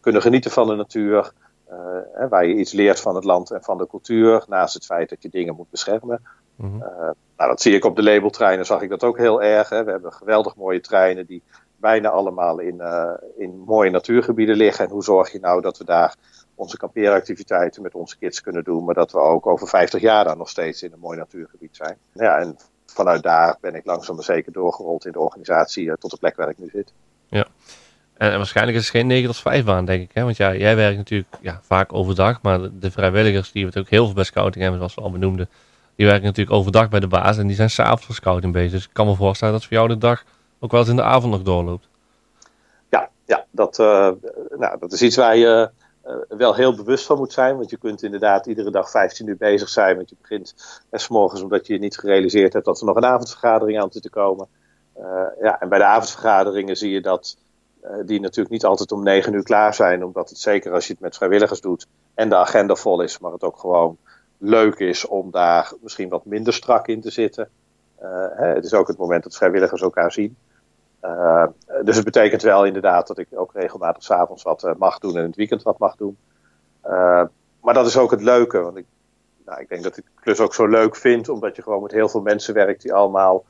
kunnen 0.00 0.22
genieten 0.22 0.50
van 0.50 0.66
de 0.66 0.74
natuur. 0.74 1.32
Uh, 1.72 2.28
waar 2.28 2.46
je 2.46 2.54
iets 2.54 2.72
leert 2.72 3.00
van 3.00 3.14
het 3.14 3.24
land 3.24 3.50
en 3.50 3.62
van 3.62 3.78
de 3.78 3.86
cultuur, 3.86 4.44
naast 4.48 4.74
het 4.74 4.84
feit 4.84 5.08
dat 5.08 5.22
je 5.22 5.28
dingen 5.28 5.54
moet 5.54 5.70
beschermen. 5.70 6.22
Mm 6.56 6.70
-hmm. 6.70 6.82
uh, 6.82 7.10
nou, 7.36 7.50
dat 7.50 7.60
zie 7.60 7.74
ik 7.74 7.84
op 7.84 7.96
de 7.96 8.02
labeltreinen, 8.02 8.66
zag 8.66 8.82
ik 8.82 8.88
dat 8.88 9.04
ook 9.04 9.18
heel 9.18 9.42
erg. 9.42 9.68
Hè. 9.68 9.84
We 9.84 9.90
hebben 9.90 10.12
geweldig 10.12 10.56
mooie 10.56 10.80
treinen 10.80 11.26
die 11.26 11.42
bijna 11.76 12.08
allemaal 12.08 12.58
in, 12.58 12.74
uh, 12.74 13.12
in 13.36 13.62
mooie 13.66 13.90
natuurgebieden 13.90 14.56
liggen. 14.56 14.84
En 14.84 14.90
hoe 14.90 15.02
zorg 15.02 15.32
je 15.32 15.40
nou 15.40 15.60
dat 15.60 15.78
we 15.78 15.84
daar 15.84 16.14
onze 16.54 16.76
kampeeractiviteiten 16.76 17.82
met 17.82 17.94
onze 17.94 18.18
kids 18.18 18.40
kunnen 18.40 18.64
doen, 18.64 18.84
maar 18.84 18.94
dat 18.94 19.12
we 19.12 19.18
ook 19.18 19.46
over 19.46 19.68
50 19.68 20.00
jaar 20.00 20.24
dan 20.24 20.38
nog 20.38 20.48
steeds 20.48 20.82
in 20.82 20.92
een 20.92 20.98
mooi 20.98 21.18
natuurgebied 21.18 21.76
zijn. 21.76 21.96
Ja, 22.12 22.38
en 22.38 22.56
vanuit 22.86 23.22
daar 23.22 23.56
ben 23.60 23.74
ik 23.74 23.84
langzaam 23.84 24.14
maar 24.14 24.24
zeker 24.24 24.52
doorgerold 24.52 25.06
in 25.06 25.12
de 25.12 25.20
organisatie 25.20 25.98
tot 25.98 26.10
de 26.10 26.16
plek 26.16 26.36
waar 26.36 26.48
ik 26.48 26.58
nu 26.58 26.68
zit. 26.72 26.92
Ja. 27.28 27.46
En, 28.20 28.36
waarschijnlijk 28.36 28.76
is 28.76 28.82
het 28.82 28.92
geen 28.92 29.06
9 29.06 29.26
tot 29.26 29.38
5 29.38 29.64
baan, 29.64 29.84
denk 29.84 30.02
ik. 30.02 30.10
Hè? 30.12 30.22
Want 30.22 30.36
ja, 30.36 30.54
jij 30.54 30.76
werkt 30.76 30.96
natuurlijk 30.96 31.28
ja, 31.40 31.60
vaak 31.62 31.92
overdag, 31.92 32.42
maar 32.42 32.60
de, 32.72 32.90
vrijwilligers 32.90 33.52
die 33.52 33.66
we 33.66 33.78
ook 33.78 33.88
heel 33.88 34.04
veel 34.04 34.14
bij 34.14 34.24
scouting 34.24 34.62
hebben, 34.62 34.78
zoals 34.78 34.94
we 34.94 35.00
al 35.00 35.10
benoemden, 35.10 35.48
die 35.96 36.06
werken 36.06 36.24
natuurlijk 36.24 36.56
overdag 36.56 36.88
bij 36.88 37.00
de 37.00 37.06
baas 37.06 37.38
en 37.38 37.46
die 37.46 37.56
zijn 37.56 37.70
s'avonds 37.70 38.04
voor 38.04 38.14
scouting 38.14 38.52
bezig. 38.52 38.70
Dus 38.70 38.84
ik 38.84 38.90
kan 38.92 39.06
me 39.06 39.14
voorstellen 39.14 39.54
dat 39.54 39.64
voor 39.64 39.72
jou 39.72 39.88
de 39.88 39.98
dag 39.98 40.24
ook 40.58 40.70
wel 40.70 40.80
eens 40.80 40.88
in 40.88 40.96
de 40.96 41.02
avond 41.02 41.32
nog 41.32 41.42
doorloopt. 41.42 41.88
Ja, 42.88 43.10
ja 43.26 43.44
dat, 43.50 43.78
uh, 43.78 44.10
nou, 44.58 44.78
dat 44.78 44.92
is 44.92 45.02
iets 45.02 45.16
waar 45.16 45.36
je 45.36 45.70
uh, 46.06 46.12
wel 46.28 46.54
heel 46.54 46.74
bewust 46.74 47.06
van 47.06 47.18
moet 47.18 47.32
zijn. 47.32 47.56
Want 47.56 47.70
je 47.70 47.78
kunt 47.78 48.02
inderdaad 48.02 48.46
iedere 48.46 48.70
dag 48.70 48.90
15 48.90 49.26
uur 49.26 49.36
bezig 49.36 49.68
zijn. 49.68 49.96
Want 49.96 50.08
je 50.10 50.16
begint 50.20 50.54
s 50.92 51.08
morgens 51.08 51.42
omdat 51.42 51.66
je 51.66 51.78
niet 51.78 51.98
gerealiseerd 51.98 52.52
hebt 52.52 52.64
dat 52.64 52.80
er 52.80 52.86
nog 52.86 52.96
een 52.96 53.04
avondvergadering 53.04 53.80
aan 53.80 53.92
zit 53.92 54.02
te 54.02 54.10
komen. 54.10 54.46
Uh, 54.98 55.04
ja, 55.42 55.60
en 55.60 55.68
bij 55.68 55.78
de 55.78 55.84
avondvergaderingen 55.84 56.76
zie 56.76 56.90
je 56.90 57.00
dat 57.00 57.36
die 58.04 58.20
natuurlijk 58.20 58.50
niet 58.50 58.64
altijd 58.64 58.92
om 58.92 59.02
9 59.02 59.32
uur 59.32 59.42
klaar 59.42 59.74
zijn. 59.74 60.04
Omdat 60.04 60.28
het 60.28 60.38
zeker 60.38 60.72
als 60.72 60.86
je 60.86 60.92
het 60.92 61.02
met 61.02 61.16
vrijwilligers 61.16 61.60
doet 61.60 61.86
en 62.14 62.28
de 62.28 62.36
agenda 62.36 62.74
vol 62.74 63.02
is, 63.02 63.18
maar 63.18 63.32
het 63.32 63.44
ook 63.44 63.58
gewoon 63.58 63.96
leuk 64.38 64.78
is 64.78 65.06
om 65.06 65.30
daar 65.30 65.72
misschien 65.80 66.08
wat 66.08 66.24
minder 66.24 66.52
strak 66.52 66.86
in 66.86 67.00
te 67.00 67.10
zitten. 67.10 67.48
Hè, 68.36 68.46
het 68.46 68.64
is 68.64 68.74
ook 68.74 68.88
het 68.88 68.98
moment 68.98 69.22
dat 69.22 69.36
vrijwilligers 69.36 69.82
elkaar 69.82 70.12
zien. 70.12 70.36
Uh, 71.04 71.46
dus 71.84 71.96
het 71.96 72.04
betekent 72.04 72.42
wel 72.42 72.64
inderdaad 72.64 73.06
dat 73.06 73.18
ik 73.18 73.26
ook 73.34 73.52
regelmatig 73.54 74.02
s'avonds 74.02 74.42
wat 74.42 74.74
mag 74.78 74.98
doen 74.98 75.12
en 75.12 75.20
in 75.20 75.26
het 75.26 75.36
weekend 75.36 75.62
wat 75.62 75.78
mag 75.78 75.96
doen. 75.96 76.16
Maar 77.60 77.74
dat 77.74 77.86
is 77.86 77.96
ook 77.96 78.10
het 78.10 78.22
leuke, 78.22 78.58
want 78.58 78.76
ik, 78.76 78.84
nou, 79.44 79.60
ik 79.60 79.68
denk 79.68 79.82
dat 79.82 79.96
ik 79.96 80.04
de 80.04 80.20
klus 80.20 80.40
ook 80.40 80.54
zo 80.54 80.66
leuk 80.66 80.96
vind, 80.96 81.28
omdat 81.28 81.56
je 81.56 81.62
gewoon 81.62 81.82
met 81.82 81.92
heel 81.92 82.08
veel 82.08 82.20
mensen 82.20 82.54
werkt 82.54 82.82
die 82.82 82.94
allemaal 82.94 83.44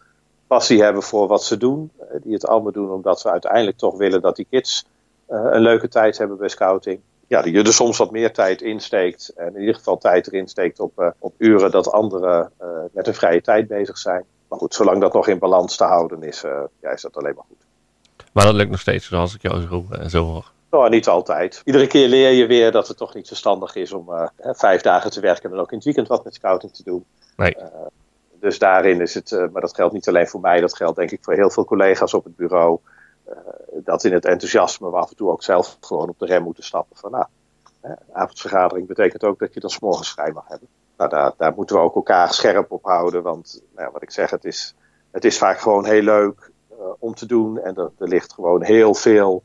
passie 0.51 0.83
hebben 0.83 1.03
voor 1.03 1.27
wat 1.27 1.45
ze 1.45 1.57
doen. 1.57 1.91
die 2.23 2.33
het 2.33 2.47
allemaal 2.47 2.73
doen 2.73 2.91
omdat 2.91 3.21
ze 3.21 3.31
uiteindelijk 3.31 3.77
toch 3.77 3.97
willen 3.97 4.21
dat 4.21 4.37
die 4.37 4.47
kids 4.51 4.85
een 5.27 5.61
leuke 5.61 5.89
tijd 5.89 6.19
hebben 6.19 6.37
bij 6.37 6.49
scouting. 6.49 7.01
Ja, 7.27 7.43
die 7.43 7.53
je 7.53 7.63
er 7.63 7.73
soms 7.73 7.99
wat 7.99 8.11
meer 8.11 8.33
tijd 8.33 8.63
insteekt 8.63 9.33
en 9.37 9.55
in 9.55 9.61
ieder 9.61 9.75
geval 9.75 9.99
tijd 9.99 10.27
erin 10.27 10.49
steekt 10.49 10.81
op, 10.81 11.15
op 11.19 11.35
uren 11.37 11.71
dat 11.71 11.93
anderen 11.93 12.53
met 12.93 13.07
hun 13.07 13.15
vrije 13.15 13.41
tijd 13.41 13.69
bezig 13.69 13.99
zijn. 13.99 14.25
Maar 14.51 14.59
goed, 14.59 14.75
zolang 14.75 15.01
dat 15.01 15.13
nog 15.13 15.29
in 15.29 15.39
balans 15.39 15.77
te 15.77 15.85
houden 15.85 16.23
is, 16.23 16.45
uh, 16.45 16.61
ja, 16.83 16.91
is 16.91 17.03
dat 17.03 17.17
alleen 17.17 17.35
maar 17.35 17.45
goed. 17.49 17.67
Maar 18.33 18.45
dat 18.45 18.55
lukt 18.55 18.71
nog 18.71 18.81
steeds, 18.81 19.07
zoals 19.07 19.35
ik 19.35 19.43
jou 19.43 19.61
zo, 19.61 19.85
zo 20.09 20.25
hoor. 20.25 20.53
Nou, 20.71 20.89
niet 20.89 21.09
altijd. 21.09 21.63
Iedere 21.65 21.87
keer 21.87 22.09
leer 22.09 22.31
je 22.31 22.47
weer 22.47 22.73
dat 22.73 22.89
het 22.89 22.97
toch 22.97 23.15
niet 23.15 23.29
verstandig 23.29 23.75
is 23.75 23.93
om 23.93 24.09
uh, 24.09 24.27
vijf 24.39 24.81
dagen 24.81 25.11
te 25.11 25.21
werken 25.21 25.45
en 25.45 25.51
dan 25.51 25.61
ook 25.61 25.71
in 25.71 25.77
het 25.77 25.85
weekend 25.85 26.09
wat 26.09 26.25
met 26.25 26.35
scouting 26.35 26.73
te 26.73 26.83
doen. 26.85 27.05
Nee. 27.37 27.57
Dus 28.40 28.59
daarin 28.59 29.00
is 29.00 29.14
het, 29.14 29.31
maar 29.53 29.61
dat 29.61 29.74
geldt 29.74 29.92
niet 29.92 30.09
alleen 30.09 30.29
voor 30.29 30.40
mij, 30.40 30.61
dat 30.61 30.76
geldt 30.76 30.96
denk 30.96 31.11
ik 31.11 31.24
voor 31.24 31.35
heel 31.35 31.50
veel 31.50 31.64
collega's 31.64 32.14
op 32.14 32.24
het 32.24 32.37
bureau. 32.37 32.79
dat 33.72 34.05
in 34.05 34.12
het 34.12 34.24
enthousiasme 34.24 34.90
we 34.90 34.96
af 34.96 35.11
en 35.11 35.16
toe 35.16 35.31
ook 35.31 35.42
zelf 35.42 35.76
gewoon 35.81 36.09
op 36.09 36.18
de 36.18 36.26
rem 36.26 36.42
moeten 36.42 36.64
stappen. 36.64 36.96
Van 36.96 37.11
nou, 37.11 37.26
avondvergadering 38.12 38.87
betekent 38.87 39.24
ook 39.24 39.38
dat 39.38 39.55
je 39.55 39.61
dan 39.61 39.70
s'morgens 39.70 40.12
vrij 40.12 40.33
mag 40.33 40.48
hebben 40.48 40.68
nou, 41.00 41.12
daar, 41.12 41.33
daar, 41.37 41.53
moeten 41.55 41.76
we 41.76 41.83
ook 41.83 41.94
elkaar 41.94 42.33
scherp 42.33 42.72
op 42.72 42.85
houden. 42.85 43.22
Want 43.22 43.62
nou 43.76 43.90
wat 43.92 44.03
ik 44.03 44.11
zeg, 44.11 44.31
het 44.31 44.44
is, 44.44 44.74
het 45.11 45.24
is 45.24 45.38
vaak 45.38 45.59
gewoon 45.59 45.87
heel 45.87 46.03
leuk 46.03 46.50
uh, 46.72 46.76
om 46.98 47.14
te 47.14 47.26
doen. 47.26 47.59
En 47.59 47.76
er, 47.76 47.90
er 47.98 48.09
ligt 48.09 48.33
gewoon 48.33 48.62
heel 48.62 48.94
veel 48.94 49.42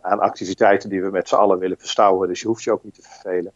aan 0.00 0.20
activiteiten 0.20 0.88
die 0.88 1.02
we 1.02 1.10
met 1.10 1.28
z'n 1.28 1.34
allen 1.34 1.58
willen 1.58 1.78
verstouwen. 1.78 2.28
Dus 2.28 2.40
je 2.40 2.46
hoeft 2.46 2.62
je 2.62 2.72
ook 2.72 2.84
niet 2.84 2.94
te 2.94 3.02
vervelen. 3.02 3.52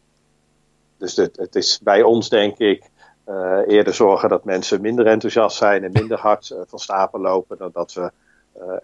Dus 0.96 1.16
het 1.16 1.54
is 1.54 1.80
bij 1.82 2.02
ons, 2.02 2.28
denk 2.28 2.58
ik, 2.58 2.90
uh, 3.28 3.58
eerder 3.66 3.94
zorgen 3.94 4.28
dat 4.28 4.44
mensen 4.44 4.80
minder 4.80 5.06
enthousiast 5.06 5.56
zijn 5.56 5.84
en 5.84 5.92
minder 5.92 6.18
hard 6.18 6.54
van 6.66 6.78
stapel 6.78 7.20
lopen. 7.20 7.58
Dan 7.58 7.70
dat 7.72 7.92
we 7.92 8.10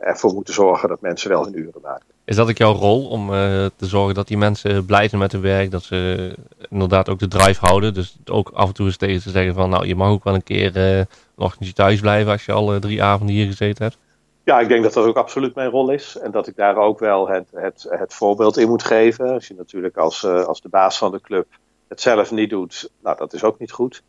ervoor 0.01 0.35
moeten 0.35 0.55
zorgen 0.55 0.89
dat 0.89 1.01
mensen 1.01 1.31
wel 1.31 1.45
hun 1.45 1.59
uren 1.59 1.81
maken. 1.83 2.05
Is 2.25 2.37
dat 2.37 2.49
ook 2.49 2.57
jouw 2.57 2.73
rol 2.73 3.09
om 3.09 3.29
te 3.77 3.87
zorgen 3.87 4.15
dat 4.15 4.29
die 4.29 4.39
mensen 4.39 4.87
blij 4.87 5.09
zijn 5.09 5.21
met 5.21 5.33
hun 5.33 5.41
werk? 5.41 5.71
Dat 5.71 5.83
ze 5.83 6.35
inderdaad 6.71 7.09
ook 7.09 7.19
de 7.19 7.29
drive 7.29 7.67
houden. 7.67 7.95
Dus 7.95 8.17
ook 8.25 8.51
af 8.55 8.69
en 8.69 8.75
toe 8.75 8.87
eens 8.87 8.97
tegen 8.97 9.23
te 9.23 9.31
zeggen 9.31 9.55
van 9.55 9.71
nou 9.71 9.87
je 9.87 9.95
mag 9.95 10.09
ook 10.09 10.25
wel 10.25 10.35
een 10.35 10.43
keer 10.43 10.77
een 10.77 11.07
ochtendje 11.37 11.75
thuis 11.75 12.01
blijven 12.01 12.33
als 12.33 12.45
je 12.45 12.53
al 12.53 12.79
drie 12.79 13.03
avonden 13.03 13.35
hier 13.35 13.47
gezeten 13.47 13.85
hebt. 13.85 13.99
Ja, 14.45 14.61
ik 14.61 14.69
denk 14.69 14.83
dat 14.83 14.93
dat 14.93 15.07
ook 15.07 15.17
absoluut 15.17 15.55
mijn 15.55 15.71
rol 15.71 15.91
is. 15.91 16.19
En 16.19 16.31
dat 16.31 16.47
ik 16.47 16.57
daar 16.57 16.77
ook 16.77 16.99
wel 16.99 17.29
het, 17.29 17.49
het, 17.53 17.87
het 17.89 18.15
voorbeeld 18.15 18.57
in 18.57 18.69
moet 18.69 18.83
geven. 18.83 19.33
Als 19.33 19.49
je 19.49 19.55
natuurlijk 19.55 19.97
als, 19.97 20.25
als 20.25 20.61
de 20.61 20.69
baas 20.69 20.99
van 20.99 21.11
de 21.11 21.21
club 21.21 21.47
het 21.89 22.01
zelf 22.01 22.31
niet 22.31 22.51
doet, 22.51 22.91
nou 23.03 23.17
dat 23.17 23.33
is 23.33 23.45
ook 23.45 23.59
niet 23.59 23.73
goed. 23.73 24.03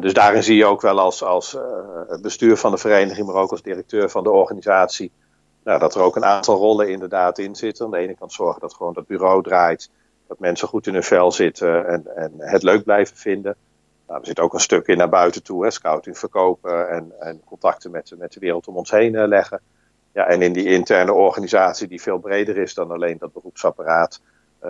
Dus 0.00 0.12
daarin 0.12 0.42
zie 0.42 0.56
je 0.56 0.66
ook 0.66 0.80
wel 0.80 1.00
als, 1.00 1.22
als 1.22 1.56
bestuur 2.22 2.56
van 2.56 2.70
de 2.70 2.78
vereniging, 2.78 3.26
maar 3.26 3.36
ook 3.36 3.50
als 3.50 3.62
directeur 3.62 4.10
van 4.10 4.22
de 4.22 4.30
organisatie 4.30 5.12
nou, 5.68 5.80
dat 5.80 5.94
er 5.94 6.00
ook 6.00 6.16
een 6.16 6.24
aantal 6.24 6.56
rollen 6.56 6.88
inderdaad 6.88 7.38
in 7.38 7.56
zitten. 7.56 7.84
Aan 7.84 7.90
de 7.90 7.98
ene 7.98 8.14
kant 8.14 8.32
zorgen 8.32 8.60
dat 8.60 8.74
gewoon 8.74 8.92
dat 8.92 9.06
bureau 9.06 9.42
draait, 9.42 9.90
dat 10.26 10.38
mensen 10.38 10.68
goed 10.68 10.86
in 10.86 10.92
hun 10.92 11.02
vel 11.02 11.32
zitten 11.32 11.86
en, 11.86 12.16
en 12.16 12.32
het 12.36 12.62
leuk 12.62 12.84
blijven 12.84 13.16
vinden. 13.16 13.56
Nou, 14.06 14.20
er 14.20 14.26
zit 14.26 14.40
ook 14.40 14.54
een 14.54 14.60
stuk 14.60 14.86
in 14.86 14.96
naar 14.96 15.08
buiten 15.08 15.42
toe, 15.42 15.64
hè, 15.64 15.70
scouting 15.70 16.18
verkopen 16.18 16.90
en, 16.90 17.12
en 17.20 17.42
contacten 17.44 17.90
met, 17.90 18.14
met 18.18 18.32
de 18.32 18.40
wereld 18.40 18.68
om 18.68 18.76
ons 18.76 18.90
heen 18.90 19.14
uh, 19.14 19.26
leggen. 19.26 19.60
Ja, 20.12 20.26
en 20.26 20.42
in 20.42 20.52
die 20.52 20.66
interne 20.66 21.12
organisatie 21.12 21.88
die 21.88 22.02
veel 22.02 22.18
breder 22.18 22.56
is 22.56 22.74
dan 22.74 22.90
alleen 22.90 23.18
dat 23.18 23.32
beroepsapparaat, 23.32 24.20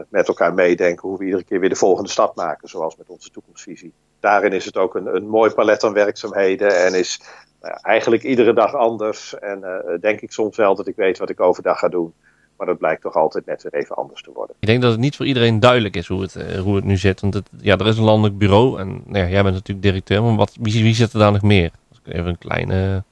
met 0.09 0.29
elkaar 0.29 0.55
meedenken 0.55 1.09
hoe 1.09 1.18
we 1.18 1.24
iedere 1.24 1.44
keer 1.44 1.61
weer 1.61 1.68
de 1.68 1.74
volgende 1.74 2.11
stap 2.11 2.37
maken, 2.37 2.68
zoals 2.68 2.96
met 2.96 3.09
onze 3.09 3.31
toekomstvisie. 3.31 3.92
Daarin 4.20 4.53
is 4.53 4.64
het 4.64 4.77
ook 4.77 4.94
een, 4.94 5.16
een 5.16 5.29
mooi 5.29 5.51
palet 5.51 5.85
aan 5.85 5.92
werkzaamheden 5.92 6.85
en 6.85 6.94
is 6.94 7.20
nou 7.61 7.72
ja, 7.72 7.81
eigenlijk 7.81 8.22
iedere 8.22 8.53
dag 8.53 8.74
anders. 8.74 9.38
En 9.38 9.59
uh, 9.62 10.01
denk 10.01 10.20
ik 10.20 10.33
soms 10.33 10.57
wel 10.57 10.74
dat 10.74 10.87
ik 10.87 10.96
weet 10.96 11.18
wat 11.18 11.31
ik 11.31 11.40
overdag 11.40 11.79
ga 11.79 11.88
doen. 11.88 12.12
Maar 12.57 12.66
dat 12.66 12.79
blijkt 12.79 13.03
toch 13.03 13.14
altijd 13.14 13.46
net 13.46 13.62
weer 13.62 13.74
even 13.74 13.96
anders 13.96 14.22
te 14.22 14.31
worden. 14.35 14.57
Ik 14.59 14.66
denk 14.66 14.83
dat 14.83 14.90
het 14.90 15.01
niet 15.01 15.16
voor 15.16 15.27
iedereen 15.27 15.61
duidelijk 15.61 15.96
is 15.96 16.07
hoe 16.07 16.22
het, 16.22 16.35
uh, 16.35 16.61
hoe 16.61 16.77
het 16.77 16.85
nu 16.85 16.96
zit. 16.96 17.20
Want 17.20 17.35
het, 17.35 17.48
ja, 17.61 17.77
er 17.77 17.87
is 17.87 17.98
een 17.98 18.05
landelijk 18.05 18.38
bureau. 18.38 18.81
En 18.81 19.03
nou 19.07 19.24
ja, 19.24 19.31
jij 19.31 19.42
bent 19.42 19.55
natuurlijk 19.55 19.87
directeur. 19.87 20.22
Maar 20.22 20.37
wat, 20.37 20.57
wie, 20.61 20.83
wie 20.83 20.94
zit 20.94 21.12
er 21.12 21.18
daar 21.18 21.33
nog 21.33 21.42
meer? 21.42 21.70
Als 21.88 22.01
ik 22.05 22.14
even 22.14 22.27
een 22.27 22.38
kleine 22.38 23.03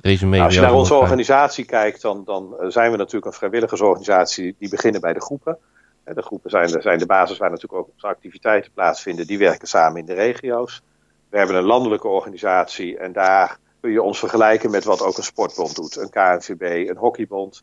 resume 0.00 0.30
nou, 0.30 0.44
Als 0.44 0.54
je 0.54 0.60
naar 0.60 0.74
onze 0.74 0.94
organisatie 0.94 1.64
kijkt, 1.64 2.02
dan, 2.02 2.22
dan 2.24 2.54
zijn 2.68 2.90
we 2.90 2.96
natuurlijk 2.96 3.26
een 3.26 3.38
vrijwilligersorganisatie. 3.38 4.54
Die 4.58 4.68
beginnen 4.68 5.00
bij 5.00 5.12
de 5.12 5.20
groepen. 5.20 5.58
De 6.04 6.22
groepen 6.22 6.50
zijn 6.50 6.66
de, 6.66 6.80
zijn 6.80 6.98
de 6.98 7.06
basis 7.06 7.38
waar 7.38 7.50
natuurlijk 7.50 7.80
ook 7.80 7.90
activiteiten 7.96 8.72
plaatsvinden. 8.72 9.26
Die 9.26 9.38
werken 9.38 9.68
samen 9.68 10.00
in 10.00 10.06
de 10.06 10.14
regio's. 10.14 10.82
We 11.28 11.38
hebben 11.38 11.56
een 11.56 11.64
landelijke 11.64 12.08
organisatie 12.08 12.98
en 12.98 13.12
daar 13.12 13.58
kun 13.80 13.90
je 13.90 14.02
ons 14.02 14.18
vergelijken 14.18 14.70
met 14.70 14.84
wat 14.84 15.02
ook 15.02 15.16
een 15.16 15.22
sportbond 15.22 15.74
doet. 15.74 15.96
Een 15.96 16.10
KNVB, 16.10 16.88
een 16.88 16.96
hockeybond. 16.96 17.62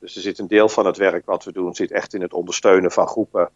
Dus 0.00 0.16
er 0.16 0.22
zit 0.22 0.38
een 0.38 0.46
deel 0.46 0.68
van 0.68 0.86
het 0.86 0.96
werk 0.96 1.26
wat 1.26 1.44
we 1.44 1.52
doen, 1.52 1.74
zit 1.74 1.90
echt 1.90 2.14
in 2.14 2.20
het 2.20 2.32
ondersteunen 2.32 2.90
van 2.90 3.06
groepen. 3.06 3.50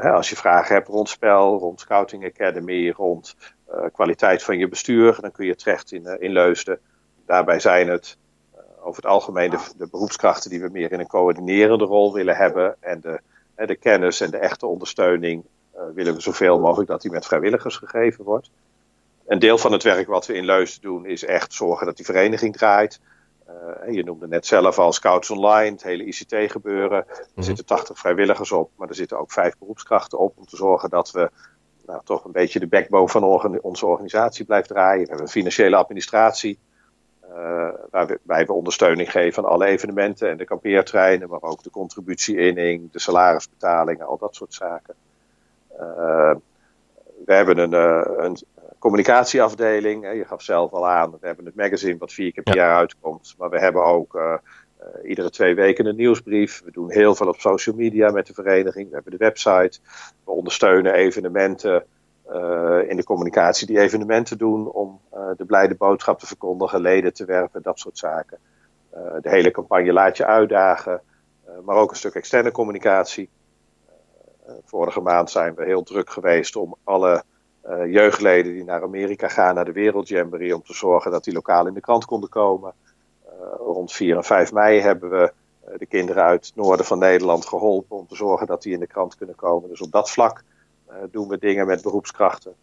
Hè, 0.00 0.10
als 0.10 0.28
je 0.28 0.36
vragen 0.36 0.74
hebt 0.74 0.88
rond 0.88 1.08
spel, 1.08 1.58
rond 1.58 1.80
Scouting 1.80 2.24
Academy, 2.24 2.90
rond 2.90 3.36
uh, 3.70 3.84
kwaliteit 3.92 4.42
van 4.42 4.58
je 4.58 4.68
bestuur, 4.68 5.18
dan 5.20 5.32
kun 5.32 5.46
je 5.46 5.54
terecht 5.54 5.92
in, 5.92 6.20
in 6.20 6.32
Leusden. 6.32 6.78
Daarbij 7.26 7.60
zijn 7.60 7.88
het 7.88 8.18
over 8.80 9.02
het 9.02 9.10
algemeen 9.10 9.50
de, 9.50 9.58
de, 9.76 9.88
beroepskrachten 9.90 10.50
die 10.50 10.60
we 10.60 10.68
meer 10.68 10.92
in 10.92 11.00
een 11.00 11.06
coördinerende 11.06 11.84
rol 11.84 12.12
willen 12.12 12.36
hebben. 12.36 12.76
En 12.80 13.00
de, 13.00 13.20
de 13.56 13.76
kennis 13.76 14.20
en 14.20 14.30
de 14.30 14.38
echte 14.38 14.66
ondersteuning 14.66 15.44
willen 15.94 16.14
we 16.14 16.20
zoveel 16.20 16.60
mogelijk 16.60 16.88
dat 16.88 17.02
die 17.02 17.10
met 17.10 17.26
vrijwilligers 17.26 17.76
gegeven 17.76 18.24
wordt 18.24 18.50
een 19.26 19.38
deel 19.38 19.58
van 19.58 19.72
het 19.72 19.82
werk 19.82 20.06
wat 20.06 20.26
we 20.26 20.34
in 20.34 20.44
Leusden 20.44 20.82
doen 20.82 21.06
is 21.06 21.24
echt 21.24 21.52
zorgen 21.52 21.86
dat 21.86 21.96
die 21.96 22.04
vereniging 22.04 22.56
draait. 22.56 23.00
Uh, 23.48 23.94
je 23.94 24.04
noemde 24.04 24.28
net 24.28 24.46
zelf 24.46 24.78
al 24.78 24.92
Scouts 24.92 25.30
Online, 25.30 25.70
het 25.70 25.82
hele 25.82 26.04
ICT 26.04 26.34
gebeuren. 26.50 26.98
Er 27.08 27.26
mhm. 27.34 27.44
zitten 27.44 27.64
80 27.64 27.98
vrijwilligers 27.98 28.52
op, 28.52 28.70
maar 28.76 28.88
er 28.88 28.94
zitten 28.94 29.18
ook 29.18 29.32
vijf 29.32 29.58
beroepskrachten 29.58 30.18
op 30.18 30.38
om 30.38 30.46
te 30.46 30.56
zorgen 30.56 30.90
dat 30.90 31.10
we 31.10 31.30
nou, 31.86 32.00
toch 32.04 32.24
een 32.24 32.32
beetje 32.32 32.58
de 32.58 32.66
backbone 32.66 33.08
van 33.08 33.60
onze 33.62 33.86
organisatie 33.86 34.44
blijft 34.44 34.68
draaien. 34.68 35.02
We 35.02 35.08
hebben 35.08 35.26
een 35.26 35.32
financiële 35.32 35.76
administratie, 35.76 36.58
uh, 37.30 37.68
waarbij 37.90 38.46
we 38.46 38.52
ondersteuning 38.52 39.10
geven 39.10 39.44
aan 39.44 39.50
alle 39.50 39.66
evenementen 39.66 40.30
en 40.30 40.36
de 40.36 40.44
kampeertreinen, 40.44 41.28
maar 41.28 41.42
ook 41.42 41.62
de 41.62 41.70
contributieinning, 41.70 42.92
de 42.92 42.98
salarisbetalingen, 42.98 44.06
al 44.06 44.18
dat 44.18 44.34
soort 44.34 44.54
zaken. 44.54 44.94
Uh, 45.72 46.34
we 47.24 47.34
hebben 47.34 47.58
een, 47.58 47.72
een, 48.24 48.36
communicatieafdeling. 48.78 50.12
Je 50.12 50.24
gaf 50.24 50.42
zelf 50.42 50.72
al 50.72 50.88
aan, 50.88 51.10
we 51.10 51.26
hebben 51.26 51.44
het 51.44 51.54
magazine 51.54 51.98
wat 51.98 52.12
vier 52.12 52.32
keer 52.32 52.42
per 52.42 52.56
jaar 52.56 52.76
uitkomt. 52.76 53.34
Maar 53.38 53.50
we 53.50 53.58
hebben 53.58 53.84
ook 53.84 54.40
iedere 55.04 55.30
twee 55.30 55.54
weken 55.54 55.86
een 55.86 55.96
nieuwsbrief. 55.96 56.62
We 56.64 56.70
doen 56.70 56.90
heel 56.90 57.14
veel 57.14 57.28
op 57.28 57.40
social 57.40 57.76
media 57.76 58.10
met 58.10 58.26
de 58.26 58.34
vereniging. 58.34 58.88
We 58.88 58.94
hebben 58.94 59.12
de 59.12 59.18
website. 59.18 59.78
We 60.24 60.30
ondersteunen 60.30 60.94
evenementen 60.94 61.84
uh, 62.30 62.88
in 62.88 62.96
de 62.96 63.04
communicatie 63.04 63.66
die 63.66 63.80
evenementen 63.80 64.38
doen. 64.38 64.70
Om 64.70 65.00
de 65.36 65.44
blijde 65.44 65.74
boodschap 65.74 66.18
te 66.18 66.26
verkondigen, 66.26 66.80
leden 66.80 67.14
te 67.14 67.24
werven, 67.24 67.62
dat 67.62 67.78
soort 67.78 67.98
zaken. 67.98 68.38
de 69.20 69.30
hele 69.30 69.50
campagne 69.50 69.92
laat 69.92 70.16
je 70.16 70.26
uitdagen. 70.26 71.00
maar 71.64 71.76
ook 71.76 71.90
een 71.90 71.96
stuk 71.96 72.14
externe 72.14 72.50
communicatie. 72.50 73.28
vorige 74.64 75.00
maand 75.00 75.30
zijn 75.30 75.54
we 75.54 75.64
heel 75.64 75.82
druk 75.82 76.10
geweest 76.10 76.56
om 76.56 76.74
alle 76.84 77.24
jeugdleden 77.86 78.52
die 78.52 78.64
naar 78.64 78.82
Amerika 78.82 79.28
gaan, 79.28 79.54
naar 79.54 79.64
de 79.64 79.72
Wereldjamboree, 79.72 80.54
om 80.54 80.62
te 80.62 80.74
zorgen 80.74 81.10
dat 81.10 81.24
die 81.24 81.34
lokaal 81.34 81.66
in 81.66 81.74
de 81.74 81.80
krant 81.80 82.04
konden 82.04 82.28
komen. 82.28 82.72
rond 83.58 83.92
4 83.92 84.16
en 84.16 84.24
5 84.24 84.52
mei 84.52 84.80
hebben 84.80 85.10
we 85.10 85.32
de 85.78 85.86
kinderen 85.86 86.22
uit 86.22 86.46
het 86.46 86.56
noorden 86.56 86.86
van 86.86 86.98
Nederland 86.98 87.46
geholpen 87.46 87.96
om 87.96 88.06
te 88.06 88.16
zorgen 88.16 88.46
dat 88.46 88.62
die 88.62 88.72
in 88.72 88.80
de 88.80 88.86
krant 88.86 89.16
kunnen 89.16 89.36
komen. 89.36 89.68
Dus 89.68 89.80
op 89.80 89.92
dat 89.92 90.10
vlak 90.10 90.42
doen 91.10 91.28
we 91.28 91.38
dingen 91.38 91.66
met 91.66 91.82
beroepskrachten. 91.82 92.54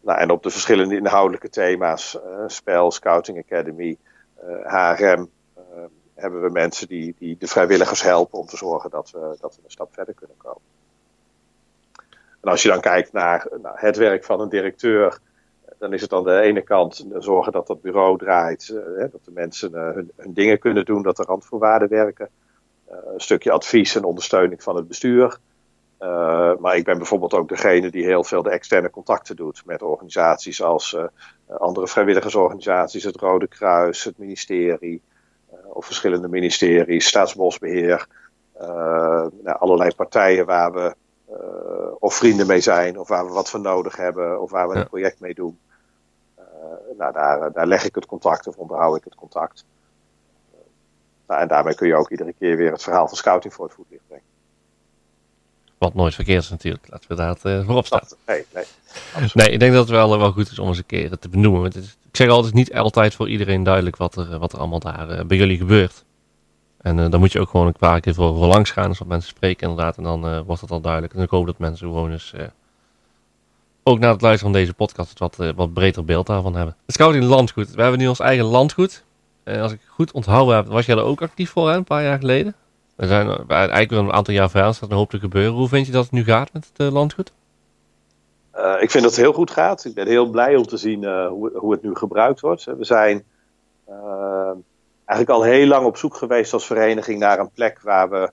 Nou, 0.00 0.18
en 0.18 0.30
op 0.30 0.42
de 0.42 0.50
verschillende 0.50 0.96
inhoudelijke 0.96 1.48
thema's, 1.48 2.14
uh, 2.14 2.44
spel, 2.46 2.90
Scouting 2.90 3.38
Academy, 3.38 3.96
HRM, 4.62 5.28
hebben 6.14 6.42
we 6.42 6.50
mensen 6.50 6.88
die, 6.88 7.14
die 7.18 7.36
de 7.38 7.46
vrijwilligers 7.46 8.02
helpen 8.02 8.38
om 8.38 8.46
te 8.46 8.56
zorgen 8.56 8.90
dat 8.90 9.10
we, 9.10 9.36
dat 9.40 9.58
een 9.64 9.70
stap 9.70 9.94
verder 9.94 10.14
kunnen 10.14 10.36
komen. 10.36 10.62
En 12.40 12.50
als 12.50 12.62
je 12.62 12.68
dan 12.68 12.80
kijkt 12.80 13.12
naar, 13.12 13.46
het 13.62 13.96
werk 13.96 14.24
van 14.24 14.40
een 14.40 14.48
directeur, 14.48 15.20
dan 15.78 15.92
is 15.92 16.00
het 16.00 16.12
aan 16.12 16.24
de 16.24 16.40
ene 16.40 16.62
kant 16.62 17.06
zorgen 17.18 17.52
dat 17.52 17.66
dat 17.66 17.82
bureau 17.82 18.18
draait, 18.18 18.68
eh, 18.68 19.00
dat 19.00 19.24
de 19.24 19.30
mensen 19.30 19.74
eh, 19.74 19.94
hun, 19.94 20.12
dingen 20.26 20.58
kunnen 20.58 20.84
doen, 20.84 21.02
dat 21.02 21.18
er 21.18 21.24
randvoorwaarden 21.24 21.88
werken. 21.88 22.28
Eh, 22.84 22.96
een 23.12 23.20
stukje 23.20 23.50
advies 23.50 23.94
en 23.94 24.04
ondersteuning 24.04 24.62
van 24.62 24.76
het 24.76 24.88
bestuur. 24.88 25.38
Maar 26.58 26.76
ik 26.76 26.84
ben 26.84 26.96
bijvoorbeeld 26.96 27.34
ook 27.34 27.48
degene 27.48 27.90
die 27.90 28.04
heel 28.04 28.24
veel 28.24 28.42
de 28.42 28.50
externe 28.50 28.90
contacten 28.90 29.36
doet 29.36 29.62
met 29.64 29.82
organisaties 29.82 30.62
als 30.62 30.96
andere 31.46 31.88
vrijwilligersorganisaties, 31.88 33.04
het 33.04 33.16
Rode 33.16 33.48
Kruis, 33.48 34.04
het 34.04 34.18
ministerie, 34.18 35.02
of 35.64 35.86
verschillende 35.86 36.28
ministeries, 36.28 37.06
staatsbosbeheer, 37.06 38.06
nou, 39.42 39.58
allerlei 39.58 39.94
partijen 39.94 40.46
waar 40.46 40.72
we 40.72 40.94
of 41.98 42.14
vrienden 42.14 42.46
mee 42.46 42.60
zijn, 42.60 42.98
of 42.98 43.08
waar 43.08 43.26
we 43.26 43.32
wat 43.32 43.50
van 43.50 43.62
nodig 43.62 43.96
hebben, 43.96 44.40
of 44.40 44.50
waar 44.50 44.68
we 44.68 44.74
een 44.74 44.88
project 44.88 45.20
mee 45.20 45.34
doen. 45.34 45.58
Nou, 46.96 47.12
daar, 47.12 47.52
daar 47.52 47.66
leg 47.66 47.84
ik 47.84 47.94
het 47.94 48.06
contact 48.06 48.46
of 48.46 48.56
onderhoud 48.56 48.96
ik 48.96 49.04
het 49.04 49.14
contact. 49.14 49.64
Nou, 51.26 51.40
en 51.40 51.48
daarmee 51.48 51.74
kun 51.74 51.86
je 51.86 51.96
ook 51.96 52.10
iedere 52.10 52.32
keer 52.32 52.56
weer 52.56 52.72
het 52.72 52.82
verhaal 52.82 53.08
van 53.08 53.16
scouting 53.16 53.54
voor 53.54 53.64
het 53.64 53.74
voetlicht 53.74 54.06
brengen. 54.06 54.29
Wat 55.80 55.94
nooit 55.94 56.14
verkeerd 56.14 56.42
is 56.42 56.50
natuurlijk, 56.50 56.86
laten 56.88 57.08
we 57.08 57.14
daar 57.14 57.36
uh, 57.42 57.64
voorop 57.64 57.86
staan. 57.86 58.02
Nee, 58.26 58.44
nee, 58.54 58.64
nee, 59.34 59.48
ik 59.48 59.60
denk 59.60 59.72
dat 59.72 59.80
het 59.80 59.90
wel, 59.90 60.18
wel 60.18 60.32
goed 60.32 60.50
is 60.50 60.58
om 60.58 60.68
eens 60.68 60.78
een 60.78 60.86
keer 60.86 61.18
te 61.18 61.28
benoemen. 61.28 61.62
Het 61.62 61.74
is, 61.74 61.96
ik 62.08 62.16
zeg 62.16 62.28
altijd 62.28 62.54
niet 62.54 62.74
altijd 62.74 63.14
voor 63.14 63.28
iedereen 63.28 63.62
duidelijk 63.62 63.96
wat 63.96 64.16
er, 64.16 64.38
wat 64.38 64.52
er 64.52 64.58
allemaal 64.58 64.78
daar 64.78 65.10
uh, 65.10 65.24
bij 65.24 65.36
jullie 65.36 65.56
gebeurt. 65.56 66.04
En 66.80 66.98
uh, 66.98 67.10
dan 67.10 67.20
moet 67.20 67.32
je 67.32 67.40
ook 67.40 67.48
gewoon 67.48 67.66
een 67.66 67.72
paar 67.72 68.00
keer 68.00 68.14
voor, 68.14 68.36
voor 68.36 68.46
langs 68.46 68.70
gaan, 68.70 68.88
als 68.88 68.98
wat 68.98 69.08
mensen 69.08 69.28
spreken 69.30 69.68
inderdaad. 69.68 69.96
En 69.96 70.02
dan 70.02 70.42
wordt 70.42 70.60
het 70.60 70.70
al 70.70 70.80
duidelijk. 70.80 71.14
En 71.14 71.22
ik 71.22 71.30
hoop 71.30 71.46
dat 71.46 71.58
mensen 71.58 71.86
gewoon 71.86 72.12
eens, 72.12 72.34
ook 73.82 73.98
na 73.98 74.12
het 74.12 74.20
luisteren 74.20 74.52
van 74.52 74.60
deze 74.60 74.74
podcast, 74.74 75.08
het 75.08 75.18
wat, 75.18 75.36
wat 75.54 75.72
breder 75.72 76.04
beeld 76.04 76.26
daarvan 76.26 76.54
hebben. 76.54 76.76
Het 76.86 76.94
scouting 76.94 77.24
landgoed. 77.24 77.70
We 77.70 77.82
hebben 77.82 78.00
nu 78.00 78.06
ons 78.06 78.20
eigen 78.20 78.44
landgoed. 78.44 79.04
En 79.44 79.60
als 79.60 79.72
ik 79.72 79.80
goed 79.86 80.12
onthouden 80.12 80.54
heb, 80.56 80.66
was 80.66 80.86
jij 80.86 80.96
er 80.96 81.02
ook 81.02 81.22
actief 81.22 81.50
voor, 81.50 81.70
hè, 81.70 81.76
een 81.76 81.84
paar 81.84 82.02
jaar 82.02 82.18
geleden? 82.18 82.54
We 83.00 83.06
zijn 83.06 83.48
eigenlijk 83.48 83.90
weer 83.90 83.98
een 83.98 84.12
aantal 84.12 84.34
jaar 84.34 84.50
verder, 84.50 84.74
staat 84.74 84.90
een 84.90 84.96
hoop 84.96 85.10
te 85.10 85.18
gebeuren. 85.18 85.52
Hoe 85.52 85.68
vind 85.68 85.86
je 85.86 85.92
dat 85.92 86.02
het 86.02 86.12
nu 86.12 86.24
gaat 86.24 86.52
met 86.52 86.70
het 86.76 86.92
landgoed? 86.92 87.32
Uh, 88.54 88.76
ik 88.80 88.90
vind 88.90 89.02
dat 89.02 89.12
het 89.12 89.20
heel 89.20 89.32
goed 89.32 89.50
gaat. 89.50 89.84
Ik 89.84 89.94
ben 89.94 90.06
heel 90.06 90.30
blij 90.30 90.56
om 90.56 90.66
te 90.66 90.76
zien 90.76 91.02
uh, 91.02 91.28
hoe, 91.28 91.50
hoe, 91.54 91.72
het 91.72 91.82
nu 91.82 91.94
gebruikt 91.94 92.40
wordt. 92.40 92.64
We 92.64 92.84
zijn 92.84 93.24
eigenlijk 95.04 95.30
al 95.30 95.42
heel 95.42 95.66
lang 95.66 95.86
op 95.86 95.96
zoek 95.96 96.16
geweest 96.16 96.52
als 96.52 96.66
vereniging 96.66 97.18
naar 97.18 97.38
een 97.38 97.50
plek 97.50 97.80
waar 97.82 98.10
we 98.10 98.30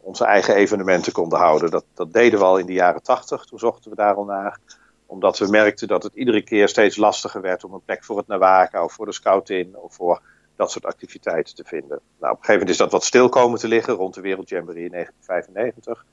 onze 0.00 0.24
eigen 0.24 0.54
evenementen 0.54 1.12
konden 1.12 1.38
houden. 1.38 1.70
Dat, 1.70 1.84
dat, 1.94 2.12
deden 2.12 2.38
we 2.38 2.44
al 2.44 2.58
in 2.58 2.66
de 2.66 2.72
jaren 2.72 3.02
tachtig. 3.02 3.44
Toen 3.44 3.58
zochten 3.58 3.90
we 3.90 3.96
daar 3.96 4.14
al 4.14 4.24
naar. 4.24 4.58
Omdat 5.06 5.38
we 5.38 5.50
merkten 5.50 5.88
dat 5.88 6.02
het 6.02 6.14
iedere 6.14 6.42
keer 6.42 6.68
steeds 6.68 6.96
lastiger 6.96 7.40
werd 7.40 7.64
om 7.64 7.72
een 7.72 7.84
plek 7.84 8.04
voor 8.04 8.16
het 8.16 8.26
Nawaka 8.26 8.84
of 8.84 8.92
voor 8.92 9.06
de 9.06 9.12
Scoutin 9.12 9.76
of 9.76 9.94
voor 9.94 10.20
dat 10.62 10.70
soort 10.70 10.86
activiteiten 10.86 11.54
te 11.54 11.64
vinden. 11.64 12.00
Nou, 12.20 12.32
op 12.32 12.38
een 12.38 12.44
gegeven 12.44 12.52
moment 12.52 12.70
is 12.70 12.76
dat 12.76 12.92
wat 12.92 13.04
stil 13.04 13.28
komen 13.28 13.58
te 13.58 13.68
liggen 13.68 13.94
rond 13.94 14.14
de 14.14 14.20
Wereldjamboree 14.20 14.84
in 14.84 14.90
1995. 14.90 16.04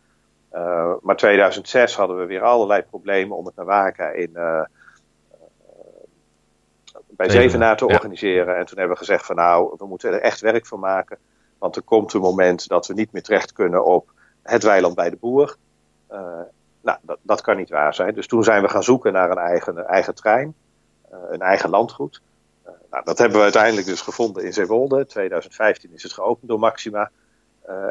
Uh, 0.53 0.93
maar 1.01 1.15
2006 1.15 1.95
hadden 1.95 2.17
we 2.17 2.25
weer 2.25 2.41
allerlei 2.41 2.81
problemen 2.81 3.37
om 3.37 3.45
het 3.45 3.55
Nawaka 3.55 4.09
in, 4.09 4.29
uh, 4.33 4.61
bij 7.07 7.29
Zevenaar 7.29 7.77
te 7.77 7.85
organiseren. 7.85 8.57
En 8.57 8.65
toen 8.65 8.77
hebben 8.77 8.97
we 8.97 9.03
gezegd 9.03 9.25
van 9.25 9.35
nou, 9.35 9.75
we 9.77 9.85
moeten 9.85 10.13
er 10.13 10.21
echt 10.21 10.39
werk 10.39 10.65
van 10.65 10.79
maken. 10.79 11.17
Want 11.57 11.75
er 11.75 11.81
komt 11.81 12.13
een 12.13 12.21
moment 12.21 12.67
dat 12.67 12.87
we 12.87 12.93
niet 12.93 13.11
meer 13.11 13.23
terecht 13.23 13.53
kunnen 13.53 13.85
op 13.85 14.11
het 14.43 14.63
weiland 14.63 14.95
bij 14.95 15.09
de 15.09 15.15
boer. 15.15 15.55
nou, 16.81 16.97
dat, 17.01 17.17
dat, 17.21 17.41
kan 17.41 17.57
niet 17.57 17.69
waar 17.69 17.93
zijn. 17.93 18.13
Dus 18.13 18.27
toen 18.27 18.43
zijn 18.43 18.61
we 18.61 18.69
gaan 18.69 18.83
zoeken 18.83 19.13
naar 19.13 19.31
een 19.31 19.37
eigen, 19.37 19.87
eigen 19.87 20.15
trein, 20.15 20.55
een 21.09 21.41
eigen 21.41 21.69
landgoed. 21.69 22.21
Nou, 22.91 23.03
dat 23.03 23.17
hebben 23.17 23.37
we 23.37 23.43
uiteindelijk 23.43 23.87
dus 23.87 24.01
gevonden 24.01 24.43
in 24.43 24.53
Zeewolde. 24.53 25.05
2015 25.05 25.93
is 25.93 26.03
het 26.03 26.13
geopend 26.13 26.49
door 26.49 26.59
Maxima. 26.59 27.11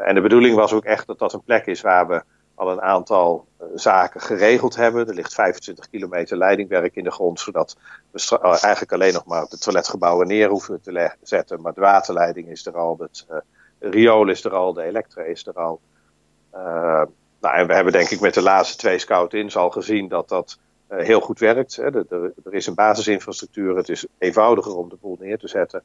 en 0.05 0.15
de 0.15 0.21
bedoeling 0.21 0.55
was 0.55 0.73
ook 0.73 0.83
echt 0.83 1.07
dat 1.07 1.19
dat 1.19 1.33
een 1.33 1.43
plek 1.43 1.65
is 1.65 1.81
waar 1.81 2.07
we 2.07 2.23
al 2.59 2.71
een 2.71 2.81
aantal 2.81 3.47
uh, 3.61 3.67
zaken 3.75 4.21
geregeld 4.21 4.75
hebben. 4.75 5.07
Er 5.07 5.13
ligt 5.13 5.33
25 5.33 5.89
kilometer 5.89 6.37
leidingwerk 6.37 6.95
in 6.95 7.03
de 7.03 7.11
grond, 7.11 7.39
zodat 7.39 7.77
we 8.11 8.39
uh, 8.43 8.49
eigenlijk 8.49 8.91
alleen 8.91 9.13
nog 9.13 9.25
maar 9.25 9.45
de 9.49 9.57
toiletgebouwen 9.57 10.27
neer 10.27 10.49
hoeven 10.49 10.81
te 10.81 11.11
zetten. 11.21 11.61
Maar 11.61 11.73
de 11.73 11.81
waterleiding 11.81 12.47
is 12.47 12.65
er 12.65 12.77
al, 12.77 12.97
het 12.99 13.25
riool 13.79 14.29
is 14.29 14.43
er 14.43 14.53
al, 14.53 14.73
de 14.73 14.83
elektra 14.83 15.23
is 15.23 15.47
er 15.47 15.53
al. 15.53 15.79
nou, 17.39 17.55
en 17.55 17.67
we 17.67 17.73
hebben 17.73 17.93
denk 17.93 18.09
ik 18.09 18.19
met 18.19 18.33
de 18.33 18.41
laatste 18.41 18.77
twee 18.77 18.99
scout-ins 18.99 19.57
al 19.57 19.69
gezien 19.69 20.07
dat 20.07 20.29
dat 20.29 20.59
heel 20.89 21.19
goed 21.19 21.39
werkt. 21.39 21.75
Hè. 21.75 21.83
Er, 21.83 22.05
er, 22.09 22.33
er, 22.43 22.53
is 22.53 22.67
een 22.67 22.75
basisinfrastructuur, 22.75 23.75
het 23.75 23.89
is 23.89 24.05
eenvoudiger 24.17 24.77
om 24.77 24.89
de 24.89 24.97
boel 25.01 25.17
neer 25.19 25.37
te 25.37 25.47
zetten. 25.47 25.83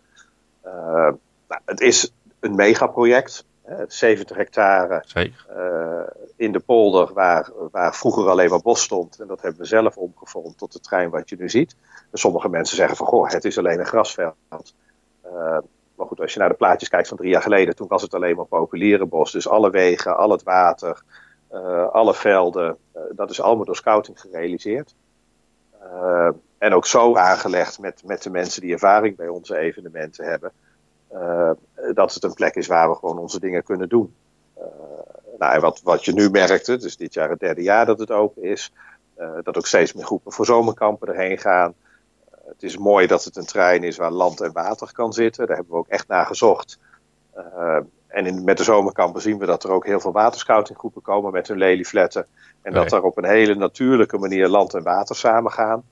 Nou, 0.62 1.60
het 1.64 1.80
is 1.80 2.12
een 2.40 2.54
megaproject. 2.54 3.44
70 3.88 4.36
hectare 4.36 5.04
uh, 5.16 6.00
in 6.36 6.52
de 6.52 6.60
polder 6.60 7.12
waar, 7.12 7.50
waar 7.70 7.94
vroeger 7.94 8.28
alleen 8.28 8.50
maar 8.50 8.62
bos 8.62 8.82
stond. 8.82 9.20
En 9.20 9.26
dat 9.26 9.42
hebben 9.42 9.60
we 9.60 9.66
zelf 9.66 9.96
omgevormd 9.96 10.58
tot 10.58 10.72
de 10.72 10.80
trein 10.80 11.10
wat 11.10 11.28
je 11.28 11.36
nu 11.38 11.50
ziet. 11.50 11.76
En 12.10 12.18
sommige 12.18 12.48
mensen 12.48 12.76
zeggen 12.76 12.96
van 12.96 13.06
goh, 13.06 13.28
het 13.28 13.44
is 13.44 13.58
alleen 13.58 13.78
een 13.78 13.86
grasveld. 13.86 14.34
Uh, 15.24 15.58
maar 15.94 16.06
goed, 16.06 16.20
als 16.20 16.32
je 16.32 16.38
naar 16.38 16.48
de 16.48 16.54
plaatjes 16.54 16.88
kijkt 16.88 17.08
van 17.08 17.16
drie 17.16 17.30
jaar 17.30 17.42
geleden, 17.42 17.76
toen 17.76 17.88
was 17.88 18.02
het 18.02 18.14
alleen 18.14 18.36
maar 18.36 18.44
populiere 18.44 19.06
bos. 19.06 19.32
Dus 19.32 19.48
alle 19.48 19.70
wegen, 19.70 20.16
al 20.16 20.30
het 20.30 20.42
water, 20.42 21.02
alle 21.92 22.14
velden, 22.14 22.76
dat 23.10 23.30
is 23.30 23.40
allemaal 23.40 23.64
door 23.64 23.76
scouting 23.76 24.20
gerealiseerd. 24.20 24.94
en 26.58 26.74
ook 26.74 26.86
zo 26.86 27.16
aangelegd 27.16 27.78
met, 27.78 28.02
met 28.04 28.22
de 28.22 28.30
mensen 28.30 28.60
die 28.60 28.72
ervaring 28.72 29.16
bij 29.16 29.28
onze 29.28 29.56
evenementen 29.56 30.24
hebben 30.24 30.52
dat 31.94 32.14
het 32.14 32.22
een 32.22 32.34
plek 32.34 32.54
is 32.54 32.66
waar 32.66 32.90
we 32.90 32.96
gewoon 32.96 33.18
onze 33.18 33.40
dingen 33.40 33.62
kunnen 33.62 33.88
doen. 33.88 34.14
Nou, 35.38 35.54
en 35.54 35.60
wat, 35.60 35.80
wat 35.82 36.04
je 36.04 36.12
nu 36.12 36.30
merkt, 36.30 36.66
het 36.66 36.82
is 36.82 36.96
dit 36.96 37.14
jaar 37.14 37.30
het 37.30 37.40
derde 37.40 37.62
jaar 37.62 37.86
dat 37.86 37.98
het 37.98 38.10
open 38.10 38.42
is, 38.42 38.72
dat 39.42 39.56
ook 39.56 39.66
steeds 39.66 39.92
meer 39.92 40.04
groepen 40.04 40.32
voor 40.32 40.46
zomerkampen 40.46 41.08
erheen 41.08 41.38
gaan. 41.38 41.74
het 42.46 42.62
is 42.62 42.76
mooi 42.76 43.06
dat 43.06 43.24
het 43.24 43.36
een 43.36 43.46
trein 43.46 43.82
is 43.82 43.96
waar 43.96 44.10
land 44.10 44.40
en 44.40 44.52
water 44.52 44.92
kan 44.92 45.12
zitten. 45.12 45.46
Daar 45.46 45.56
hebben 45.56 45.74
we 45.74 45.80
ook 45.80 45.88
echt 45.88 46.08
naar 46.08 46.26
gezocht. 46.26 46.78
En 48.14 48.26
in, 48.26 48.44
met 48.44 48.56
de 48.56 48.64
zomerkampen 48.64 49.20
zien 49.20 49.38
we 49.38 49.46
dat 49.46 49.64
er 49.64 49.70
ook 49.70 49.86
heel 49.86 50.00
veel 50.00 50.12
waterscoutinggroepen 50.12 51.02
komen 51.02 51.32
met 51.32 51.48
hun 51.48 51.58
leliefletten. 51.58 52.26
En 52.62 52.72
nee. 52.72 52.82
dat 52.82 52.92
er 52.92 53.02
op 53.02 53.18
een 53.18 53.24
hele 53.24 53.54
natuurlijke 53.54 54.18
manier 54.18 54.48
land 54.48 54.74
en 54.74 54.82
water 54.82 55.16
samengaan. 55.16 55.82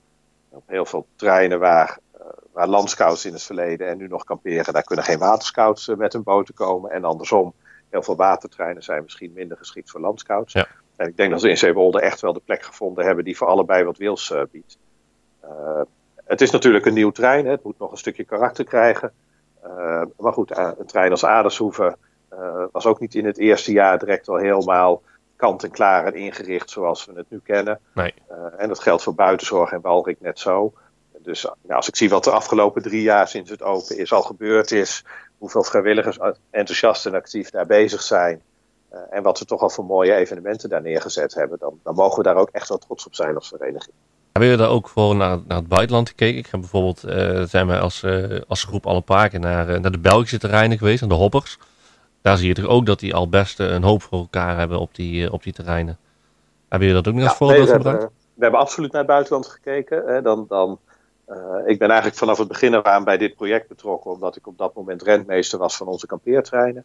Op 0.48 0.62
heel 0.66 0.87
veel 0.87 1.06
treinen 1.16 1.58
waar 1.58 1.98
waar 2.52 2.68
landscouts 2.68 3.24
in 3.24 3.32
het 3.32 3.42
verleden 3.42 3.88
en 3.88 3.96
nu 3.96 4.06
nog 4.08 4.24
kamperen, 4.24 4.72
daar 4.72 4.82
kunnen 4.82 5.04
geen 5.04 5.18
waterscouts 5.18 5.88
uh, 5.88 5.96
met 5.96 6.12
hun 6.12 6.22
boten 6.22 6.54
komen. 6.54 6.90
En 6.90 7.04
andersom, 7.04 7.54
heel 7.88 8.02
veel 8.02 8.16
watertreinen 8.16 8.82
zijn 8.82 9.02
misschien 9.02 9.32
minder 9.35 9.56
geschikt 9.56 9.90
voor 9.90 10.00
landscouts. 10.00 10.52
Ja. 10.52 10.66
En 10.96 11.08
ik 11.08 11.16
denk 11.16 11.30
dat 11.30 11.42
we 11.42 11.48
in 11.48 11.58
Zeewolde 11.58 12.00
echt 12.00 12.20
wel 12.20 12.32
de 12.32 12.42
plek 12.44 12.62
gevonden 12.62 13.04
hebben 13.04 13.24
die 13.24 13.37
voor 13.37 13.46
allebei 13.46 13.85
wat 13.85 13.96
wils 13.96 14.30
uh, 14.30 14.42
biedt. 14.50 14.78
Uh, 15.44 15.80
het 16.24 16.40
is 16.40 16.50
natuurlijk 16.50 16.87
een 16.87 16.94
nieuw 16.94 17.11
trein, 17.11 17.44
hè. 17.44 17.50
het 17.50 17.64
moet 17.64 17.78
nog 17.78 17.90
een 17.90 17.96
stukje 17.96 18.24
karakter 18.24 18.64
krijgen. 18.64 19.12
maar 20.16 20.32
goed, 20.32 20.57
een 20.57 20.86
trein 20.86 21.11
als 21.11 21.24
Adershoeven 21.24 21.97
was 22.72 22.87
ook 22.87 23.01
niet 23.01 23.14
in 23.14 23.24
het 23.24 23.39
eerste 23.39 23.72
jaar 23.72 23.99
direct 23.99 24.28
al 24.28 24.37
helemaal 24.37 25.03
kant 25.37 25.64
en 25.64 25.70
klaar 25.70 26.07
en 26.07 26.14
ingericht 26.14 26.70
zoals 26.70 27.05
we 27.05 27.12
het 27.14 27.30
nu 27.30 27.41
kennen. 27.45 27.80
Nee. 27.95 28.14
en 28.57 28.68
dat 28.68 28.80
geldt 28.80 29.03
voor 29.03 29.14
buitenzorg 29.14 29.72
en 29.72 29.80
Walrik 29.80 30.20
net 30.20 30.39
zo 30.39 30.72
dus 31.22 31.43
nou, 31.43 31.74
als 31.76 31.89
ik 31.89 31.97
zie 31.97 32.09
wat 32.09 32.24
de 32.24 32.30
afgelopen 32.30 32.83
drie 32.83 33.03
jaar 33.03 33.28
sinds 33.28 33.51
het 33.51 33.62
open 33.62 33.99
is 33.99 34.12
al 34.12 34.22
gebeurd 34.22 34.70
is, 34.70 35.05
hoeveel 35.39 35.64
vrijwilligers 35.64 36.18
enthousiast 36.51 37.07
en 37.07 37.14
actief 37.14 37.51
daar 37.51 37.66
bezig 37.66 38.03
zijn. 38.03 38.43
Uh, 38.93 38.99
en 39.11 39.22
wat 39.22 39.39
we 39.39 39.45
toch 39.45 39.61
al 39.61 39.70
voor 39.70 39.85
mooie 39.85 40.14
evenementen 40.14 40.68
daar 40.68 40.83
neergezet 40.83 41.35
hebben, 41.35 41.59
dan, 41.59 41.80
dan 41.83 41.95
mogen 41.95 42.16
we 42.16 42.22
daar 42.22 42.37
ook 42.37 42.49
echt 42.53 42.68
wel 42.68 42.78
trots 42.78 43.07
op 43.07 43.14
zijn 43.14 43.35
als 43.35 43.49
vereniging. 43.49 43.95
Hebben 44.33 44.51
we 44.51 44.57
daar 44.57 44.68
ook 44.68 44.89
voor 44.89 45.16
naar, 45.16 45.39
naar 45.47 45.59
het 45.59 45.68
buitenland 45.68 46.09
gekeken? 46.09 46.39
Ik 46.39 46.47
heb 46.51 46.61
bijvoorbeeld, 46.61 47.05
uh, 47.05 47.43
zijn 47.43 47.66
we 47.66 47.78
als, 47.78 48.03
uh, 48.03 48.41
als 48.49 48.64
groep 48.64 48.87
al 48.87 48.97
een 48.97 49.05
paar 49.05 49.28
keer 49.28 49.41
naar, 49.41 49.80
naar 49.80 49.91
de 49.91 49.99
Belgische 49.99 50.39
terreinen 50.39 50.78
geweest, 50.78 51.01
naar 51.01 51.09
de 51.09 51.14
Hoppers. 51.14 51.59
Daar 52.23 52.37
zie 52.37 52.49
je 52.49 52.55
toch 52.55 52.66
ook 52.66 52.87
dat 52.87 53.01
die 53.01 53.14
al 53.14 53.29
best 53.29 53.59
een 53.59 53.83
hoop 53.83 54.03
voor 54.03 54.18
elkaar 54.18 54.59
hebben 54.59 54.79
op 54.79 54.95
die, 54.95 55.33
op 55.33 55.43
die 55.43 55.53
terreinen. 55.53 55.99
Hebben 56.68 56.89
jullie 56.89 57.03
dat 57.03 57.12
ook 57.12 57.18
nog 57.18 57.29
als 57.29 57.39
voorbeeld 57.39 57.66
nee, 57.66 57.75
gebruikt? 57.75 58.11
we 58.35 58.43
hebben 58.43 58.61
absoluut 58.61 58.93
naar 58.93 59.01
het 59.01 59.11
buitenland 59.11 59.47
gekeken. 59.47 60.03
Hè. 60.07 60.23
Dan, 60.23 60.45
dan, 60.49 60.79
ik 61.66 61.79
ben 61.79 61.89
eigenlijk 61.89 62.18
vanaf 62.18 62.39
het 62.39 62.49
begin 62.49 62.75
af 62.75 62.85
aan 62.85 63.05
bij 63.05 63.16
dit 63.16 63.35
project 63.35 63.68
betrokken, 63.68 64.11
omdat 64.11 64.37
ik 64.37 64.47
op 64.47 64.59
dat 64.59 64.75
moment 64.75 65.03
rentmeester 65.03 65.59
was 65.59 65.77
van 65.77 65.87
onze 65.87 66.07
kampeertreinen. 66.07 66.85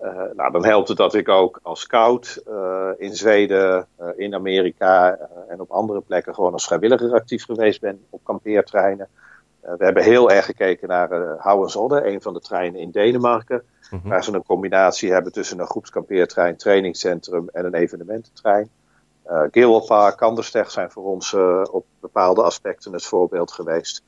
Uh, 0.00 0.22
nou, 0.36 0.52
dan 0.52 0.64
helpt 0.64 0.88
het 0.88 0.96
dat 0.96 1.14
ik 1.14 1.28
ook 1.28 1.60
als 1.62 1.80
scout 1.80 2.42
uh, 2.48 2.88
in 2.96 3.14
Zweden, 3.14 3.86
in 4.16 4.34
Amerika 4.34 5.18
en 5.48 5.60
op 5.60 5.70
andere 5.70 6.00
plekken 6.00 6.34
gewoon 6.34 6.52
als 6.52 6.66
vrijwilliger 6.66 7.12
actief 7.12 7.44
geweest 7.44 7.80
ben 7.80 8.04
op 8.10 8.20
kampeertreinen. 8.24 9.08
We 9.78 9.84
hebben 9.84 10.02
heel 10.02 10.30
erg 10.30 10.44
gekeken 10.44 10.88
naar 10.88 11.12
uh, 11.12 11.32
Houwenzodde, 11.38 12.06
een 12.06 12.22
van 12.22 12.34
de 12.34 12.40
treinen 12.40 12.80
in 12.80 12.90
Denemarken. 12.90 13.62
Mm 13.90 14.00
-hmm. 14.00 14.10
Waar 14.10 14.24
ze 14.24 14.32
een 14.32 14.44
combinatie 14.44 15.12
hebben 15.12 15.32
tussen 15.32 15.58
een 15.58 15.66
groepskampeertrein, 15.66 16.56
trainingscentrum 16.56 17.48
en 17.52 17.64
een 17.64 17.74
evenemententrein. 17.74 18.70
Uh, 19.26 19.42
Gilwelpark, 19.50 20.16
Kandersteg 20.16 20.70
zijn 20.70 20.90
voor 20.90 21.04
ons 21.04 21.34
op 21.70 21.84
bepaalde 22.00 22.42
aspecten 22.42 22.92
het 22.92 23.04
voorbeeld 23.04 23.52
geweest. 23.52 24.02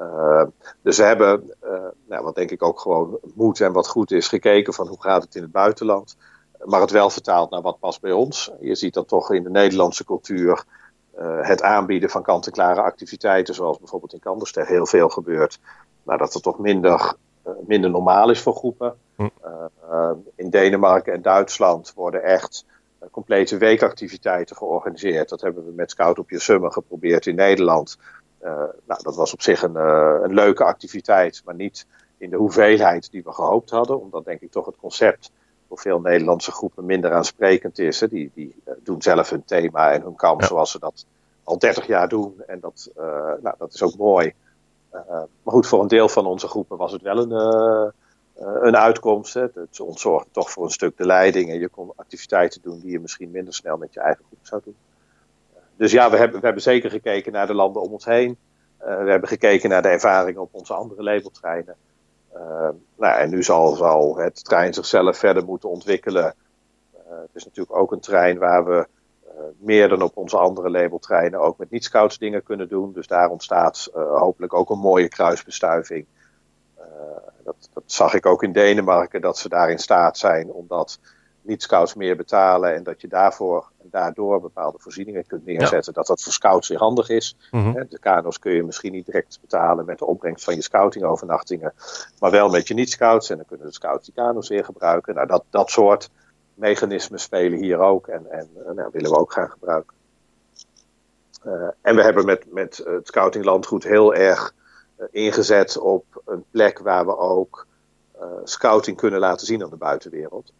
Uh, 0.00 0.42
dus 0.82 0.96
we 0.96 1.02
hebben, 1.02 1.54
nou, 2.08 2.24
wat 2.24 2.34
denk 2.34 2.50
ik 2.50 2.62
ook 2.62 2.80
gewoon 2.80 3.18
moet 3.34 3.60
en 3.60 3.72
wat 3.72 3.88
goed 3.88 4.10
is, 4.10 4.28
gekeken 4.28 4.74
van 4.74 4.86
hoe 4.86 5.02
gaat 5.02 5.22
het 5.22 5.34
in 5.34 5.42
het 5.42 5.52
buitenland. 5.52 6.16
Maar 6.64 6.80
het 6.80 6.90
wel 6.90 7.10
vertaald 7.10 7.50
naar 7.50 7.62
wat 7.62 7.78
past 7.78 8.00
bij 8.00 8.12
ons. 8.12 8.50
Je 8.60 8.74
ziet 8.74 8.94
dat 8.94 9.08
toch 9.08 9.32
in 9.32 9.42
de 9.42 9.50
Nederlandse 9.50 10.04
cultuur 10.04 10.64
het 11.40 11.62
aanbieden 11.62 12.10
van 12.10 12.22
kant-en-klare 12.22 12.80
activiteiten, 12.80 13.54
zoals 13.54 13.78
bijvoorbeeld 13.78 14.12
in 14.12 14.20
Kandersteg 14.20 14.68
heel 14.68 14.86
veel 14.86 15.08
gebeurt. 15.08 15.58
Maar 16.02 16.18
dat 16.18 16.32
het 16.32 16.42
toch 16.42 16.58
minder, 16.58 17.14
minder 17.66 17.90
normaal 17.90 18.30
is 18.30 18.42
voor 18.42 18.54
groepen. 18.54 18.94
Hm. 19.16 19.28
in 20.34 20.50
Denemarken 20.50 21.12
en 21.12 21.22
Duitsland 21.22 21.92
worden 21.94 22.22
echt 22.22 22.64
complete 23.10 23.56
weekactiviteiten 23.56 24.56
georganiseerd. 24.56 25.28
Dat 25.28 25.40
hebben 25.40 25.64
we 25.64 25.72
met 25.72 25.90
Scout 25.90 26.18
op 26.18 26.30
je 26.30 26.38
Summer 26.38 26.72
geprobeerd 26.72 27.26
in 27.26 27.34
Nederland. 27.34 27.98
Uh, 28.42 28.50
nou, 28.86 29.02
dat 29.02 29.16
was 29.16 29.32
op 29.32 29.42
zich 29.42 29.62
een, 29.62 29.76
uh, 29.76 30.18
een, 30.22 30.34
leuke 30.34 30.64
activiteit, 30.64 31.42
maar 31.44 31.54
niet 31.54 31.86
in 32.18 32.30
de 32.30 32.36
hoeveelheid 32.36 33.10
die 33.10 33.22
we 33.22 33.32
gehoopt 33.32 33.70
hadden. 33.70 34.00
Omdat 34.00 34.24
denk 34.24 34.40
ik 34.40 34.50
toch 34.50 34.66
het 34.66 34.76
concept 34.76 35.30
voor 35.74 35.92
veel 35.92 36.00
Nederlandse 36.00 36.52
groepen 36.52 36.84
minder 36.84 37.12
aansprekend 37.12 37.78
is. 37.78 38.00
Hè. 38.00 38.08
Die, 38.08 38.30
die 38.34 38.54
uh, 38.68 38.74
doen 38.82 39.02
zelf 39.02 39.30
hun 39.30 39.44
thema 39.44 39.92
en 39.92 40.02
hun 40.02 40.16
kamp 40.16 40.40
ja. 40.40 40.46
zoals 40.46 40.70
ze 40.70 40.78
dat 40.78 41.06
al 41.44 41.58
30 41.58 41.86
jaar 41.86 42.08
doen. 42.08 42.42
En 42.46 42.60
dat, 42.60 42.90
nou, 43.42 43.54
dat 43.58 43.74
is 43.74 43.82
ook 43.82 43.96
mooi. 43.96 44.34
maar 44.90 45.26
goed, 45.54 45.66
voor 45.66 45.82
een 45.82 45.88
deel 45.88 46.08
van 46.08 46.26
onze 46.26 46.48
groepen 46.48 46.76
was 46.76 46.92
het 46.92 47.02
wel 47.02 47.18
een, 47.18 47.32
een 48.66 48.76
uitkomst. 48.76 49.34
Hè. 49.34 49.46
Het 49.54 49.80
ontzorgde 49.80 50.28
toch 50.32 50.50
voor 50.50 50.64
een 50.64 50.70
stuk 50.70 50.96
de 50.96 51.06
leiding. 51.06 51.50
En 51.50 51.58
je 51.58 51.68
kon 51.68 51.92
activiteiten 51.96 52.62
doen 52.62 52.80
die 52.80 52.90
je 52.90 53.00
misschien 53.00 53.30
minder 53.30 53.54
snel 53.54 53.76
met 53.76 53.94
je 53.94 54.00
eigen 54.00 54.24
groep 54.28 54.46
zou 54.46 54.60
doen 54.64 54.76
dus 55.76 55.92
ja, 55.92 56.10
we 56.10 56.16
hebben, 56.16 56.40
we 56.40 56.44
hebben 56.44 56.62
zeker 56.62 56.90
gekeken 56.90 57.32
naar 57.32 57.46
de 57.46 57.54
landen 57.54 57.82
om 57.82 57.92
ons 57.92 58.04
heen. 58.04 58.36
We 58.78 59.10
hebben 59.10 59.28
gekeken 59.28 59.68
naar 59.68 59.82
de 59.82 59.88
ervaringen 59.88 60.40
op 60.40 60.48
onze 60.52 60.74
andere 60.74 61.02
labeltreinen. 61.02 61.76
Uh, 62.34 62.68
nou, 62.96 63.18
en 63.18 63.30
nu 63.30 63.42
zal, 63.42 63.74
zal 63.74 64.16
het 64.16 64.44
trein 64.44 64.74
zichzelf 64.74 65.18
verder 65.18 65.44
moeten 65.44 65.68
ontwikkelen. 65.68 66.34
Uh, 66.94 67.00
het 67.20 67.34
is 67.34 67.44
natuurlijk 67.44 67.76
ook 67.76 67.92
een 67.92 68.00
trein 68.00 68.38
waar 68.38 68.64
we 68.64 68.86
meer 69.58 69.88
dan 69.88 70.02
op 70.02 70.16
onze 70.16 70.38
andere 70.38 70.70
labeltreinen 70.70 71.40
ook 71.40 71.58
met 71.58 71.70
niet-scouts 71.70 72.18
dingen 72.18 72.42
kunnen 72.42 72.68
doen. 72.68 72.92
Dus 72.92 73.06
daar 73.06 73.30
ontstaat 73.30 73.90
hopelijk 73.94 74.54
ook 74.54 74.70
een 74.70 74.78
mooie 74.78 75.08
kruisbestuiving. 75.08 76.06
Dat, 77.44 77.68
dat, 77.72 77.82
zag 77.86 78.14
ik 78.14 78.26
ook 78.26 78.42
in 78.42 78.52
Denemarken, 78.52 79.20
dat 79.20 79.38
ze 79.38 79.48
daar 79.48 79.70
in 79.70 79.78
staat 79.78 80.18
zijn 80.18 80.52
om 80.52 80.64
dat 80.68 80.98
niet-scouts 81.44 81.94
meer 81.94 82.16
betalen 82.16 82.74
en 82.74 82.82
dat 82.82 83.00
je 83.00 83.08
daarvoor 83.08 83.70
en 83.82 83.88
daardoor 83.90 84.40
bepaalde 84.40 84.78
voorzieningen 84.78 85.26
kunt 85.26 85.44
neerzetten. 85.44 85.92
Ja. 85.92 85.92
Dat 85.92 86.06
dat 86.06 86.22
voor 86.22 86.32
scouts 86.32 86.68
weer 86.68 86.78
handig 86.78 87.08
is. 87.08 87.36
Mm 87.50 87.62
-hmm. 87.62 87.86
De 87.88 87.98
kano's 87.98 88.38
kun 88.38 88.52
je 88.52 88.62
misschien 88.62 88.92
niet 88.92 89.06
direct 89.06 89.38
betalen 89.40 89.84
met 89.84 89.98
de 89.98 90.06
opbrengst 90.06 90.44
van 90.44 90.54
je 90.54 90.62
scoutingovernachtingen, 90.62 91.72
maar 92.18 92.30
wel 92.30 92.48
met 92.48 92.68
je 92.68 92.74
niet-scouts 92.74 93.30
en 93.30 93.36
dan 93.36 93.46
kunnen 93.46 93.66
de 93.66 93.72
scouts 93.72 94.04
die 94.04 94.14
kano's 94.14 94.48
weer 94.48 94.64
gebruiken. 94.64 95.14
Nou, 95.14 95.26
dat, 95.26 95.44
dat 95.50 95.70
soort 95.70 96.10
mechanismen 96.54 97.20
spelen 97.20 97.58
hier 97.58 97.78
ook 97.78 98.06
en, 98.06 98.30
en 98.30 98.48
nou, 98.74 98.88
willen 98.92 99.10
we 99.10 99.18
ook 99.18 99.32
gaan 99.32 99.50
gebruiken. 99.50 99.96
Uh, 101.46 101.68
en 101.80 101.96
we 101.96 102.02
hebben 102.02 102.24
met, 102.24 102.52
met 102.52 102.82
het 102.84 103.06
scoutinglandgoed 103.06 103.84
heel 103.84 104.14
erg 104.14 104.54
uh, 104.98 105.06
ingezet 105.10 105.78
op 105.78 106.22
een 106.24 106.44
plek 106.50 106.78
waar 106.78 107.06
we 107.06 107.18
ook 107.18 107.66
uh, 108.20 108.22
scouting 108.44 108.96
kunnen 108.96 109.20
laten 109.20 109.46
zien 109.46 109.62
aan 109.62 109.70
de 109.70 109.76
buitenwereld. 109.76 110.52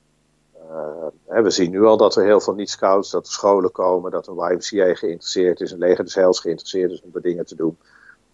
Uh, 0.70 1.42
we 1.42 1.50
zien 1.50 1.70
nu 1.70 1.84
al 1.84 1.96
dat 1.96 2.16
er 2.16 2.24
heel 2.24 2.40
veel 2.40 2.54
niet-scouts, 2.54 3.10
dat 3.10 3.26
er 3.26 3.32
scholen 3.32 3.72
komen, 3.72 4.10
dat 4.10 4.26
een 4.26 4.34
YMCA 4.34 4.94
geïnteresseerd 4.94 5.60
is, 5.60 5.70
een 5.70 5.78
leger 5.78 6.04
des 6.04 6.14
Heils 6.14 6.40
geïnteresseerd 6.40 6.90
is 6.90 7.02
om 7.02 7.10
de 7.12 7.20
dingen 7.20 7.46
te 7.46 7.56
doen. 7.56 7.78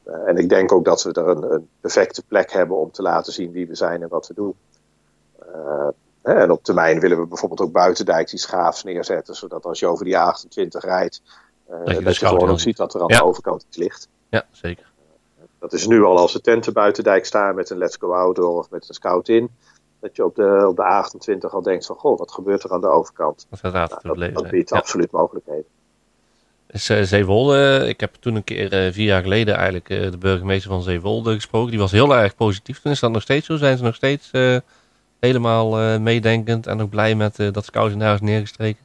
Uh, 0.06 0.28
en 0.28 0.36
ik 0.36 0.48
denk 0.48 0.72
ook 0.72 0.84
dat 0.84 1.02
we 1.02 1.12
er 1.12 1.28
een, 1.28 1.52
een, 1.52 1.68
perfecte 1.80 2.22
plek 2.22 2.52
hebben 2.52 2.76
om 2.76 2.90
te 2.90 3.02
laten 3.02 3.32
zien 3.32 3.52
wie 3.52 3.66
we 3.66 3.74
zijn 3.74 4.02
en 4.02 4.08
wat 4.08 4.26
we 4.26 4.34
doen. 4.34 4.54
Uh, 5.54 5.88
en 6.22 6.50
op 6.50 6.64
termijn 6.64 7.00
willen 7.00 7.20
we 7.20 7.26
bijvoorbeeld 7.26 7.60
ook 7.60 7.72
buitendijk 7.72 8.30
die 8.30 8.38
schaafs 8.38 8.84
neerzetten, 8.84 9.34
zodat 9.34 9.64
als 9.64 9.78
je 9.78 9.86
over 9.86 10.04
die 10.04 10.16
A28 10.16 10.68
rijdt, 10.68 11.22
dat 11.84 11.96
je, 11.96 12.02
dat 12.02 12.16
je 12.16 12.26
gewoon 12.26 12.50
ook 12.50 12.60
ziet 12.60 12.78
wat 12.78 12.94
er 12.94 13.00
aan 13.00 13.08
ja. 13.08 13.18
de 13.18 13.24
overkant 13.24 13.64
ligt. 13.70 14.08
Ja, 14.28 14.46
zeker. 14.50 14.92
Dat 15.58 15.72
is 15.72 15.86
nu 15.86 16.02
al 16.02 16.18
als 16.18 16.32
de 16.32 16.40
tenten 16.40 16.72
buitendijk 16.72 17.26
staan 17.26 17.54
met 17.54 17.70
een 17.70 17.78
Let's 17.78 17.96
Go 17.96 18.12
Outdoor 18.12 18.58
of 18.58 18.70
met 18.70 18.88
een 18.88 18.94
Scout 18.94 19.28
in 19.28 19.50
dat 20.00 20.16
je 20.16 20.24
op 20.24 20.34
de, 20.34 20.64
op 20.68 20.76
de 20.76 20.82
A28 20.82 21.50
al 21.50 21.62
denkt 21.62 21.86
van, 21.86 21.96
goh, 21.96 22.18
wat 22.18 22.32
gebeurt 22.32 22.64
er 22.64 22.72
aan 22.72 22.80
de 22.80 22.88
overkant? 22.88 23.46
Dat, 23.60 23.72
nou, 23.72 23.88
dat, 24.02 24.34
dat 24.34 24.50
biedt 24.50 24.70
ja. 24.70 24.76
absoluut 24.76 25.10
mogelijkheden. 25.10 25.64
Uh, 26.70 27.02
Zeewolde, 27.02 27.84
ik 27.88 28.00
heb 28.00 28.14
toen 28.20 28.34
een 28.34 28.44
keer 28.44 28.86
uh, 28.86 28.92
vier 28.92 29.06
jaar 29.06 29.22
geleden 29.22 29.54
eigenlijk 29.54 29.88
uh, 29.88 30.10
de 30.10 30.18
burgemeester 30.18 30.70
van 30.70 30.82
Zeewolde 30.82 31.34
gesproken. 31.34 31.70
Die 31.70 31.78
was 31.78 31.90
heel 31.90 32.16
erg 32.16 32.36
positief. 32.36 32.80
Toen 32.80 32.92
is 32.92 33.00
dat 33.00 33.10
nog 33.10 33.22
steeds 33.22 33.46
zo? 33.46 33.56
Zijn 33.56 33.76
ze 33.76 33.84
nog 33.84 33.94
steeds 33.94 34.30
helemaal 35.20 35.98
meedenkend 35.98 36.66
en 36.66 36.80
ook 36.82 36.90
blij 36.90 37.14
met 37.14 37.36
dat 37.36 37.64
scouting 37.64 38.00
daar 38.00 38.14
is 38.14 38.20
neergestreken? 38.20 38.82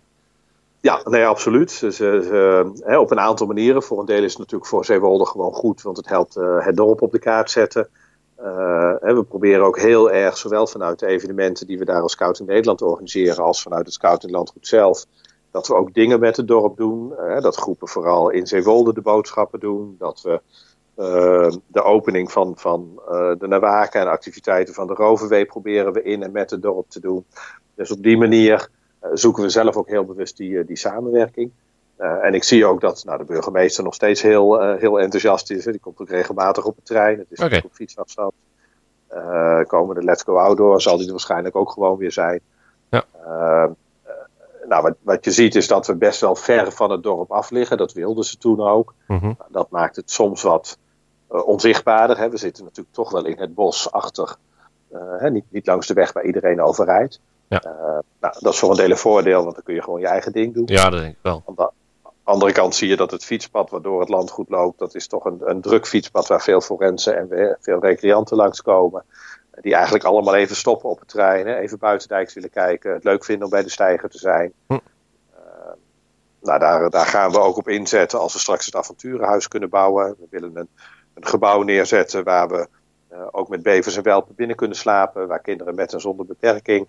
Ja, 0.82 1.01
nee, 1.03 1.26
absoluut. 1.26 1.72
Ze, 1.72 1.91
ze, 1.91 2.82
hè, 2.84 2.97
op 2.97 3.11
een 3.11 3.20
aantal 3.20 3.47
manieren. 3.47 3.84
Voor 3.84 3.99
een 3.99 4.05
deel 4.05 4.24
is 4.24 4.30
het 4.30 4.38
natuurlijk 4.38 4.70
voor 4.70 4.86
Zeewolde 4.86 5.26
gewoon 5.26 5.53
goed, 5.53 5.82
want 5.82 5.97
het 5.97 6.09
helpt 6.09 6.34
het 6.59 6.76
dorp 6.76 7.01
op 7.01 7.11
de 7.11 7.20
kaart 7.20 7.51
zetten. 7.51 7.89
Uh, 8.40 8.96
we 9.00 9.26
proberen 9.28 9.66
ook 9.66 9.80
heel 9.80 10.12
erg, 10.12 10.38
zowel 10.38 10.68
vanuit 10.68 11.00
de 11.00 11.08
evenementen 11.08 11.68
die 11.68 11.78
we 11.78 11.86
daar 11.86 12.02
als 12.02 12.12
Scout 12.12 12.40
in 12.40 12.46
Nederland 12.46 12.82
organiseren, 12.82 13.44
als 13.44 13.62
vanuit 13.62 13.86
het 13.86 13.94
Scout 13.94 14.24
in 14.24 14.32
Landgoed 14.32 14.68
zelf, 14.68 15.06
dat 15.52 15.68
we 15.68 15.76
ook 15.76 15.94
dingen 15.94 16.20
met 16.20 16.38
het 16.38 16.48
dorp 16.48 16.78
doen. 16.78 17.14
Uh, 17.20 17.42
dat 17.42 17.56
groepen 17.56 17.88
vooral 17.88 18.30
in 18.30 18.48
Zeewolde 18.48 18.94
de 18.94 19.02
boodschappen 19.02 19.60
doen. 19.60 19.96
Dat 20.00 20.22
we 20.22 20.42
uh, 20.98 21.52
de 21.68 21.84
opening 21.84 22.32
van, 22.32 22.54
van 22.56 23.02
de 23.40 23.48
Nawaken 23.48 24.02
en 24.02 24.08
activiteiten 24.08 24.74
van 24.74 24.88
de 24.88 24.94
Roverwee 24.94 25.46
proberen 25.46 25.94
we 25.94 26.04
in 26.04 26.24
en 26.24 26.32
met 26.32 26.50
het 26.50 26.62
dorp 26.62 26.90
te 26.90 27.00
doen. 27.00 27.26
Dus 27.76 27.92
op 27.92 28.04
die 28.04 28.18
manier 28.18 28.70
zoeken 29.14 29.44
we 29.44 29.50
zelf 29.50 29.76
ook 29.76 29.88
heel 29.88 30.06
bewust 30.06 30.38
die, 30.38 30.66
die 30.66 30.78
samenwerking. 30.78 31.52
Uh, 32.00 32.26
en 32.26 32.34
ik 32.34 32.43
zie 32.43 32.66
ook 32.66 32.82
dat 32.82 33.04
nou, 33.06 33.18
de 33.18 33.24
burgemeester 33.24 33.84
nog 33.84 33.93
steeds 33.93 34.22
heel, 34.22 34.64
uh, 34.64 34.80
heel 34.80 35.00
enthousiast 35.00 35.52
is. 35.52 35.66
Hè. 35.66 35.72
Die 35.72 35.80
komt 35.80 36.00
ook 36.00 36.10
regelmatig 36.10 36.66
op 36.66 36.76
het 36.76 36.86
trein. 36.86 37.20
Het 37.20 37.28
is 37.30 37.39
okay. 37.39 37.62
op 37.66 37.74
fietsafstand. 37.74 38.34
Uh, 39.14 39.62
komende 39.64 40.04
Let's 40.04 40.24
Go 40.24 40.38
Outdoor 40.38 40.82
zal 40.82 40.98
die 40.98 41.06
er 41.06 41.12
waarschijnlijk 41.12 41.56
ook 41.56 41.72
gewoon 41.72 41.98
weer 41.98 42.12
zijn. 42.12 42.39
Ja. 42.89 43.06
nou, 44.68 44.82
wat, 44.82 44.96
wat 45.02 45.26
je 45.26 45.32
ziet 45.32 45.56
is 45.56 45.68
dat 45.68 45.88
we 45.88 45.96
best 45.96 46.22
wel 46.22 46.36
ver 46.36 46.72
van 46.72 46.91
het 46.91 47.04
dorp 47.04 47.32
af 47.32 47.50
liggen. 47.50 47.78
Dat 47.78 47.93
wilden 47.93 48.24
ze 48.24 48.38
toen 48.38 48.62
ook. 48.62 48.93
Mm 49.08 49.18
-hmm. 49.18 49.38
Dat 49.48 49.70
maakt 49.70 49.96
het 49.96 50.12
soms 50.12 50.41
wat 50.41 50.78
onzichtbaarder. 51.28 52.18
Hè. 52.18 52.30
We 52.30 52.38
zitten 52.38 52.64
natuurlijk 52.64 52.96
toch 52.96 53.12
wel 53.12 53.26
in 53.26 53.39
het 53.39 53.54
bos 53.54 53.91
achter. 53.91 54.36
Hè, 54.91 55.32
niet, 55.32 55.46
niet 55.50 55.68
langs 55.68 55.88
de 55.88 55.93
weg 55.93 56.14
waar 56.14 56.26
iedereen 56.26 56.62
over 56.62 56.86
rijdt. 56.86 57.20
Ja. 57.48 57.62
nou, 58.20 58.34
dat 58.39 58.54
is 58.54 58.60
voor 58.60 58.70
een 58.70 58.78
deel 58.78 58.89
een 58.89 58.98
voordeel, 58.98 59.43
want 59.43 59.56
dan 59.56 59.64
kun 59.64 59.74
je 59.74 59.82
gewoon 59.82 60.00
je 60.00 60.08
eigen 60.08 60.32
ding 60.32 60.54
doen. 60.54 60.64
Ja, 60.66 60.89
dat 60.89 61.00
denk 61.00 61.14
ik 61.14 61.20
wel 61.22 61.43
andere 62.26 62.51
kant 62.51 62.76
zie 62.76 62.88
je 62.88 62.95
dat 62.95 63.11
het 63.11 63.26
fietspad 63.26 63.69
waardoor 63.69 63.99
het 63.99 64.09
land 64.09 64.32
goed 64.32 64.49
loopt, 64.49 64.80
dat 64.80 64.95
is 64.95 65.07
toch 65.07 65.26
een, 65.26 65.41
een 65.43 65.61
druk 65.61 65.88
fietspad 65.88 66.28
waar 66.28 66.41
veel 66.41 66.61
forensen 66.61 67.17
en 67.17 67.57
veel 67.61 67.80
recreanten 67.80 68.38
langskomen. 68.38 69.03
Die 69.61 69.73
eigenlijk 69.73 70.03
allemaal 70.03 70.36
even 70.36 70.55
stoppen 70.55 70.89
op 70.89 70.99
het 70.99 71.07
trein, 71.07 71.47
even 71.47 71.80
buitendijks 71.80 72.34
willen 72.34 72.49
kijken, 72.49 72.93
het 72.93 73.03
leuk 73.03 73.26
vinden 73.26 73.43
om 73.43 73.49
bij 73.49 73.63
de 73.63 73.69
steiger 73.69 74.09
te 74.09 74.17
zijn. 74.17 74.53
Hm. 74.67 74.73
Uh, 74.73 74.80
nou, 76.41 76.59
daar, 76.59 76.89
daar 76.89 77.05
gaan 77.05 77.32
we 77.32 77.39
ook 77.39 77.57
op 77.57 77.69
inzetten 77.69 78.19
als 78.19 78.34
we 78.34 78.39
straks 78.39 78.65
het 78.65 78.76
avonturenhuis 78.76 79.47
kunnen 79.47 79.69
bouwen. 79.69 80.15
We 80.19 80.28
willen 80.30 80.55
een, 80.55 80.69
een 81.13 81.26
gebouw 81.26 81.61
neerzetten 81.61 82.23
waar 82.23 82.47
we 82.47 82.67
uh, 83.11 83.28
ook 83.32 83.49
met 83.49 83.63
bevers 83.63 83.97
en 83.97 84.03
welpen 84.03 84.36
binnen 84.36 84.55
kunnen 84.55 84.78
slapen, 84.78 85.28
waar 85.28 85.41
kinderen 85.41 85.76
met 85.76 85.93
en 85.93 86.01
zonder 86.01 86.26
beperking 86.26 86.88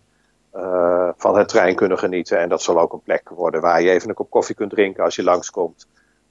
uh, 0.57 1.09
van 1.17 1.37
het 1.37 1.49
trein 1.49 1.75
kunnen 1.75 1.99
genieten. 1.99 2.39
En 2.39 2.49
dat 2.49 2.63
zal 2.63 2.81
ook 2.81 2.93
een 2.93 3.03
plek 3.03 3.29
worden 3.29 3.61
waar 3.61 3.83
je 3.83 3.91
even 3.91 4.09
een 4.09 4.15
kop 4.15 4.31
koffie 4.31 4.55
kunt 4.55 4.71
drinken 4.71 5.05
als 5.05 5.17
je 5.17 5.23
langskomt. 5.23 5.87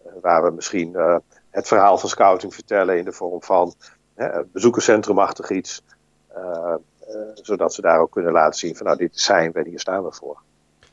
Uh, 0.05 0.11
waar 0.21 0.43
we 0.43 0.51
misschien 0.51 0.91
uh, 0.95 1.15
het 1.49 1.67
verhaal 1.67 1.97
van 1.97 2.09
scouting 2.09 2.53
vertellen 2.53 2.97
in 2.97 3.05
de 3.05 3.11
vorm 3.11 3.43
van 3.43 3.73
bezoekerscentrumachtig 4.51 5.49
iets. 5.49 5.83
zodat 7.33 7.73
ze 7.73 7.81
daar 7.81 7.99
ook 7.99 8.11
kunnen 8.11 8.31
laten 8.31 8.59
zien 8.59 8.75
van 8.75 8.85
nou 8.85 8.97
dit 8.97 9.19
zijn 9.19 9.51
we 9.51 9.59
en 9.59 9.65
hier 9.65 9.79
staan 9.79 10.03
we 10.03 10.11
voor. 10.11 10.41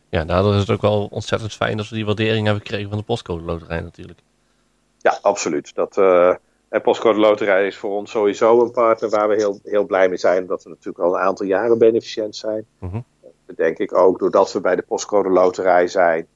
Ja, 0.08 0.24
daardoor 0.24 0.54
is 0.54 0.60
het 0.60 0.70
ook 0.70 0.80
wel 0.80 1.08
ontzettend 1.10 1.52
fijn 1.52 1.76
dat 1.76 1.88
we 1.88 1.94
die 1.94 2.06
waardering 2.06 2.46
hebben 2.46 2.62
gekregen 2.62 2.88
van 2.88 2.98
de 2.98 3.04
postcode 3.04 3.44
loterij 3.44 3.80
natuurlijk. 3.80 4.18
Ja, 4.98 5.18
absoluut. 5.22 5.74
Dat, 5.74 5.96
en 6.68 6.82
Postcode 6.82 7.18
Loterij 7.18 7.66
is 7.66 7.76
voor 7.76 7.90
ons 7.90 8.10
sowieso 8.10 8.60
een 8.60 8.70
partner 8.70 9.10
waar 9.10 9.28
we 9.28 9.34
heel, 9.34 9.58
heel 9.62 9.84
blij 9.84 10.08
mee 10.08 10.18
zijn. 10.18 10.42
Omdat 10.42 10.62
we 10.62 10.68
natuurlijk 10.68 11.04
al 11.04 11.14
een 11.14 11.20
aantal 11.20 11.46
jaren 11.46 11.78
beneficiënt 11.78 12.36
zijn. 12.36 12.66
Mm 12.78 13.04
Denk 13.56 13.78
ik 13.78 13.94
ook 13.94 14.18
doordat 14.18 14.52
we 14.52 14.60
bij 14.60 14.76
de 14.76 14.82
Postcode 14.82 15.28
Loterij 15.28 15.86
zijn. 15.86 16.26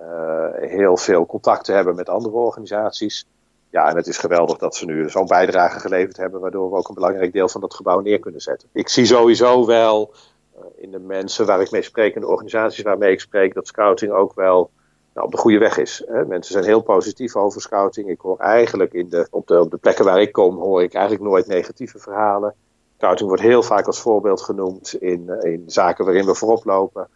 Uh, 0.00 0.46
heel 0.54 0.96
veel 0.96 1.26
contacten 1.26 1.74
hebben 1.74 1.94
met 1.94 2.08
andere 2.08 2.34
organisaties. 2.34 3.26
Ja, 3.70 3.88
en 3.88 3.96
het 3.96 4.06
is 4.06 4.18
geweldig 4.18 4.58
dat 4.58 4.74
ze 4.74 4.84
nu 4.84 5.10
zo'n 5.10 5.26
bijdrage 5.26 5.80
geleverd 5.80 6.16
hebben. 6.16 6.40
Waardoor 6.40 6.70
we 6.70 6.76
ook 6.76 6.88
een 6.88 6.94
belangrijk 6.94 7.32
deel 7.32 7.48
van 7.48 7.60
dat 7.60 7.74
gebouw 7.74 8.00
neer 8.00 8.18
kunnen 8.18 8.40
zetten. 8.40 8.68
Ik 8.72 8.88
zie 8.88 9.06
sowieso 9.06 9.66
wel 9.66 10.14
uh, 10.56 10.64
in 10.76 10.90
de 10.90 10.98
mensen 10.98 11.46
waar 11.46 11.60
ik 11.60 11.70
mee 11.70 11.82
spreek. 11.82 12.14
En 12.14 12.20
de 12.20 12.26
organisaties 12.26 12.82
waarmee 12.82 13.12
ik 13.12 13.20
spreek. 13.20 13.54
Dat 13.54 13.66
scouting 13.66 14.12
ook 14.12 14.34
wel 14.34 14.70
nou, 15.14 15.26
op 15.26 15.32
de 15.32 15.38
goede 15.38 15.58
weg 15.58 15.78
is. 15.78 16.02
Hè. 16.06 16.24
Mensen 16.24 16.52
zijn 16.52 16.64
heel 16.64 16.82
positief 16.82 17.36
over 17.36 17.60
scouting. 17.60 18.08
Ik 18.08 18.20
hoor 18.20 18.38
eigenlijk 18.38 18.92
in 18.92 19.08
de, 19.08 19.26
op, 19.30 19.46
de, 19.46 19.60
op 19.60 19.70
de 19.70 19.76
plekken 19.76 20.04
waar 20.04 20.20
ik 20.20 20.32
kom, 20.32 20.56
hoor 20.56 20.82
ik 20.82 20.94
eigenlijk 20.94 21.24
nooit 21.24 21.46
negatieve 21.46 21.98
verhalen. 21.98 22.54
Scouting 23.00 23.28
wordt 23.28 23.42
heel 23.42 23.62
vaak 23.62 23.86
als 23.86 24.00
voorbeeld 24.00 24.40
genoemd 24.40 24.94
in, 24.94 25.28
eh, 25.28 25.52
in 25.52 25.62
zaken 25.66 26.04
waarin 26.04 26.26
we 26.26 26.34
voorop 26.34 26.64
lopen. 26.64 27.08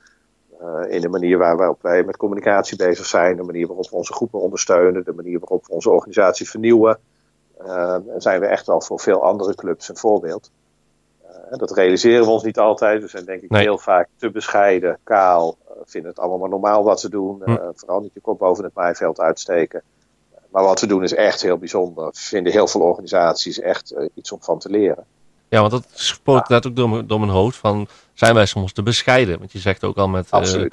Uh, 0.62 0.80
in 0.88 1.00
de 1.00 1.08
manier 1.08 1.38
waarop 1.38 1.82
wij 1.82 2.02
met 2.02 2.16
communicatie 2.16 2.76
bezig 2.76 3.06
zijn, 3.06 3.36
de 3.36 3.42
manier 3.42 3.66
waarop 3.66 3.90
we 3.90 3.96
onze 3.96 4.12
groepen 4.12 4.40
ondersteunen, 4.40 5.04
de 5.04 5.12
manier 5.12 5.38
waarop 5.38 5.66
we 5.66 5.72
onze 5.72 5.90
organisatie 5.90 6.48
vernieuwen. 6.48 6.98
Uh, 7.66 7.96
zijn 8.16 8.40
we 8.40 8.46
echt 8.46 8.66
wel 8.66 8.80
voor 8.80 9.00
veel 9.00 9.24
andere 9.24 9.54
clubs 9.54 9.88
een 9.88 9.96
voorbeeld. 9.96 10.50
Uh, 11.22 11.58
dat 11.58 11.72
realiseren 11.72 12.24
we 12.24 12.30
ons 12.30 12.44
niet 12.44 12.58
altijd. 12.58 13.02
We 13.02 13.08
zijn 13.08 13.24
denk 13.24 13.42
ik 13.42 13.56
heel 13.56 13.78
vaak 13.78 14.08
te 14.16 14.30
bescheiden, 14.30 14.98
kaal, 15.02 15.56
vinden 15.84 16.10
het 16.10 16.18
allemaal 16.18 16.38
maar 16.38 16.48
normaal 16.48 16.84
wat 16.84 17.00
ze 17.00 17.08
doen. 17.08 17.42
Hm. 17.44 17.56
Vooral 17.74 18.00
niet 18.00 18.14
je 18.14 18.20
kop 18.20 18.38
boven 18.38 18.64
het 18.64 18.74
maaiveld 18.74 19.20
uitsteken. 19.20 19.82
Maar 20.50 20.62
wat 20.62 20.80
we 20.80 20.86
doen 20.86 21.02
is 21.02 21.14
echt 21.14 21.42
heel 21.42 21.58
bijzonder. 21.58 22.08
Vinden 22.12 22.52
heel 22.52 22.66
veel 22.66 22.80
organisaties 22.80 23.60
echt 23.60 23.94
iets 24.14 24.32
om 24.32 24.42
van 24.42 24.58
te 24.58 24.70
leren. 24.70 25.06
Ja, 25.48 25.60
want 25.60 25.70
dat 25.70 25.86
spoot 25.92 26.48
net 26.48 26.66
ook 26.66 26.76
door, 26.76 27.06
door, 27.06 27.20
mijn 27.20 27.32
hoofd 27.32 27.56
van 27.56 27.88
zijn 28.12 28.34
wij 28.34 28.46
soms 28.46 28.72
te 28.72 28.82
bescheiden? 28.82 29.38
Want 29.38 29.52
je 29.52 29.58
zegt 29.58 29.84
ook 29.84 29.96
al 29.96 30.08
met, 30.08 30.28
uh, 30.32 30.64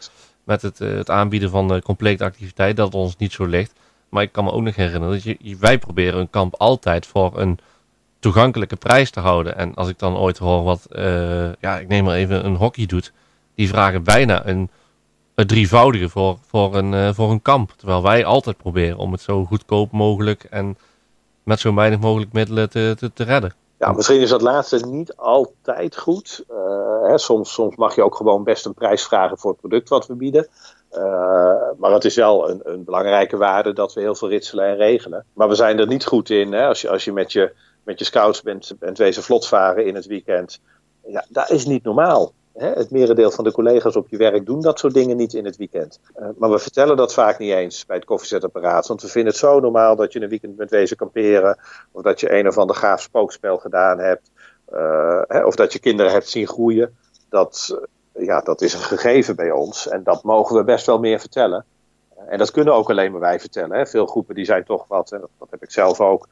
met 0.43 0.61
het, 0.61 0.80
het, 0.80 1.09
aanbieden 1.09 1.49
van 1.49 1.67
de 1.67 1.82
complete 1.82 2.24
activiteit 2.24 2.76
dat 2.76 2.86
het 2.86 2.95
ons 2.95 3.15
niet 3.17 3.32
zo 3.32 3.45
ligt. 3.45 3.74
Maar 4.09 4.24
ik 4.24 4.32
kan 4.32 4.43
me 4.43 4.51
ook 4.51 4.61
nog 4.61 4.76
herinneren 4.76 5.13
dat 5.13 5.24
je, 5.24 5.57
wij 5.59 5.78
proberen 5.78 6.19
een 6.19 6.30
kamp 6.30 6.55
altijd 6.55 7.05
voor 7.05 7.39
een 7.39 7.59
toegankelijke 8.19 8.76
prijs 8.76 9.09
te 9.09 9.19
houden. 9.19 9.57
En 9.57 9.76
als 9.76 9.89
ik 9.89 9.99
dan 9.99 10.17
ooit 10.17 10.38
hoor 10.38 10.63
wat, 10.63 10.86
ja, 11.59 11.80
ik 11.80 11.88
neem 11.88 12.03
maar 12.03 12.15
even 12.15 12.45
een 12.45 12.55
hockey 12.55 12.86
doet, 12.86 13.13
die 13.55 13.67
vragen 13.67 14.03
bijna 14.03 14.47
een 14.47 14.69
het 15.36 15.47
drievoudige 15.47 16.09
voor, 16.09 16.38
voor, 16.47 16.76
een, 16.76 17.15
voor 17.15 17.32
een 17.32 17.41
kamp. 17.41 17.74
Terwijl 17.78 18.01
wij 18.01 18.26
altijd 18.26 18.57
proberen 18.57 18.97
om 18.97 19.11
het 19.11 19.22
zo 19.22 19.45
goedkoop 19.45 19.91
mogelijk 19.91 20.43
en 20.43 20.78
met 21.43 21.59
zo 21.59 21.74
weinig 21.74 21.99
mogelijk 21.99 22.32
middelen 22.32 22.69
te, 22.69 22.93
te, 22.97 23.13
te 23.13 23.24
redden. 23.24 23.53
Ja, 23.82 23.91
misschien 23.91 24.19
is 24.19 24.29
dat 24.29 24.41
laatste 24.41 24.86
niet 24.86 25.15
altijd 25.15 25.97
goed. 25.97 26.43
Uh, 26.51 27.07
hè, 27.07 27.17
soms, 27.17 27.53
soms 27.53 27.75
mag 27.75 27.95
je 27.95 28.03
ook 28.03 28.15
gewoon 28.15 28.43
best 28.43 28.65
een 28.65 28.73
prijs 28.73 29.03
vragen 29.03 29.38
voor 29.38 29.51
het 29.51 29.59
product 29.59 29.89
wat 29.89 30.07
we 30.07 30.15
bieden. 30.15 30.47
Uh, 30.91 30.99
maar 31.77 31.91
het 31.91 32.05
is 32.05 32.15
wel 32.15 32.49
een, 32.49 32.61
een, 32.63 32.84
belangrijke 32.84 33.38
waarde 33.38 33.73
dat 33.73 33.93
we 33.93 34.01
heel 34.01 34.15
veel 34.15 34.29
ritselen 34.29 34.65
en 34.65 34.75
regelen. 34.75 35.25
Maar 35.34 35.47
we 35.47 35.55
zijn 35.55 35.79
er 35.79 35.88
niet 35.88 36.05
goed 36.05 36.29
in. 36.29 36.53
Hè, 36.53 36.67
als 36.67 36.82
je, 36.82 36.89
als 36.89 37.05
je 37.05 37.11
met 37.11 37.32
je 37.32 37.53
met 37.84 37.99
je 37.99 38.05
scouts 38.05 38.41
bent, 38.41 38.73
bent 38.79 38.97
wezen 38.97 39.23
vlotvaren 39.23 39.86
in 39.86 39.95
het 39.95 40.05
weekend. 40.05 40.61
Ja, 41.07 41.25
dat 41.29 41.49
is 41.49 41.65
niet 41.65 41.84
normaal. 41.84 42.34
Het 42.62 42.91
merendeel 42.91 43.32
van 43.32 43.43
de 43.43 43.51
collega's 43.51 43.95
op 43.95 44.07
je 44.09 44.18
werk 44.18 44.45
doen 44.45 44.62
dat 44.62 44.80
soort 44.80 44.93
dingen 44.93 45.18
niet 45.18 45.34
in 45.34 45.45
het 45.45 45.57
weekend. 45.57 45.99
Uh, 46.20 46.28
maar 46.38 46.49
we 46.49 46.59
vertellen 46.59 46.97
dat 46.97 47.14
vaak 47.14 47.39
niet 47.39 47.51
eens 47.51 47.86
bij 47.86 47.95
het 47.95 48.05
koffiezetapparaat. 48.05 48.88
Want 48.88 49.01
we 49.01 49.07
vinden 49.07 49.32
het 49.32 49.41
zo 49.41 49.59
normaal 49.59 49.95
dat 49.95 50.14
je 50.14 50.22
een 50.22 50.30
weekend 50.30 50.55
bent 50.55 50.70
wezen 50.70 50.97
kamperen. 50.97 51.57
Of 51.91 52.01
dat 52.01 52.20
je 52.20 52.34
een 52.34 52.47
of 52.47 52.57
ander 52.57 52.76
gaaf 52.76 53.01
spookspel 53.01 53.57
gedaan 53.57 53.99
hebt. 53.99 54.32
Hè, 55.28 55.45
of 55.45 55.55
dat 55.55 55.74
je 55.74 55.80
kinderen 55.80 56.12
hebt 56.12 56.30
zien 56.30 56.47
groeien. 56.47 56.97
Dat, 57.30 57.78
uh, 58.16 58.26
ja, 58.26 58.41
dat 58.41 58.62
is 58.62 58.74
een 58.74 58.80
gegeven 58.80 59.36
bij 59.36 59.51
ons. 59.51 59.88
En 59.88 60.03
dat 60.03 60.24
mogen 60.24 60.55
we 60.55 60.64
best 60.64 60.86
wel 60.86 60.99
meer 60.99 61.20
vertellen. 61.20 61.66
En 62.28 62.38
dat 62.38 62.51
kunnen 62.51 62.74
ook 62.74 62.89
alleen 62.89 63.12
maar 63.12 63.20
wij 63.22 63.39
vertellen. 63.39 63.78
Hè. 63.78 63.86
Veel 63.86 64.05
groepen 64.05 64.36
die 64.36 64.45
zijn 64.45 64.64
toch 64.64 64.86
wat, 64.88 65.12
en 65.12 65.20
dat 65.39 65.47
heb 65.49 65.64
ik 65.64 65.72
zelf 65.72 66.01
ook, 66.01 66.28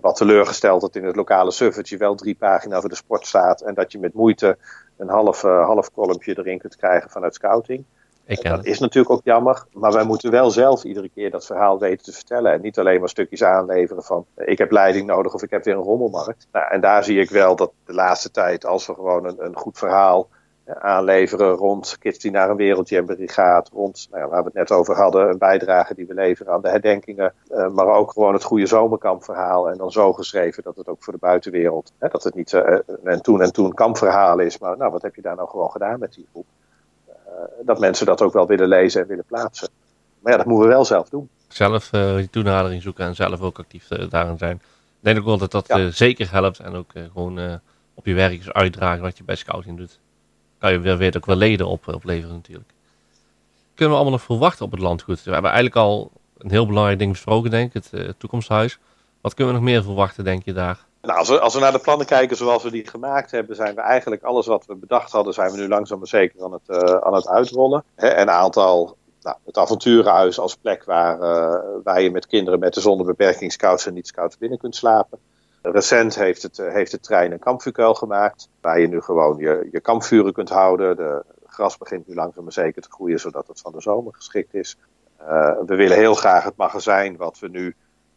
wat 0.00 0.16
teleurgesteld 0.16 0.80
dat 0.80 0.96
in 0.96 1.04
het 1.04 1.16
lokale 1.16 1.50
suffertje 1.50 1.96
wel 1.96 2.14
drie 2.14 2.34
pagina's 2.34 2.76
over 2.76 2.88
de 2.88 2.94
sport 2.94 3.26
staat. 3.26 3.60
En 3.60 3.74
dat 3.74 3.92
je 3.92 3.98
met 3.98 4.14
moeite 4.14 4.58
een 4.96 5.08
half, 5.08 5.44
uh, 5.44 5.64
half 5.64 5.90
kolompje 5.92 6.38
erin 6.38 6.58
kunt 6.58 6.76
krijgen 6.76 7.10
vanuit 7.10 7.34
scouting. 7.34 7.84
Ik 8.28 8.42
dat 8.42 8.64
is 8.64 8.78
natuurlijk 8.78 9.14
ook 9.14 9.24
jammer, 9.24 9.64
maar 9.72 9.92
wij 9.92 10.04
moeten 10.04 10.30
wel 10.30 10.50
zelf 10.50 10.84
iedere 10.84 11.08
keer 11.08 11.30
dat 11.30 11.46
verhaal 11.46 11.78
weten 11.78 12.04
te 12.04 12.12
vertellen. 12.12 12.52
En 12.52 12.60
niet 12.60 12.78
alleen 12.78 13.00
maar 13.00 13.08
stukjes 13.08 13.44
aanleveren 13.44 14.02
van 14.02 14.26
eh, 14.34 14.48
ik 14.48 14.58
heb 14.58 14.70
leiding 14.70 15.06
nodig 15.06 15.34
of 15.34 15.42
ik 15.42 15.50
heb 15.50 15.64
weer 15.64 15.74
een 15.74 15.82
rommelmarkt. 15.82 16.46
Nou, 16.52 16.70
en 16.70 16.80
daar 16.80 17.04
zie 17.04 17.20
ik 17.20 17.30
wel 17.30 17.56
dat 17.56 17.72
de 17.84 17.92
laatste 17.92 18.30
tijd, 18.30 18.66
als 18.66 18.86
we 18.86 18.94
gewoon 18.94 19.24
een, 19.24 19.44
een 19.44 19.56
goed 19.56 19.78
verhaal 19.78 20.28
aanleveren 20.74 21.54
rond 21.54 21.96
kids 21.98 22.18
die 22.18 22.30
naar 22.30 22.50
een 22.50 22.56
wereldjamboree 22.56 23.28
gaat, 23.28 23.70
rond 23.72 24.06
nou 24.10 24.22
ja, 24.22 24.28
waar 24.28 24.40
we 24.40 24.44
het 24.44 24.54
net 24.54 24.70
over 24.70 24.96
hadden, 24.96 25.28
een 25.28 25.38
bijdrage 25.38 25.94
die 25.94 26.06
we 26.06 26.14
leveren 26.14 26.52
aan 26.52 26.60
de 26.60 26.68
herdenkingen, 26.68 27.32
uh, 27.50 27.68
maar 27.68 27.86
ook 27.86 28.12
gewoon 28.12 28.32
het 28.32 28.44
goede 28.44 28.66
zomerkampverhaal 28.66 29.70
en 29.70 29.78
dan 29.78 29.92
zo 29.92 30.12
geschreven 30.12 30.62
dat 30.62 30.76
het 30.76 30.88
ook 30.88 31.04
voor 31.04 31.12
de 31.12 31.18
buitenwereld, 31.18 31.92
hè, 31.98 32.08
dat 32.08 32.24
het 32.24 32.34
niet 32.34 32.52
uh, 32.52 32.78
een 33.02 33.20
toen 33.20 33.42
en 33.42 33.52
toen 33.52 33.74
kampverhaal 33.74 34.38
is, 34.38 34.58
maar 34.58 34.76
nou, 34.76 34.92
wat 34.92 35.02
heb 35.02 35.14
je 35.14 35.22
daar 35.22 35.36
nou 35.36 35.48
gewoon 35.48 35.70
gedaan 35.70 35.98
met 35.98 36.14
die 36.14 36.26
groep? 36.30 36.46
Uh, 37.08 37.14
dat 37.62 37.78
mensen 37.78 38.06
dat 38.06 38.22
ook 38.22 38.32
wel 38.32 38.46
willen 38.46 38.68
lezen 38.68 39.02
en 39.02 39.08
willen 39.08 39.24
plaatsen. 39.24 39.68
Maar 40.20 40.32
ja, 40.32 40.38
dat 40.38 40.46
moeten 40.46 40.68
we 40.68 40.74
wel 40.74 40.84
zelf 40.84 41.08
doen. 41.08 41.28
Zelf 41.48 41.88
die 41.90 42.30
toenadering 42.30 42.82
zoeken 42.82 43.04
en 43.04 43.14
zelf 43.14 43.40
ook 43.40 43.58
actief 43.58 43.88
daarin 43.88 44.38
zijn. 44.38 44.56
Ik 44.56 44.62
denk 45.00 45.18
ook 45.18 45.24
wel 45.24 45.38
dat 45.38 45.50
dat 45.50 45.66
ja. 45.66 45.90
zeker 45.90 46.30
helpt 46.30 46.58
en 46.58 46.74
ook 46.74 46.90
gewoon 47.12 47.60
op 47.94 48.06
je 48.06 48.14
werk 48.14 48.48
uitdragen 48.48 49.02
wat 49.02 49.18
je 49.18 49.24
bij 49.24 49.36
scouting 49.36 49.76
doet 49.76 49.98
kan 50.58 50.72
je 50.72 50.78
weer, 50.78 50.96
weer 50.96 51.16
ook 51.16 51.26
wel 51.26 51.36
leden 51.36 51.66
op, 51.66 51.88
opleveren 51.88 52.34
natuurlijk. 52.34 52.70
Kunnen 53.74 53.94
we 53.94 54.00
allemaal 54.00 54.18
nog 54.18 54.26
verwachten 54.26 54.64
op 54.64 54.70
het 54.70 54.80
landgoed? 54.80 55.22
We 55.22 55.30
hebben 55.30 55.50
eigenlijk 55.50 55.80
al 55.80 56.10
een 56.38 56.50
heel 56.50 56.66
belangrijk 56.66 56.98
ding 56.98 57.12
besproken, 57.12 57.50
denk 57.50 57.74
ik, 57.74 57.82
het 57.82 57.90
uh, 57.92 58.08
toekomsthuis. 58.18 58.78
Wat 59.20 59.34
kunnen 59.34 59.54
we 59.54 59.60
nog 59.60 59.68
meer 59.68 59.82
verwachten, 59.82 60.24
denk 60.24 60.44
je 60.44 60.52
daar? 60.52 60.84
Nou, 61.02 61.18
als 61.18 61.28
we, 61.28 61.40
als 61.40 61.54
we 61.54 61.60
naar 61.60 61.72
de 61.72 61.78
plannen 61.78 62.06
kijken 62.06 62.36
zoals 62.36 62.62
we 62.62 62.70
die 62.70 62.88
gemaakt 62.88 63.30
hebben, 63.30 63.56
zijn 63.56 63.74
we 63.74 63.80
eigenlijk 63.80 64.22
alles 64.22 64.46
wat 64.46 64.66
we 64.66 64.74
bedacht 64.74 65.12
hadden, 65.12 65.34
zijn 65.34 65.50
we 65.50 65.56
nu 65.56 65.68
langzaam 65.68 65.98
maar 65.98 66.08
zeker 66.08 66.44
aan 66.44 66.52
het, 66.52 66.62
uh, 66.66 66.96
aan 66.96 67.14
het 67.14 67.28
uitrollen. 67.28 67.84
He, 67.94 68.16
een 68.16 68.30
aantal, 68.30 68.96
nou, 69.20 69.36
het 69.44 69.58
avonturenhuis 69.58 70.38
als 70.38 70.56
plek 70.56 70.84
waar, 70.84 71.20
uh, 71.20 71.60
waar 71.84 72.00
je 72.00 72.10
met 72.10 72.26
kinderen 72.26 72.58
met 72.58 72.74
de 72.74 72.80
zonder 72.80 73.06
beperking 73.06 73.52
scouts 73.52 73.86
en 73.86 73.94
niet 73.94 74.06
scouts 74.06 74.38
binnen 74.38 74.58
kunt 74.58 74.76
slapen. 74.76 75.18
Recent 75.72 76.14
heeft 76.14 76.42
het, 76.42 76.58
eh, 76.58 76.72
heeft 76.72 76.90
de 76.90 77.00
trein 77.00 77.32
een 77.32 77.38
kampvuurkuil 77.38 77.94
gemaakt. 77.94 78.48
Waar 78.60 78.80
je 78.80 78.88
nu 78.88 79.00
gewoon 79.00 79.38
je, 79.38 79.68
je 79.70 79.80
kampvuren 79.80 80.32
kunt 80.32 80.48
houden. 80.48 80.96
De 80.96 81.24
gras 81.46 81.78
begint 81.78 82.06
nu 82.06 82.14
langzaam 82.14 82.44
maar 82.44 82.52
zeker 82.52 82.82
te 82.82 82.90
groeien, 82.90 83.20
zodat 83.20 83.48
het 83.48 83.60
van 83.60 83.72
de 83.72 83.80
zomer 83.80 84.14
geschikt 84.14 84.54
is. 84.54 84.76
Uh, 85.20 85.58
we 85.66 85.74
willen 85.74 85.96
heel 85.96 86.14
graag 86.14 86.44
het 86.44 86.56
magazijn 86.56 87.16
wat 87.16 87.38
we 87.38 87.48
nu 87.48 87.74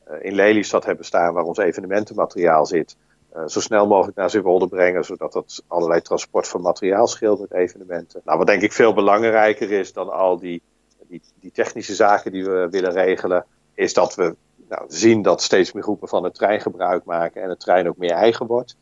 uh, 0.10 0.16
in 0.22 0.34
Lelystad 0.34 0.86
hebben 0.86 1.06
staan, 1.06 1.34
waar 1.34 1.43
ons 1.43 1.58
evenementenmateriaal 1.58 2.66
zit, 2.66 2.97
zo 3.45 3.60
snel 3.60 3.88
mogelijk 3.88 4.18
naar 4.18 4.30
Zeewolde 4.30 4.68
brengen, 4.68 5.06
zodat 5.06 5.34
dat 5.34 5.64
allerlei 5.68 6.02
transport 6.02 6.47
van 6.47 6.62
materiaal 6.62 7.08
scheelt 7.08 7.39
met 7.39 7.54
evenementen. 7.54 8.22
Nou, 8.26 8.38
wat 8.38 8.47
denk 8.47 8.62
ik 8.62 8.74
veel 8.74 8.93
belangrijker 8.93 9.72
is 9.72 9.93
dan 9.93 10.10
al 10.10 10.39
die, 10.39 10.62
die, 11.08 11.22
die 11.39 11.52
technische 11.52 11.95
zaken 11.95 12.32
die 12.32 12.45
we 12.45 12.68
willen 12.70 12.91
regelen, 12.91 13.45
is 13.74 13.93
dat 13.93 14.16
we 14.16 14.36
nou, 14.70 14.86
zien 14.88 15.22
dat 15.22 15.41
steeds 15.41 15.72
meer 15.72 15.84
groepen 15.84 16.07
van 16.07 16.24
de 16.24 16.32
trein 16.32 16.61
gebruik 16.61 17.03
maken 17.05 17.41
en 17.41 17.49
de 17.49 17.57
trein 17.57 17.88
ook 17.88 17.97
meer 17.97 18.11
eigen 18.11 18.45
wordt. 18.45 18.76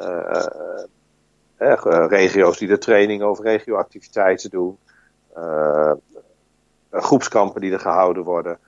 Uh, 0.00 0.46
uh, 1.58 2.06
regio's 2.08 2.58
die 2.58 2.68
de 2.68 2.78
training 2.78 3.22
over 3.22 3.44
regioactiviteiten 3.44 4.50
doen. 4.50 4.78
Uh, 5.36 5.92
groepskampen 6.90 7.60
die 7.60 7.72
er 7.72 7.80
gehouden 7.80 8.22
worden. 8.22 8.58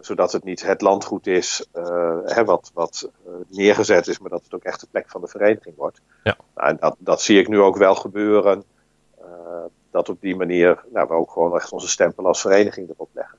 zodat 0.00 0.32
het 0.32 0.44
niet 0.44 0.62
het 0.62 0.80
landgoed 0.80 1.26
is 1.26 1.66
hè, 2.24 2.44
wat, 2.44 2.70
wat 2.74 3.10
neergezet 3.48 4.06
is, 4.06 4.18
maar 4.18 4.30
dat 4.30 4.44
het 4.44 4.54
ook 4.54 4.62
echt 4.62 4.80
de 4.80 4.86
plek 4.90 5.10
van 5.10 5.20
de 5.20 5.28
vereniging 5.28 5.76
wordt. 5.76 6.00
Ja. 6.22 6.36
Nou, 6.54 6.68
en 6.68 6.76
dat, 6.80 6.96
dat 6.98 7.22
zie 7.22 7.40
ik 7.40 7.48
nu 7.48 7.60
ook 7.60 7.76
wel 7.76 7.94
gebeuren. 7.94 8.64
dat 9.90 10.08
op 10.08 10.20
die 10.20 10.36
manier 10.36 10.84
nou, 10.92 11.08
we 11.08 11.14
ook 11.14 11.30
gewoon 11.30 11.54
echt 11.54 11.72
onze 11.72 11.88
stempel 11.88 12.26
als 12.26 12.40
vereniging 12.40 12.90
erop 12.90 13.10
leggen. 13.12 13.38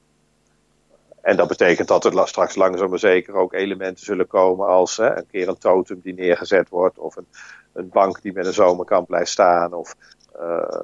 En 1.30 1.36
dat 1.36 1.48
betekent 1.48 1.88
dat 1.88 2.06
er 2.06 2.28
straks 2.28 2.56
langzaam 2.56 2.90
maar 2.90 3.00
zeker 3.00 3.34
ook 3.34 3.54
elementen 3.54 4.06
zullen 4.06 4.28
komen 4.28 4.68
als 4.68 4.98
hè, 4.98 5.18
een 5.18 5.28
keer 5.32 5.48
een 5.48 5.58
totem 5.58 6.00
die 6.04 6.14
neergezet 6.14 6.70
wordt, 6.70 6.98
of 6.98 7.16
een, 7.16 7.28
een 7.74 7.90
bank 7.90 8.22
die 8.22 8.34
met 8.34 8.46
een 8.46 8.54
zomerkamp 8.54 9.08
blijft 9.08 9.32
staan, 9.32 9.74
of 9.74 9.96
uh, 10.40 10.82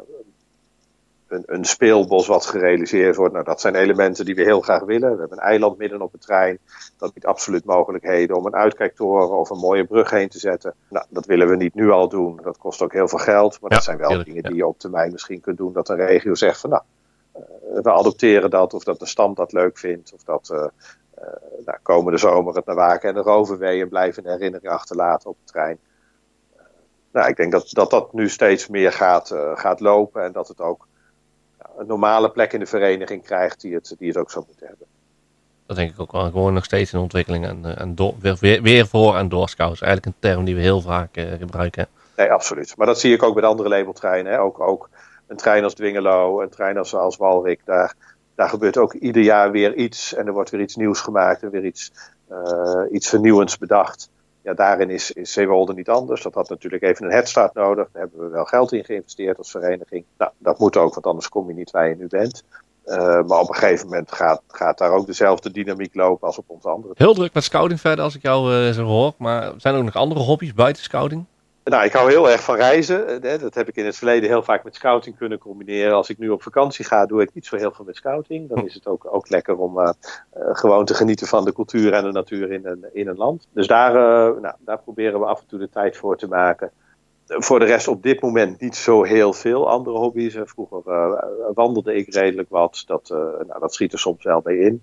een, 1.28 1.43
een, 1.46 1.66
speelbos 1.66 2.28
wat 2.28 2.46
gerealiseerd 2.46 3.16
wordt. 3.16 3.34
Nou, 3.34 3.46
dat 3.46 3.62
zijn 3.62 3.76
elementen 3.76 4.26
die 4.26 4.36
we 4.36 4.43
heel 4.43 4.62
graag 4.62 4.84
willen. 4.84 5.14
We 5.14 5.20
hebben 5.20 5.38
een 5.38 5.43
eiland 5.43 5.78
midden 5.78 6.02
op 6.02 6.12
het 6.12 6.22
trein. 6.22 6.60
Dat 6.98 7.14
biedt 7.14 7.26
absoluut 7.26 7.66
mogelijkheden 7.66 8.36
om 8.36 8.46
een 8.46 8.56
uitkijktoren 8.56 9.38
of 9.38 9.50
een 9.50 9.60
mooie 9.60 9.86
brug 9.86 10.10
heen 10.10 10.30
te 10.30 10.39
zetten. 10.39 10.74
Nou, 10.89 11.06
dat 11.10 11.26
willen 11.26 11.50
we 11.50 11.56
niet 11.56 11.74
nu 11.74 11.89
al 11.89 12.10
doen. 12.10 12.39
Dat 12.43 12.58
kost 12.58 12.82
ook 12.82 12.93
heel 12.93 13.08
veel 13.08 13.20
geld. 13.20 13.62
Maar 13.62 13.70
dat 13.70 13.84
zijn 13.84 13.98
wel 13.98 14.24
dingen 14.24 14.43
die 14.43 14.56
je 14.56 14.68
op 14.68 14.80
termijn 14.80 15.12
misschien 15.12 15.41
kunt 15.41 15.58
doen. 15.58 15.74
Dat 15.74 15.89
een 15.89 16.06
regio 16.06 16.36
zegt 16.36 16.60
van 16.60 16.70
nou, 16.70 16.84
we 17.83 17.91
adopteren 17.91 18.49
dat. 18.49 18.73
Of 18.73 18.83
dat 18.83 18.99
de 18.99 19.05
stam 19.05 19.33
dat 19.33 19.51
leuk 19.51 19.77
vindt. 19.77 20.13
Of 20.13 20.23
dat 20.23 20.49
uh, 20.53 20.57
uh, 20.59 21.25
nou, 21.65 21.77
komende 21.81 22.17
zomer 22.17 22.55
het 22.55 22.65
naar 22.65 22.75
Waken 22.75 23.09
en 23.09 23.15
de 23.15 23.21
Roverwee 23.21 23.81
een 23.81 23.89
blijvende 23.89 24.29
herinnering 24.29 24.71
achterlaten 24.71 25.29
op 25.29 25.38
de 25.45 25.51
trein. 25.51 25.79
nou, 27.11 27.27
ik 27.29 27.36
denk 27.36 27.51
dat, 27.51 27.69
dat 27.69 27.89
dat 27.89 28.13
nu 28.13 28.29
steeds 28.29 28.67
meer 28.67 28.91
gaat, 28.91 29.36
gaat 29.53 29.79
lopen. 29.79 30.23
En 30.23 30.31
dat 30.31 30.47
het 30.47 30.61
ook 30.61 30.88
een 31.77 31.88
normale 31.88 32.31
plek 32.31 32.53
in 32.53 32.59
de 32.59 32.65
vereniging 32.65 33.23
krijgt 33.23 33.61
die 33.61 33.73
het, 33.73 33.95
die 33.97 34.07
het 34.07 34.17
ook 34.17 34.31
zou 34.31 34.45
moeten 34.47 34.67
hebben. 34.67 34.88
Dat 35.65 35.75
denk 35.75 35.91
ik 35.91 35.99
ook 35.99 36.11
wel. 36.11 36.23
Gewoon 36.23 36.53
nog 36.53 36.65
steeds 36.65 36.93
in 36.93 36.99
ontwikkeling 36.99 37.45
en, 37.45 37.77
en 37.77 37.95
door, 37.95 38.13
weer, 38.19 38.61
weer 38.61 38.88
voor 38.88 39.15
en. 39.15 39.29
Eigenlijk 39.31 40.05
een 40.05 40.15
term 40.19 40.45
die 40.45 40.55
we 40.55 40.61
heel 40.61 40.81
vaak 40.81 41.09
gebruiken. 41.39 41.88
Nee, 42.15 42.31
absoluut. 42.31 42.77
Maar 42.77 42.88
dat 42.88 42.99
zie 42.99 43.13
ik 43.13 43.23
ook 43.23 43.33
bij 43.33 43.41
de 43.41 43.47
andere 43.47 43.69
labeltreinen. 43.69 44.31
Hè. 44.31 44.39
Ook, 44.39 44.59
ook 44.59 44.89
een 45.28 45.38
trein 45.38 45.63
als 45.63 45.73
Dwingelo, 45.73 46.41
een 46.41 46.49
trein 46.49 46.78
als, 46.78 46.95
als. 46.95 47.17
Daar, 47.65 47.95
daar 48.36 48.49
gebeurt 48.49 48.78
ook 48.78 48.93
ieder 48.93 49.21
jaar 49.21 49.51
weer 49.51 49.76
iets. 49.76 50.13
En 50.13 50.28
er 50.28 50.34
wordt 50.34 50.49
weer 50.49 50.61
iets 50.61 50.76
nieuws 50.76 50.99
gemaakt 50.99 51.43
en 51.43 51.49
weer 51.49 51.65
iets, 51.65 51.91
uh, 52.32 52.82
iets 52.91 53.09
vernieuwends 53.09 53.57
bedacht. 53.57 54.09
Ja, 54.41 54.53
daarin 54.53 54.89
is, 54.89 55.11
is 55.11 55.34
Zeewolde 55.34 55.73
niet 55.73 55.89
anders. 55.89 56.21
Dat 56.21 56.34
had 56.34 56.49
natuurlijk 56.49 56.84
even 56.84 57.05
een 57.05 57.11
headstart 57.11 57.53
nodig. 57.53 57.88
Daar 57.91 58.01
hebben 58.01 58.19
we 58.19 58.30
wel 58.30 58.45
geld 58.45 58.73
in 58.73 58.86
geïnvesteerd 58.86 59.38
als 59.38 59.51
vereniging. 59.51 60.05
Nou, 60.17 60.32
dat 60.38 60.59
moet 60.59 60.78
ook, 60.78 60.93
want 60.93 61.05
anders 61.05 61.30
kom 61.30 61.47
je 61.47 61.53
niet 61.53 61.71
waar 61.71 61.89
je 61.89 61.95
nu 61.95 62.07
bent. 62.07 62.43
Uh, 62.86 62.97
maar 62.97 63.39
op 63.39 63.49
een 63.49 63.55
gegeven 63.55 63.88
moment 63.88 64.11
gaat, 64.11 64.41
gaat 64.47 64.78
daar 64.78 64.91
ook 64.91 65.05
dezelfde 65.05 65.51
dynamiek 65.51 65.95
lopen 65.95 66.28
als 66.28 66.38
op 66.38 66.45
onze 66.47 66.69
andere. 66.69 66.93
Heel 66.97 67.13
druk 67.13 67.34
met 67.34 67.43
scouting 67.43 67.80
verder, 67.80 68.03
als 68.03 68.15
ik 68.15 68.21
jou 68.21 68.53
uh, 68.53 68.71
zo 68.71 68.84
hoor. 68.84 69.13
Maar 69.17 69.53
zijn 69.57 69.73
er 69.73 69.80
ook 69.80 69.86
nog 69.86 69.95
andere 69.95 70.19
hobby's 70.19 70.53
buiten 70.53 70.84
scouting? 70.84 71.26
Nou, 71.66 71.86
ik 71.86 71.93
hou 71.93 72.09
heel 72.09 72.30
erg 72.30 72.43
van 72.43 72.55
reizen. 72.55 73.22
Dat 73.22 73.53
heb 73.53 73.68
ik 73.68 73.76
in 73.76 73.86
het 73.86 73.95
verleden 73.95 74.30
heel 74.30 74.43
vaak 74.43 74.63
met 74.63 74.76
scouting 74.76 75.18
kunnen 75.18 75.38
combineren. 75.38 75.93
Als 75.93 76.09
ik 76.09 76.18
nu 76.18 76.30
op 76.30 76.43
vakantie 76.43 76.86
ga, 76.86 77.05
doe 77.05 77.22
ik 77.22 77.34
niet 77.34 77.45
zo 77.45 77.55
heel 77.55 77.72
veel 77.72 77.86
met 77.86 77.95
scouting. 77.95 78.49
Dan 78.49 78.66
is 78.66 78.74
het 78.74 78.88
ook, 78.88 79.07
ook 79.13 79.30
lekker 79.30 79.57
om 79.57 79.80
uh, 79.80 79.89
uh, 80.38 80.49
gewoon 80.51 80.86
te 80.86 80.93
genieten 80.93 81.28
van 81.28 81.45
de 81.45 81.53
cultuur 81.53 81.93
en 81.93 82.03
de 82.03 82.11
natuur 82.11 82.51
in 82.51 82.66
een, 82.66 82.86
in 82.93 83.07
een 83.07 83.16
land. 83.16 83.47
Dus 83.51 83.68
daar, 83.68 83.95
uh, 83.95 84.41
nou, 84.41 84.55
daar 84.59 84.80
proberen 84.80 85.20
we 85.20 85.26
af 85.26 85.41
en 85.41 85.47
toe 85.47 85.59
de 85.59 85.70
tijd 85.70 85.97
voor 85.97 86.18
te 86.18 86.28
maken. 86.28 86.72
Voor 87.28 87.59
de 87.59 87.66
rest 87.66 87.88
op 87.88 88.03
dit 88.03 88.22
moment 88.22 88.59
niet 88.59 88.76
zo 88.76 89.03
heel 89.03 89.34
veel 89.34 89.70
andere 89.70 89.97
hobby's. 89.97 90.38
Vroeger 90.43 90.82
wandelde 91.53 91.95
ik 91.95 92.13
redelijk 92.13 92.49
wat. 92.49 92.84
Dat, 92.86 93.09
nou, 93.47 93.59
dat 93.59 93.74
schiet 93.74 93.93
er 93.93 93.99
soms 93.99 94.24
wel 94.24 94.41
bij 94.41 94.57
in. 94.57 94.82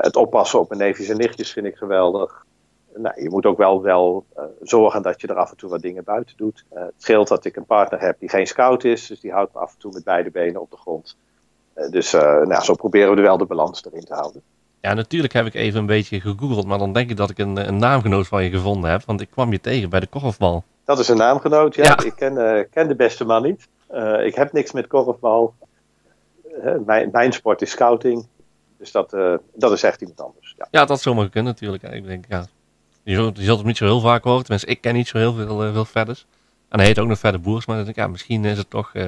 het 0.00 0.16
oppassen 0.16 0.60
op 0.60 0.68
mijn 0.68 0.80
neefjes 0.80 1.08
en 1.08 1.16
nichtjes 1.16 1.52
vind 1.52 1.66
ik 1.66 1.76
geweldig 1.76 2.44
nou, 2.96 3.22
je 3.22 3.30
moet 3.30 3.46
ook 3.46 3.58
wel, 3.58 3.82
wel 3.82 4.24
uh, 4.36 4.44
zorgen 4.62 5.02
dat 5.02 5.20
je 5.20 5.26
er 5.26 5.34
af 5.34 5.50
en 5.50 5.56
toe 5.56 5.70
wat 5.70 5.82
dingen 5.82 6.04
buiten 6.04 6.36
doet. 6.36 6.64
Uh, 6.72 6.80
het 6.80 6.94
scheelt 6.96 7.28
dat 7.28 7.44
ik 7.44 7.56
een 7.56 7.66
partner 7.66 8.00
heb 8.00 8.18
die 8.18 8.28
geen 8.28 8.46
scout 8.46 8.84
is, 8.84 9.06
dus 9.06 9.20
die 9.20 9.32
houdt 9.32 9.54
me 9.54 9.60
af 9.60 9.72
en 9.72 9.78
toe 9.78 9.92
met 9.92 10.04
beide 10.04 10.30
benen 10.30 10.60
op 10.60 10.70
de 10.70 10.76
grond. 10.76 11.16
Uh, 11.76 11.90
dus 11.90 12.12
nou, 12.12 12.62
zo 12.62 12.74
proberen 12.74 13.10
we 13.10 13.16
er 13.16 13.22
wel 13.22 13.38
de 13.38 13.44
balans 13.44 13.84
erin 13.84 14.04
te 14.04 14.14
houden. 14.14 14.42
Ja, 14.80 14.94
natuurlijk 14.94 15.32
heb 15.32 15.46
ik 15.46 15.54
even 15.54 15.80
een 15.80 15.86
beetje 15.86 16.20
gegoogeld, 16.20 16.66
maar 16.66 16.78
dan 16.78 16.92
denk 16.92 17.10
ik 17.10 17.16
dat 17.16 17.30
ik 17.30 17.38
een, 17.38 17.68
een 17.68 17.76
naamgenoot 17.76 18.26
van 18.26 18.44
je 18.44 18.50
gevonden 18.50 18.90
heb, 18.90 19.04
want 19.04 19.20
ik 19.20 19.30
kwam 19.30 19.52
je 19.52 19.60
tegen 19.60 19.90
bij 19.90 20.00
de 20.00 20.06
korfbal. 20.06 20.64
Dat 20.84 20.98
is 20.98 21.08
een 21.08 21.16
naamgenoot, 21.16 21.74
ja. 21.74 21.84
ja. 21.84 22.04
Ik 22.04 22.14
ken, 22.16 22.66
ken 22.70 22.88
de 22.88 22.96
beste 22.96 23.24
man 23.24 23.42
niet. 23.42 23.68
ik 24.24 24.34
heb 24.34 24.52
niks 24.52 24.72
met 24.72 24.86
korfbal. 24.86 25.54
mijn, 26.86 27.08
mijn 27.12 27.32
sport 27.32 27.62
is 27.62 27.70
scouting. 27.70 28.26
Dus 28.78 28.92
dat, 28.92 29.10
dat 29.54 29.72
is 29.72 29.82
echt 29.82 30.00
iemand 30.00 30.20
anders. 30.20 30.54
Ja, 30.58 30.68
ja 30.70 30.84
dat 30.84 31.00
zou 31.00 31.16
maar 31.16 31.28
kunnen 31.28 31.52
natuurlijk. 31.52 31.82
Ik 31.82 32.06
denk, 32.06 32.24
ja, 32.28 32.46
je 33.06 33.14
zult, 33.14 33.58
het 33.58 33.66
niet 33.66 33.76
zo 33.76 33.84
heel 33.84 34.00
vaak 34.00 34.24
horen. 34.24 34.42
Tenminste, 34.42 34.70
ik 34.70 34.80
ken 34.80 34.94
niet 34.94 35.08
zo 35.08 35.18
heel 35.18 35.34
veel, 35.34 35.66
uh, 35.66 35.72
veel 35.72 35.84
verders. 35.84 36.26
En 36.68 36.78
hij 36.78 36.88
heet 36.88 36.98
ook 36.98 37.08
nog 37.08 37.18
verder 37.18 37.40
Boers, 37.40 37.66
maar 37.66 37.76
dan 37.76 37.84
denk 37.84 37.96
ik, 37.96 38.02
ja, 38.02 38.10
misschien 38.10 38.44
is 38.44 38.58
het 38.58 38.70
toch... 38.70 38.90
Uh, 38.94 39.02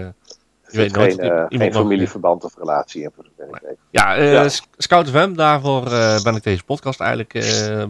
je 0.71 0.77
weet 0.77 0.93
nooit, 0.93 1.15
geen, 1.15 1.33
uh, 1.33 1.45
geen 1.49 1.73
familieverband 1.73 2.45
of 2.45 2.57
relatie 2.57 3.03
in 3.03 3.11
voor 3.15 3.25
zover 3.37 3.77
Ja, 3.91 4.15
ja. 4.15 4.49
Scout 4.77 5.09
FM, 5.09 5.33
daarvoor 5.33 5.83
ben 6.23 6.37
ik 6.37 6.43
deze 6.43 6.65
podcast 6.65 7.01
eigenlijk 7.01 7.33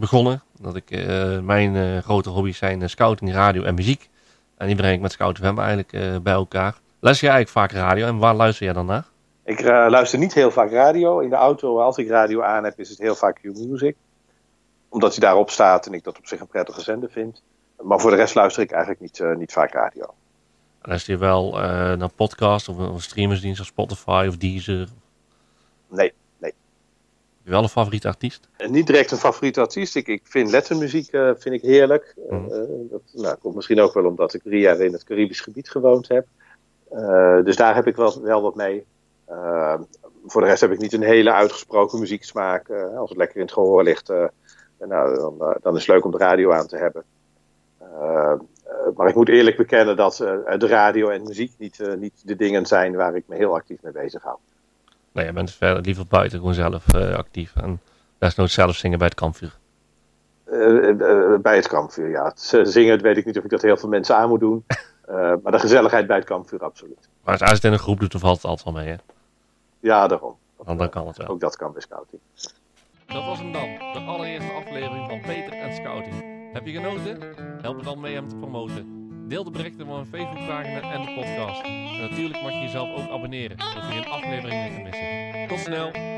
begonnen. 0.00 0.42
Dat 0.61 0.76
ik, 0.76 1.06
mijn 1.42 2.02
grote 2.02 2.28
hobby's 2.28 2.59
zijn 2.59 2.90
scouting, 2.90 3.32
radio 3.32 3.62
en 3.62 3.74
muziek. 3.74 4.09
En 4.56 4.66
die 4.66 4.76
breng 4.76 4.94
ik 4.94 5.00
met 5.00 5.12
Scout 5.12 5.38
FM 5.38 5.59
eigenlijk 5.59 6.22
bij 6.22 6.32
elkaar. 6.32 6.74
Luister 7.00 7.26
jij 7.26 7.36
eigenlijk 7.36 7.72
vaak 7.72 7.82
radio 7.82 8.06
en 8.06 8.18
waar 8.18 8.34
luister 8.34 8.64
jij 8.64 8.74
dan 8.74 8.86
naar? 8.86 9.04
Ik 9.44 9.62
luister 9.64 10.18
niet 10.18 10.34
heel 10.34 10.50
vaak 10.50 10.70
radio. 10.70 11.18
In 11.18 11.30
de 11.30 11.36
auto, 11.36 11.80
als 11.80 11.96
ik 11.96 12.09
radio 12.09 12.42
aan 12.42 12.64
heb, 12.64 12.78
is 12.78 12.88
het 12.88 12.98
heel 12.98 13.14
vaak 13.14 13.38
Q-Music 13.42 13.96
omdat 14.89 15.11
hij 15.11 15.20
daarop 15.20 15.51
staat 15.51 15.86
en 15.86 15.93
ik 15.93 16.05
dat 16.05 16.18
op 16.18 16.26
zich 16.26 16.41
een 16.41 16.47
prettige 16.47 16.80
zender 16.80 17.11
vind. 17.11 17.43
Maar 17.82 18.01
voor 18.01 18.11
de 18.11 18.16
rest 18.16 18.34
luister 18.34 18.62
ik 18.62 18.70
eigenlijk 18.70 19.01
niet, 19.01 19.18
uh, 19.18 19.36
niet 19.36 19.53
vaak 19.53 19.72
radio. 19.72 20.14
Luister 20.82 21.12
je 21.12 21.18
wel 21.18 21.55
uh, 21.55 21.61
naar 21.93 22.12
podcasts 22.14 22.68
of 22.68 22.78
een 22.78 23.01
streamersdienst 23.01 23.59
als 23.59 23.68
Spotify 23.68 24.24
of 24.28 24.36
Deezer? 24.36 24.89
Nee, 25.89 26.12
nee. 26.39 26.51
Heb 26.51 27.45
je 27.45 27.51
wel 27.51 27.62
een 27.62 27.68
favoriete 27.68 28.09
artiest? 28.09 28.49
Uh, 28.59 28.68
niet 28.68 28.86
direct 28.86 29.11
een 29.11 29.18
favoriete 29.18 29.61
artiest. 29.61 29.97
Ik, 29.97 30.07
ik 30.07 30.22
vind 30.24 30.51
lettermuziek 30.51 31.11
vind 31.11 31.55
ik 31.55 31.62
heerlijk. 31.62 32.14
Mm. 32.30 32.49
dat 32.91 33.03
nou, 33.12 33.36
komt 33.36 33.55
misschien 33.55 33.80
ook 33.80 33.95
wel 33.95 34.05
omdat 34.05 34.34
ik 34.34 34.43
drie 34.43 34.61
jaar 34.61 34.80
in 34.80 34.93
het 34.93 35.05
Caribisch 35.05 35.41
gebied 35.41 35.70
gewoond 35.70 36.09
heb. 36.09 36.26
dus 37.45 37.57
daar 37.57 37.74
heb 37.74 37.86
ik 37.86 37.97
wel, 37.97 38.22
wel 38.22 38.43
wat 38.43 38.55
mee. 38.55 38.86
voor 40.26 40.41
de 40.41 40.47
rest 40.47 40.61
heb 40.61 40.72
ik 40.72 40.78
niet 40.78 40.93
een 40.93 41.03
hele 41.03 41.32
uitgesproken 41.32 41.99
muzieksmaak. 41.99 42.70
als 42.70 43.09
het 43.09 43.18
lekker 43.18 43.36
in 43.36 43.43
het 43.43 43.53
gehoor 43.53 43.82
ligt, 43.82 44.12
nou, 44.79 45.18
dan, 45.18 45.37
eh, 45.41 45.57
dan 45.62 45.76
is 45.76 45.87
het 45.87 45.95
leuk 45.95 46.05
om 46.05 46.11
de 46.11 46.18
radio 46.18 46.53
aan 46.53 46.66
te 46.66 46.76
hebben. 46.76 47.03
Uh, 47.83 48.33
maar 48.97 49.09
ik 49.09 49.14
moet 49.14 49.29
eerlijk 49.29 49.57
bekennen 49.57 49.97
dat 49.97 50.16
de 50.59 50.66
radio 50.66 51.09
en 51.09 51.22
muziek 51.22 51.53
niet, 51.59 51.97
niet 51.99 52.22
de 52.24 52.37
dingen 52.37 52.66
zijn 52.66 52.97
waar 52.97 53.14
ik 53.14 53.24
me 53.26 53.37
heel 53.37 53.55
actief 53.55 53.83
mee 53.83 53.93
bezig 53.93 54.22
hou. 54.22 54.37
Nee, 55.12 55.26
je 55.26 55.33
bent 55.33 55.51
verder 55.51 55.83
liever 55.83 56.07
buiten 56.07 56.39
gewoon 56.39 56.55
zelf 56.55 56.95
actief. 56.95 57.53
En 57.57 57.81
nooit 58.18 58.51
zelf 58.51 58.76
zingen 58.76 58.99
bij 58.99 59.07
het 59.07 59.16
kampvuur. 59.16 59.59
bij 61.43 61.57
het 61.57 61.68
kampvuur, 61.68 62.09
ja. 62.09 62.24
Het 62.24 62.68
zingen 62.68 63.03
weet 63.03 63.16
ik 63.16 63.24
niet 63.24 63.39
of 63.39 63.45
ik 63.45 63.51
dat 63.51 63.62
heel 63.62 63.76
veel 63.76 63.89
mensen 63.89 64.16
aan 64.16 64.29
moet 64.29 64.41
doen. 64.41 64.64
maar 65.43 65.53
de 65.53 65.59
gezelligheid 65.59 66.07
bij 66.07 66.16
het 66.16 66.26
kampvuur, 66.26 66.64
absoluut. 66.64 67.09
Maar 67.24 67.39
als 67.39 67.49
je 67.49 67.55
het 67.55 67.64
in 67.64 67.72
een 67.72 67.79
groep 67.79 68.01
doet, 68.01 68.12
dan 68.12 68.20
valt 68.20 68.37
het 68.37 68.45
altijd 68.45 68.74
wel 68.74 68.83
mee, 68.83 68.93
hè? 68.93 68.97
Ja, 69.81 70.07
daarom. 70.07 70.37
Dan, 70.64 70.76
dan 70.76 70.89
kan 70.89 71.07
het 71.07 71.16
wel. 71.16 71.26
Ook 71.26 71.41
dat 71.41 71.57
kan 71.57 71.72
bij 71.72 71.83
scouting. 71.83 72.20
Dat 73.12 73.24
was 73.24 73.38
hem 73.38 73.52
dan, 73.52 73.68
de 73.92 74.00
allereerste 74.06 74.52
aflevering 74.52 75.06
van 75.09 75.20
Peter 75.20 75.52
en 75.52 75.74
Scouting. 75.74 76.14
Heb 76.52 76.66
je 76.66 76.72
genoten? 76.72 77.18
Help 77.62 77.76
me 77.76 77.82
dan 77.82 78.00
mee 78.00 78.14
hem 78.14 78.28
te 78.28 78.36
promoten. 78.36 78.86
Deel 79.28 79.44
de 79.44 79.50
berichten 79.50 79.86
van 79.86 79.94
mijn 79.94 80.06
Facebookpagina 80.06 80.92
en 80.92 81.00
de 81.00 81.12
podcast. 81.14 81.62
En 81.62 82.00
natuurlijk 82.00 82.42
mag 82.42 82.52
je 82.52 82.59
jezelf 82.59 82.98
ook 82.98 83.11
abonneren, 83.11 83.56
zodat 83.59 83.88
je 83.88 84.02
geen 84.02 84.11
aflevering 84.11 84.61
meer 84.61 84.74
te 84.74 84.80
missen. 84.82 85.48
Tot 85.48 85.59
snel! 85.59 86.17